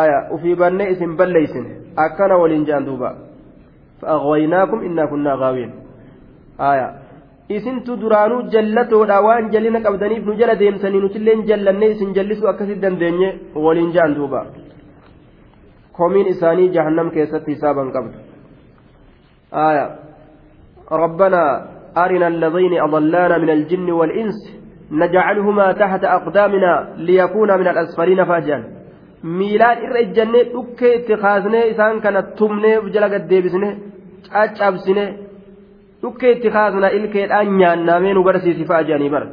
aya 0.01 0.19
ufii 0.37 0.55
bannee 0.63 0.91
isin 0.95 1.17
balleeysine 1.19 1.71
akkana 2.05 2.37
waliin 2.43 2.65
jedhan 2.69 2.87
duuba 2.89 3.11
fa'aqwaynaakum 4.01 4.87
innaa 4.89 5.07
kunnaa 5.13 5.37
gaawiin 5.43 5.73
aya 6.71 6.87
isintu 7.57 7.97
duraanuu 8.03 8.41
jallatoodha 8.55 9.21
waan 9.27 9.51
jallina 9.55 9.81
qabdaniif 9.87 10.25
nu 10.29 10.39
jala 10.41 10.59
deemtanii 10.63 11.01
nutilleen 11.05 11.47
jallannee 11.51 11.91
isin 11.95 12.15
jallisuu 12.17 12.51
akkasi 12.53 12.81
dandeenye 12.85 13.31
waliin 13.67 13.93
jedhan 13.97 14.17
duuba 14.19 14.41
komiin 15.99 16.27
isaanii 16.35 16.69
jahannam 16.77 17.09
keessatti 17.17 17.51
hisaaban 17.55 17.91
qabdu 17.97 18.19
آية 19.69 19.87
ربنا 21.05 21.43
أرنا 22.05 22.27
الذين 22.35 22.75
أضلانا 22.87 23.39
من 23.39 23.51
الجن 23.57 23.89
والإنس 23.91 24.39
نجعلهما 25.03 25.67
تحت 25.83 26.03
أقدامنا 26.05 26.73
ليكونا 27.07 27.55
من 27.61 27.69
الأسفلين 27.73 28.25
فأجان 28.25 28.63
miilaan 29.39 29.79
irra 29.85 29.99
ejjannee 30.05 30.45
dhukkee 30.53 30.95
itti 30.99 31.15
kaasnee 31.23 31.65
isaan 31.73 31.97
kana 32.05 32.21
tumnee 32.39 32.77
jala 32.95 33.09
gaddeebisne 33.15 33.71
caccabsine 34.33 35.05
dhukkee 36.03 36.31
itti 36.37 36.49
kaasna 36.57 36.89
ilkeedhaan 36.99 37.49
nyaannamee 37.61 38.13
nu 38.15 38.23
barsiisi 38.29 38.65
fa'a 38.71 38.83
jedhanii 38.89 39.11
bara 39.15 39.27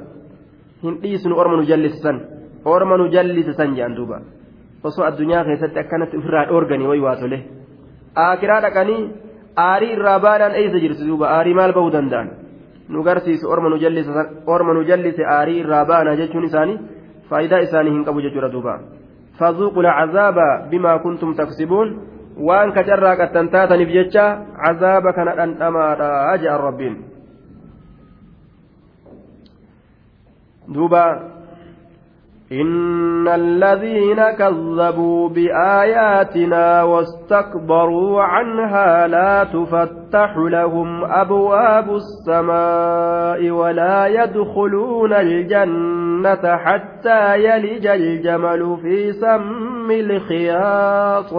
hin 0.84 0.94
dhiisnu 1.04 1.34
orma 1.42 1.56
nu 1.60 1.64
jallisisan 1.72 2.18
orma 2.74 2.96
nu 3.00 3.06
jallisisan 3.16 3.70
jedhan 3.78 3.94
duuba 3.98 4.18
osoo 4.90 5.06
addunyaa 5.10 5.44
keessatti 5.50 5.80
akkanatti 5.84 6.18
ofirraa 6.22 6.46
dhoorganii 6.50 6.90
wayi 6.92 7.06
waa 7.08 7.16
tole 7.22 7.40
aakiraa 8.26 8.62
dhaqanii 8.66 9.02
aarii 9.68 9.94
irraa 9.98 10.18
baadhaan 10.26 10.58
eessa 10.62 10.84
jirti 10.84 11.08
duuba 11.12 11.32
aarii 11.38 11.56
maal 11.60 11.74
bahuu 11.78 11.94
danda'an 11.98 12.30
nu 12.90 13.04
garsiisu 13.08 13.54
orma 13.54 14.74
nu 14.74 14.84
jallise 14.90 15.24
aarii 15.38 15.60
irraa 15.64 15.86
baana 15.94 16.20
jechuun 16.22 16.50
isaanii 16.50 16.78
faayidaa 17.30 17.64
isaanii 17.68 17.96
hin 17.98 18.06
qabu 18.10 18.28
jechuudha 18.28 18.54
duuba 18.58 18.76
فذوقوا 19.40 19.84
العذاب 19.84 20.38
بما 20.72 20.98
كنتم 20.98 21.34
تكسبون 21.34 21.88
waan 22.36 22.76
kacarraa 22.76 23.16
qattan 23.16 23.48
taataniif 23.50 23.90
jecha 23.96 24.26
cazaaba 24.60 25.14
kana 25.16 25.36
dhandhamaadha 25.40 26.36
jedhan 26.44 26.62
rabbiin 26.68 26.96
duuba 30.68 31.04
إن 32.62 33.28
الذين 33.28 34.32
كذبوا 34.32 35.30
بآياتنا 35.30 36.84
واستكبروا 36.84 38.22
عنها 38.22 39.08
لا 39.08 39.44
تفتح 39.44 40.38
لهم 40.38 41.04
أبواب 41.06 41.96
السماء 41.96 43.50
ولا 43.50 44.08
يدخلون 44.08 45.14
الجنة 45.14 46.58
حتى 46.58 47.44
يلج 47.44 47.88
الجمل 47.88 48.78
في 48.82 49.12
سم 49.12 49.92
الخياط 49.92 51.34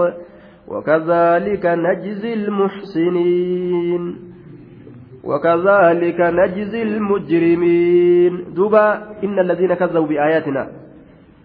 وكذلك 0.69 1.67
نجزي 1.67 2.35
المحسنين 2.35 4.17
وكذلك 5.25 6.21
نجزي 6.21 6.83
المجرمين. 6.83 8.45
دوبا 8.55 8.95
إن 9.25 9.39
الذين 9.39 9.75
كذبوا 9.75 10.07
بآياتنا 10.07 10.86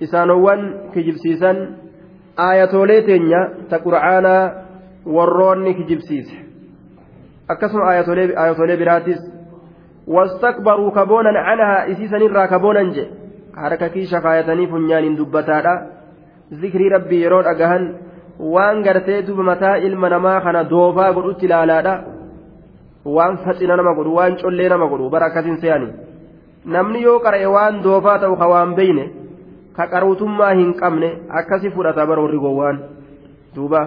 إسانوان 0.03 0.91
كجبسيسا 0.95 1.51
آياتولي 2.39 3.01
تنيا 3.01 3.41
تقرعانا 3.69 4.61
warroonni 5.05 5.73
kijibsiise 5.73 6.35
akkasuma 7.47 7.87
ayatoolee 7.89 8.77
biraatis 8.77 9.19
wastakbaruu 10.07 10.91
kaboonan 10.91 11.35
canahaa 11.45 11.85
isiisanirraa 11.93 12.47
kaboonan 12.47 12.93
je 12.93 13.09
harka 13.63 13.89
kiisha 13.89 14.21
kaayatanii 14.21 14.67
funyaaniin 14.67 15.17
dubbataadha 15.17 15.73
zikrii 16.61 16.89
rabbii 16.89 17.21
yeroo 17.23 17.41
dhagahan 17.43 17.87
waan 18.55 18.83
gartee 18.83 19.21
duba 19.27 19.43
mataa 19.43 19.75
ilma 19.77 20.09
namaa 20.09 20.41
kana 20.41 20.63
doofaa 20.69 21.13
godhutti 21.13 21.45
ilaalaadha 21.45 21.95
waan 23.05 23.37
faxina 23.45 23.75
nama 23.75 23.95
godhu 23.95 24.15
waan 24.15 24.37
collee 24.43 24.69
nama 24.69 24.87
godhu 24.87 25.09
bara 25.09 25.25
akkasin 25.31 25.57
se'ani 25.65 25.89
namni 26.65 27.01
yoo 27.07 27.19
qara'e 27.25 27.45
waan 27.55 27.83
doofaa 27.83 28.19
ta'u 28.19 28.37
ka 28.37 28.47
waan 28.53 28.75
beeyne 28.75 29.09
ka 29.75 29.87
qaruutummaa 29.93 30.53
hin 30.59 30.73
qabne 30.81 31.09
akkasi 31.39 31.69
fudhata 31.71 32.05
bara 32.05 32.21
warri 32.21 32.39
gowwaan. 32.39 32.77
Duuba 33.55 33.81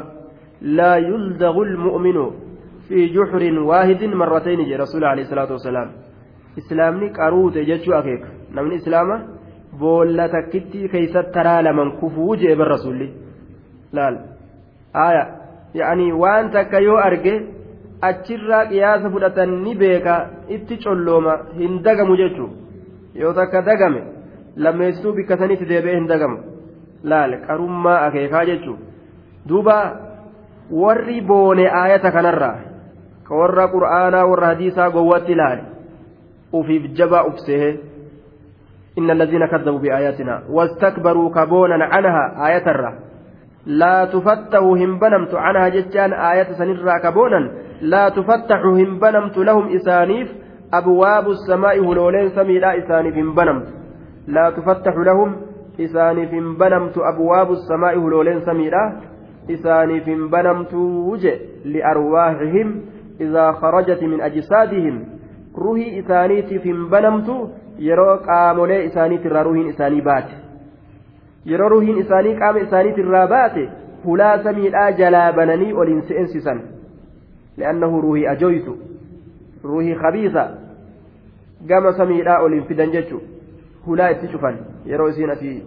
laa 0.63 0.97
yuldagu 0.99 1.65
lmu'minu 1.65 2.25
fi 2.89 3.09
juxrin 3.15 3.59
waahidin 3.71 4.15
marratayni 4.15 4.65
jedhe 4.65 4.79
rasuula 4.85 5.11
alayhi 5.11 5.29
salaatu 5.29 5.53
wasalaam 5.59 5.91
islaamni 6.57 7.11
qaruute 7.19 7.65
jechuu 7.71 7.95
akeeka. 8.01 8.29
Namni 8.55 8.75
islaama 8.81 9.17
boolla 9.81 10.29
takkitti 10.29 10.89
keeysatti 10.89 11.33
taraa 11.37 11.63
laman 11.63 11.93
kufuu 12.01 12.37
jee 12.37 12.57
bar 12.57 12.69
rasulli 12.69 13.09
laal. 13.93 14.17
Aya 14.95 15.25
yaani 15.75 16.13
waan 16.13 16.51
takka 16.51 16.81
yoo 16.81 16.97
arge 16.97 17.35
achirraa 18.01 18.65
qiyaasa 18.73 19.11
fudhatan 19.11 19.63
ni 19.65 19.75
beeka. 19.75 20.15
Itti 20.49 20.77
collooma 20.85 21.39
hin 21.59 21.83
dagamu 21.83 22.17
jechuu. 22.17 22.51
Yoo 23.15 23.33
takka 23.33 23.63
dagame 23.63 24.14
lammeessituu 24.57 25.13
bikka 25.13 25.37
sanitti 25.37 25.69
deebi'ee 25.69 25.97
hin 25.97 26.09
dagamu 26.09 26.39
laal 27.13 27.39
qarummaa 27.47 27.99
akeekaa 28.07 28.45
jechuu 28.51 28.77
duuba 29.49 29.77
warri 30.83 31.21
boone 31.21 31.71
aayata 31.81 32.13
kanarraa 32.19 32.57
ka 33.29 33.35
warra 33.43 33.69
qur'aanaa 33.75 34.29
warra 34.31 34.53
hadiisaa 34.53 34.91
gowwatti 34.91 35.33
ilaale 35.33 35.65
ufiif 36.53 36.95
jabaa 37.01 37.27
ufsehe 37.33 37.75
إن 38.99 39.11
الذين 39.11 39.47
كذبوا 39.47 39.79
بآياتنا 39.79 40.43
واستكبروا 40.51 41.31
كبونا 41.35 41.85
عنها 41.85 42.47
آية 42.47 42.67
الرّ 42.67 42.95
لا 43.67 44.05
تفتح 44.05 44.59
هم 44.59 44.99
بنمت 44.99 45.35
عنها 45.35 45.69
جتان 45.69 46.13
آية 46.13 46.53
سنرى 46.59 47.01
كبونا 47.03 47.51
لا 47.81 48.09
تفتح 48.09 48.61
هم 48.65 48.99
بنمت 48.99 49.37
لهم 49.37 49.75
إسانيف 49.77 50.29
أبواب 50.73 51.29
السماء 51.29 51.79
هلولين 51.81 52.29
سميلا 52.29 52.79
إسانيف 52.79 53.17
هم 53.17 53.35
بنمت 53.35 53.67
لا 54.27 54.51
تفتح 54.51 54.95
لهم 54.97 55.37
إسانيف 55.81 56.35
هم 56.35 56.57
بنمت 56.57 56.99
أبواب 56.99 57.51
السماء 57.51 57.99
هلولين 57.99 58.41
سميلا 58.41 58.93
إسانيف 59.51 60.09
هم 60.09 60.29
بنمت 60.29 60.75
وجه 61.11 61.39
لأرواحهم 61.65 62.81
إذا 63.21 63.53
خرجت 63.53 64.03
من 64.03 64.21
أجسادهم 64.21 65.05
روحي 65.59 66.01
إسانيتف 66.01 66.67
هم 66.67 66.89
بنمت 66.89 67.51
يروق 67.79 68.31
آمولي 68.31 68.87
إسانيت 68.87 69.27
الروحين 69.27 69.69
إساني 69.69 70.01
بات 70.01 70.45
ruhiin 71.45 71.99
isaanii 71.99 72.37
qaama 72.41 72.61
isaaniit 72.61 72.99
irraa 72.99 73.27
baate 73.29 73.69
hulaa 74.05 74.43
samiidhaa 74.45 74.93
jalaa 75.01 75.33
bananii 75.33 75.73
oliin 75.73 76.03
seensisan 76.09 76.63
li'annahu 77.57 78.01
ruhii 78.01 78.27
ajoytu 78.27 78.79
ruhii 79.65 79.95
kabiisa 79.95 80.49
gama 81.69 81.93
samiidhaa 81.93 82.39
oliin 82.39 82.65
fidan 82.65 82.93
jechu 82.93 83.21
hulaa 83.87 84.11
itti 84.15 84.29
cufan 84.33 84.59
yeroo 84.87 85.09
isiin 85.09 85.31
asii 85.31 85.63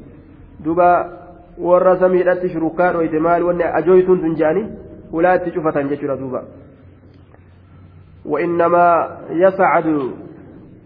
duba 0.66 0.90
warra 1.70 1.98
samiidhatti 2.00 2.50
shurukaa 2.50 2.94
dhoyte 2.94 3.20
maal 3.20 3.44
wanni 3.50 3.64
ajoytuun 3.80 4.22
tun 4.22 4.36
jedhanii 4.42 4.68
hulaa 5.12 5.36
itti 5.42 5.52
cufatan 5.52 5.90
jechuudha 5.90 6.22
duuba 6.24 6.44
وإنما 8.28 8.86
يصعد 9.30 9.88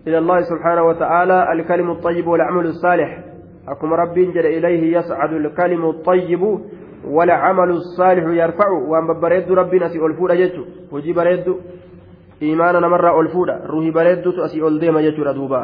إلى 0.08 0.18
الله 0.18 0.42
سبحانه 0.42 0.84
وتعالى 0.84 1.54
الكلم 1.54 1.92
الطيب 1.92 2.28
والعمل 2.28 2.66
الصالح 2.66 3.20
akkuma 3.68 3.98
rabbiin 3.98 4.34
jedhe 4.34 4.58
ilayhi 4.58 4.92
yascadu 4.92 5.36
alkalimu 5.36 5.90
الطayyibu 5.90 6.62
والعمل 7.06 7.70
الصالح 7.70 8.26
يرفع 8.44 8.70
وان 8.70 9.08
ببريد 9.08 9.52
ربنا 9.52 9.88
سي 9.88 9.98
ألفودا 10.06 10.36
جتو 10.36 10.64
وجي 10.92 11.14
بريد 11.14 11.56
إيمانا 12.42 12.80
نمر 12.80 13.22
ألفودا 13.22 13.56
روحي 13.66 13.92
بريد 13.92 14.28
أسي 14.28 14.68
ألديم 14.68 15.00
جتو 15.00 15.24
ردوبا 15.24 15.62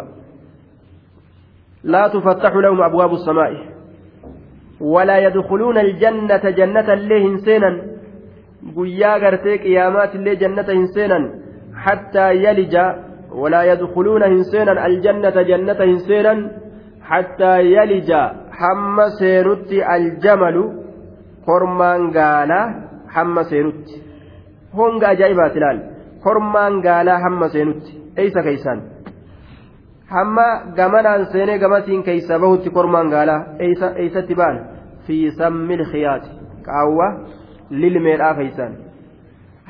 لا 1.93 2.03
تفتح 2.13 2.53
لهم 2.63 2.79
أبواب 2.89 3.11
السماء 3.19 3.51
ولا 4.93 5.17
يدخلون 5.25 5.77
الجنة 5.77 6.43
جنة 6.59 6.87
الله 6.97 7.19
إنسانا 7.31 7.71
قيا 8.77 9.13
قرتي 9.23 9.53
قيامات 9.65 10.11
الله 10.15 10.33
جنة 10.43 10.67
إنسانا 10.81 11.19
حتى 11.85 12.27
يلج 12.45 12.75
ولا 13.41 13.61
يدخلون 13.71 14.23
إنسانا 14.37 14.73
الجنة 14.87 15.37
جنة 15.51 15.79
إنسانا 15.93 16.33
حتى 17.09 17.53
يلج 17.75 18.11
حم 18.59 18.97
سينت 19.19 19.71
الجمل. 19.95 20.57
kormaan 21.47 22.11
gaalaa 22.17 22.65
hamma 23.15 23.43
seenutti 23.49 23.99
honga 24.77 25.07
ajaa'ibaati 25.13 25.59
ilaal 25.61 25.79
kormaan 26.25 26.73
gaalaa 26.85 27.19
hamma 27.25 27.47
seenutti 27.53 27.91
eeysa 28.23 28.43
keeysaan 28.47 28.81
hamma 30.13 30.47
gamanaan 30.77 31.25
seenee 31.31 31.57
gamasiin 31.63 32.03
keeysa 32.07 32.39
bahutti 32.43 32.69
kormaan 32.77 33.09
gaalaa 33.13 33.41
eeysatti 33.59 34.35
ba'an 34.39 34.57
fi 35.07 35.15
sammil 35.39 35.83
khiyaati. 35.91 36.29
Qaawwa 36.67 37.07
lilmeedhaa 37.81 38.33
keeysaan 38.39 38.73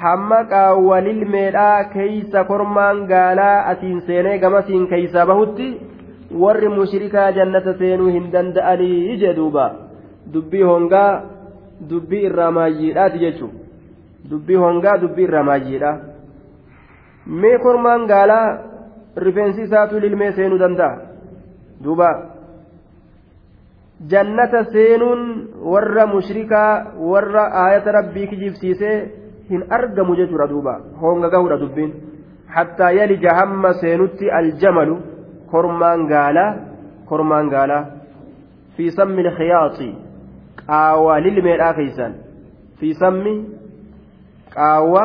hamma 0.03 0.39
qaawwa 0.53 0.97
lilmeedhaa 1.07 1.83
keeysa 1.95 2.43
kormaan 2.51 2.97
gaalaa 3.11 3.57
asiin 3.71 4.01
seenee 4.07 4.37
gamasiin 4.43 4.87
keeysa 4.91 5.25
bahutti 5.29 5.67
warri 6.41 6.69
mushrikaa 6.77 7.31
jannata 7.37 7.73
seenuu 7.79 8.07
hin 8.15 8.31
danda'anii 8.33 9.17
jedhuuba 9.23 9.65
dubbii 10.33 10.63
hongaa 10.71 11.11
dubbii 11.89 12.23
irraa 12.29 12.51
maayyiidhaati 12.51 13.19
jechuun. 13.25 13.51
Dubbii 14.29 14.55
hongaa 14.65 14.97
dubbii 15.01 15.23
irraa 15.29 15.43
maayyiidha 15.49 15.91
mee 17.41 17.57
kormaan 17.65 18.05
gaalaa 18.11 18.47
rifeensi 19.25 19.61
isaatu 19.67 19.99
lilmee 20.03 20.31
seenuu 20.37 20.59
danda'a 20.63 20.97
duuba 21.83 22.09
jannata 24.11 24.63
seenuun 24.73 25.21
warra 25.73 26.07
mushrikaa 26.13 26.71
warra 27.11 27.43
aayata 27.63 27.95
rabbii 27.97 28.27
kijibsiisee 28.31 28.95
hin 29.49 29.63
argamu 29.77 30.15
jechuudha 30.19 30.47
duuba 30.53 30.73
honga 31.01 31.29
gahudha 31.35 31.57
dubbiin 31.63 31.93
hattaa 32.55 32.91
yalija 32.99 33.37
hamma 33.39 33.73
seenutti 33.83 34.31
aljamalu 34.39 34.97
kormaan 35.51 36.05
gaalaa 36.13 36.51
kormaan 37.11 37.49
gaalaa 37.55 37.83
fi 38.77 38.91
sammi 38.99 39.23
lkhiyaaxi 39.29 39.89
qaawwa 40.65 41.19
lilmeedhaa 41.25 41.73
keeysan 41.79 42.13
fi 42.79 42.93
sammi 43.03 43.35
qaawwa 44.57 45.03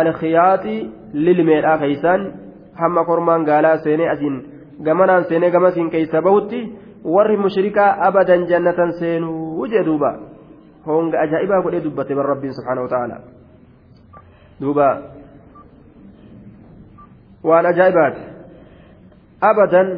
alkhiyaati 0.00 0.76
lilmeedhaa 1.26 1.78
keeysaan 1.84 2.22
hamma 2.80 3.04
kormaan 3.04 3.44
gaalaa 3.44 3.76
seenee 3.84 4.08
asiin 4.14 4.36
gamanaan 4.84 5.24
seenee 5.28 5.50
gamasiin 5.50 5.90
keeysa 5.90 6.22
bahutti 6.22 6.60
warri 7.04 7.36
mushrikaa 7.36 7.96
abadan 8.08 8.46
jannatan 8.46 8.92
seenuu 8.92 9.66
jee 9.66 9.84
duuba. 9.84 10.10
Honga 10.86 11.20
ajaa'ibaa 11.20 11.62
godhee 11.62 11.84
dubbate 11.84 12.14
bar 12.14 12.26
rabbiin 12.26 12.54
subhaanahu 12.58 12.88
ta'ala 12.88 13.16
duuba. 14.60 14.86
Waan 17.44 17.66
ajaa'ibaati. 17.66 18.22
Abadan 19.50 19.88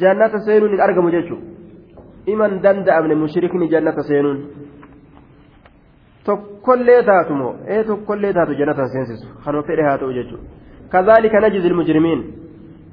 jannata 0.00 0.38
seenuun 0.46 0.72
hin 0.72 0.80
argamu 0.80 1.10
jechuudha 1.10 1.46
iman 2.32 2.62
danda'amne 2.62 3.14
mushrikni 3.14 3.68
jannata 3.74 4.02
seenuun. 4.02 4.38
Tokkollee 6.24 7.02
taatu 7.02 7.34
moo 7.34 7.54
ee 7.66 7.84
tokkollee 7.84 8.32
taatu 8.32 8.52
jannata 8.60 8.88
seensisu. 8.94 9.26
Kanuma 9.44 9.66
fedhe 9.68 9.82
haa 9.88 9.98
ta'u 9.98 10.12
jechuudha 10.12 10.57
kazaalika 10.92 11.40
najzi 11.40 11.66
ilmujrimiin 11.68 12.22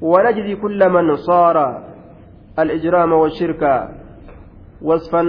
ونجزي 0.00 0.54
كل 0.56 0.88
من 0.88 1.16
صار 1.16 1.56
الإجرام 2.58 3.12
والشرك 3.12 3.62
وصفا 4.82 5.22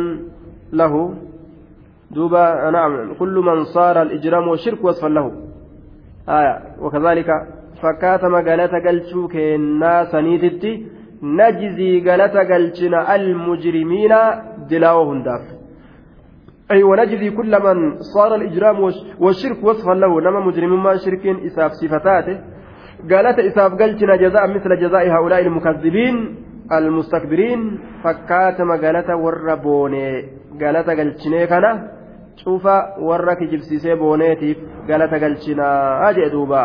له. 0.74 1.14
دوبا 2.12 2.70
نعم 2.72 3.14
كل 3.14 3.36
من 3.48 3.64
صار 3.64 4.02
الإجرام 4.02 4.48
والشرك 4.48 4.84
وصفا 4.84 5.08
له. 5.08 5.32
آية 6.30 6.56
وكذلك 6.82 7.30
فكاتم 7.82 8.36
قالت 8.36 8.74
قلتشوك 8.88 9.36
الناس 9.36 10.16
نيتتي 10.16 10.72
نجزي 11.24 12.10
قالت 12.10 12.36
قلتنا 12.52 13.16
المجرمين 13.16 14.14
دلاوهم 14.70 15.24
داف. 15.24 15.46
أي 16.72 16.84
ونجزي 16.84 17.30
كل 17.32 17.54
من 17.66 17.78
صار 18.14 18.36
الإجرام 18.36 18.78
والشرك 19.20 19.64
وصفا 19.64 19.94
له. 19.94 20.22
نما 20.22 20.40
مجرم 20.40 20.84
ما 20.84 20.98
شرك 20.98 21.26
إساف 21.48 21.72
صفتاته 21.72 22.57
قالت 23.06 23.40
إساف 23.40 23.72
قلتنا 23.82 24.16
جزاء 24.16 24.48
مثل 24.48 24.72
جزاء 24.82 25.10
هؤلاء 25.10 25.42
المكذبين 25.42 26.36
المستكبرين. 26.72 27.80
فكاتم 28.04 28.72
قالت 28.72 29.10
وربوني 29.10 30.08
قالت 30.62 30.90
قلتشني 30.90 31.48
كان 31.48 31.66
شوف 32.36 32.66
ورك 33.00 33.44
جبسيسي 33.44 33.96
بونيتيف 33.96 34.58
قالت 34.90 35.14
قلتشنا 35.24 35.68
أجئ 36.10 36.30
دوبا. 36.30 36.64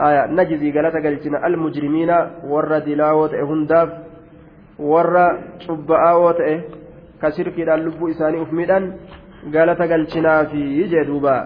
آية. 0.00 0.26
نجزي. 0.26 0.72
قالت 0.72 0.96
قلتشنا 1.06 1.46
المجرمين 1.46 2.10
ور 2.48 2.78
دلاوت 2.78 3.34
هنداف 3.34 3.88
ور 4.78 5.14
شبآوت 5.58 6.40
كشركي 7.22 7.74
اللب 7.74 8.00
إساني 8.08 8.42
أفمدا 8.42 8.78
قالت 9.54 9.80
قلتشنا 9.82 10.44
في 10.44 10.60
يجئ 10.80 11.04
دوبا 11.04 11.36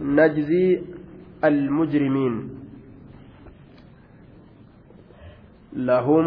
نجزي 0.00 0.82
المجرمين. 1.44 2.59
لهم 5.76 6.26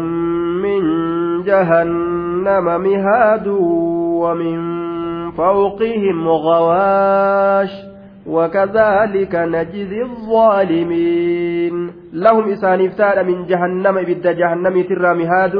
من 0.62 0.80
جهنم 1.42 2.64
مهاد 2.64 3.46
ومن 4.22 4.58
فوقهم 5.30 6.28
غواش 6.28 7.70
وكذلك 8.26 9.34
نجزي 9.34 10.02
الظالمين. 10.02 11.92
لهم 12.12 12.48
إساني 12.48 12.88
فتار 12.88 13.24
من 13.24 13.46
جهنم 13.46 13.98
إبد 13.98 14.26
جهنم 14.36 14.82
ترى 14.82 15.14
مهاد 15.14 15.54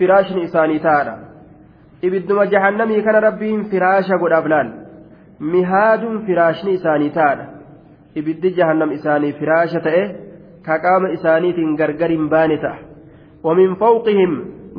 فراش 0.00 0.32
إساني 0.32 0.78
تارا 0.78 1.16
إبدما 2.04 2.44
جهنم 2.44 3.00
كان 3.04 3.14
ربهم 3.14 3.62
فراشا 3.62 4.14
قد 4.22 4.32
أبلان 4.32 4.68
مهاد 5.40 6.02
فراش 6.26 6.64
إساني 6.66 7.10
تارا 7.10 7.46
إبد 8.16 8.46
جهنم 8.56 8.90
إساني 8.90 9.32
فراشة 9.32 9.86
إيه 9.86 10.16
كقام 10.66 11.06
إساني 11.06 11.52
تنقرقر 11.52 12.10
بانته 12.32 12.89
ومن 13.43 13.75
فوقهم 13.75 14.31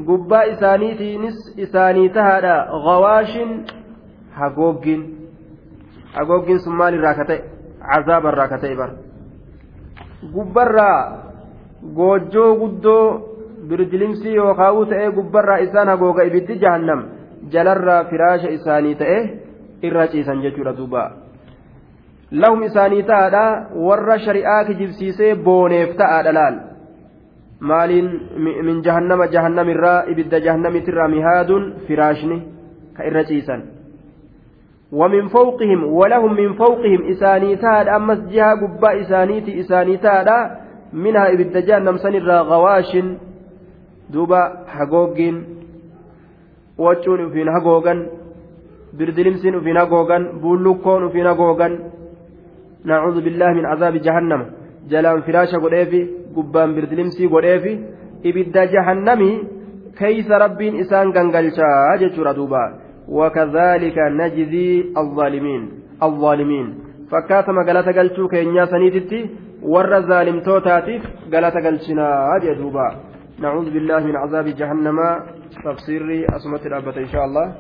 قباء 0.09 0.53
إسانيتينس 0.53 1.59
إساني 1.59 2.09
تهادا 2.09 2.57
غواش 2.71 3.33
هقوقين 4.35 5.01
هقوقين 6.15 6.59
سمال 6.59 6.95
الراكتي 6.95 7.39
عذاب 7.83 8.27
الراكتي 8.27 8.75
بر 8.75 8.91
gubbarraa 10.35 11.01
goojjoo 11.97 12.57
guddoo 12.61 13.05
birdilimsii 13.69 14.35
yookaan 14.35 14.89
ta'ee 14.91 15.11
gubbarraa 15.19 15.59
isaan 15.67 15.89
hagooga 15.89 16.25
ibiddi 16.31 16.59
jahannam 16.63 17.03
jalarraa 17.53 18.05
firaasha 18.11 18.55
isaanii 18.59 18.95
ta'e 19.03 19.19
irra 19.89 20.07
ciisan 20.15 20.43
jechuudha 20.45 20.77
duuba 20.79 21.03
lahum 22.31 22.63
isaanii 22.69 23.03
ta'aadha 23.11 23.45
warra 23.89 24.19
shari'aa 24.27 24.65
kijibsiisee 24.71 25.35
booneef 25.49 25.97
ta'aadha 26.01 26.35
laal 26.39 26.57
maaliin 27.62 28.08
min 28.38 28.82
jahannama 28.84 29.30
jahannamirraa 29.36 30.06
ibidda 30.14 30.44
jahannamitirraa 30.46 31.08
mihaadun 31.08 31.64
firaashni 31.88 32.42
ka 32.98 33.06
irra 33.10 33.24
ciisan. 33.30 33.62
ومن 34.92 35.28
فوقهم 35.28 35.84
ولهم 35.84 36.34
من 36.34 36.54
فوقهم 36.54 37.02
إساني 37.12 37.56
تاد 37.56 37.88
أمس 37.88 38.20
جهة 38.20 38.54
قباء 38.62 39.02
إسانيتي 39.02 39.60
إساني 39.60 39.98
تاد 39.98 40.30
منها 40.94 41.34
إبد 41.34 41.58
جهنم 41.68 41.98
سنرى 41.98 42.38
غواش 42.52 42.92
دوبا 44.10 44.42
حقوقين 44.68 45.36
وجون 46.78 47.30
فين 47.30 47.48
حقوقا 47.56 48.08
بردلمسين 48.98 49.56
فين 49.64 49.80
حقوقا 49.80 50.18
بولوكون 50.42 51.10
فين 51.10 51.28
حقوقا 51.28 51.68
نعوذ 52.86 53.22
بالله 53.22 53.50
من 53.54 53.66
عذاب 53.66 53.94
جهنم 53.94 54.42
قريفي 55.64 56.02
قبان 56.36 56.76
بردلمسي 56.76 57.26
قريفي 57.28 57.74
إبد 58.26 58.58
جهنمي 58.74 59.32
كيس 59.98 60.32
ربين 60.32 60.74
إسان 60.80 61.12
قنقلشا 61.16 61.96
جتشورا 62.02 62.32
دوبا 62.32 62.64
وكذلك 63.08 63.98
نجزي 64.20 64.70
الظالمين 64.98 65.62
الظالمين 66.04 66.68
فكاتم 67.12 67.58
قالت 67.68 67.88
قلتو 67.98 68.28
كينيا 68.28 68.66
سنيتتي 68.66 69.20
ور 69.74 70.02
ظالم 70.02 70.40
توتاتيف 70.40 71.04
قالت 71.34 71.56
قلتنا 71.66 72.08
هذه 72.30 72.54
دوبا 72.62 72.88
نعوذ 73.40 73.68
بالله 73.74 74.00
من 74.10 74.16
عذاب 74.16 74.46
جهنم 74.46 75.00
تفسيري 75.66 76.26
أسمة 76.26 76.62
الأبة 76.66 76.98
إن 76.98 77.08
شاء 77.14 77.26
الله 77.26 77.56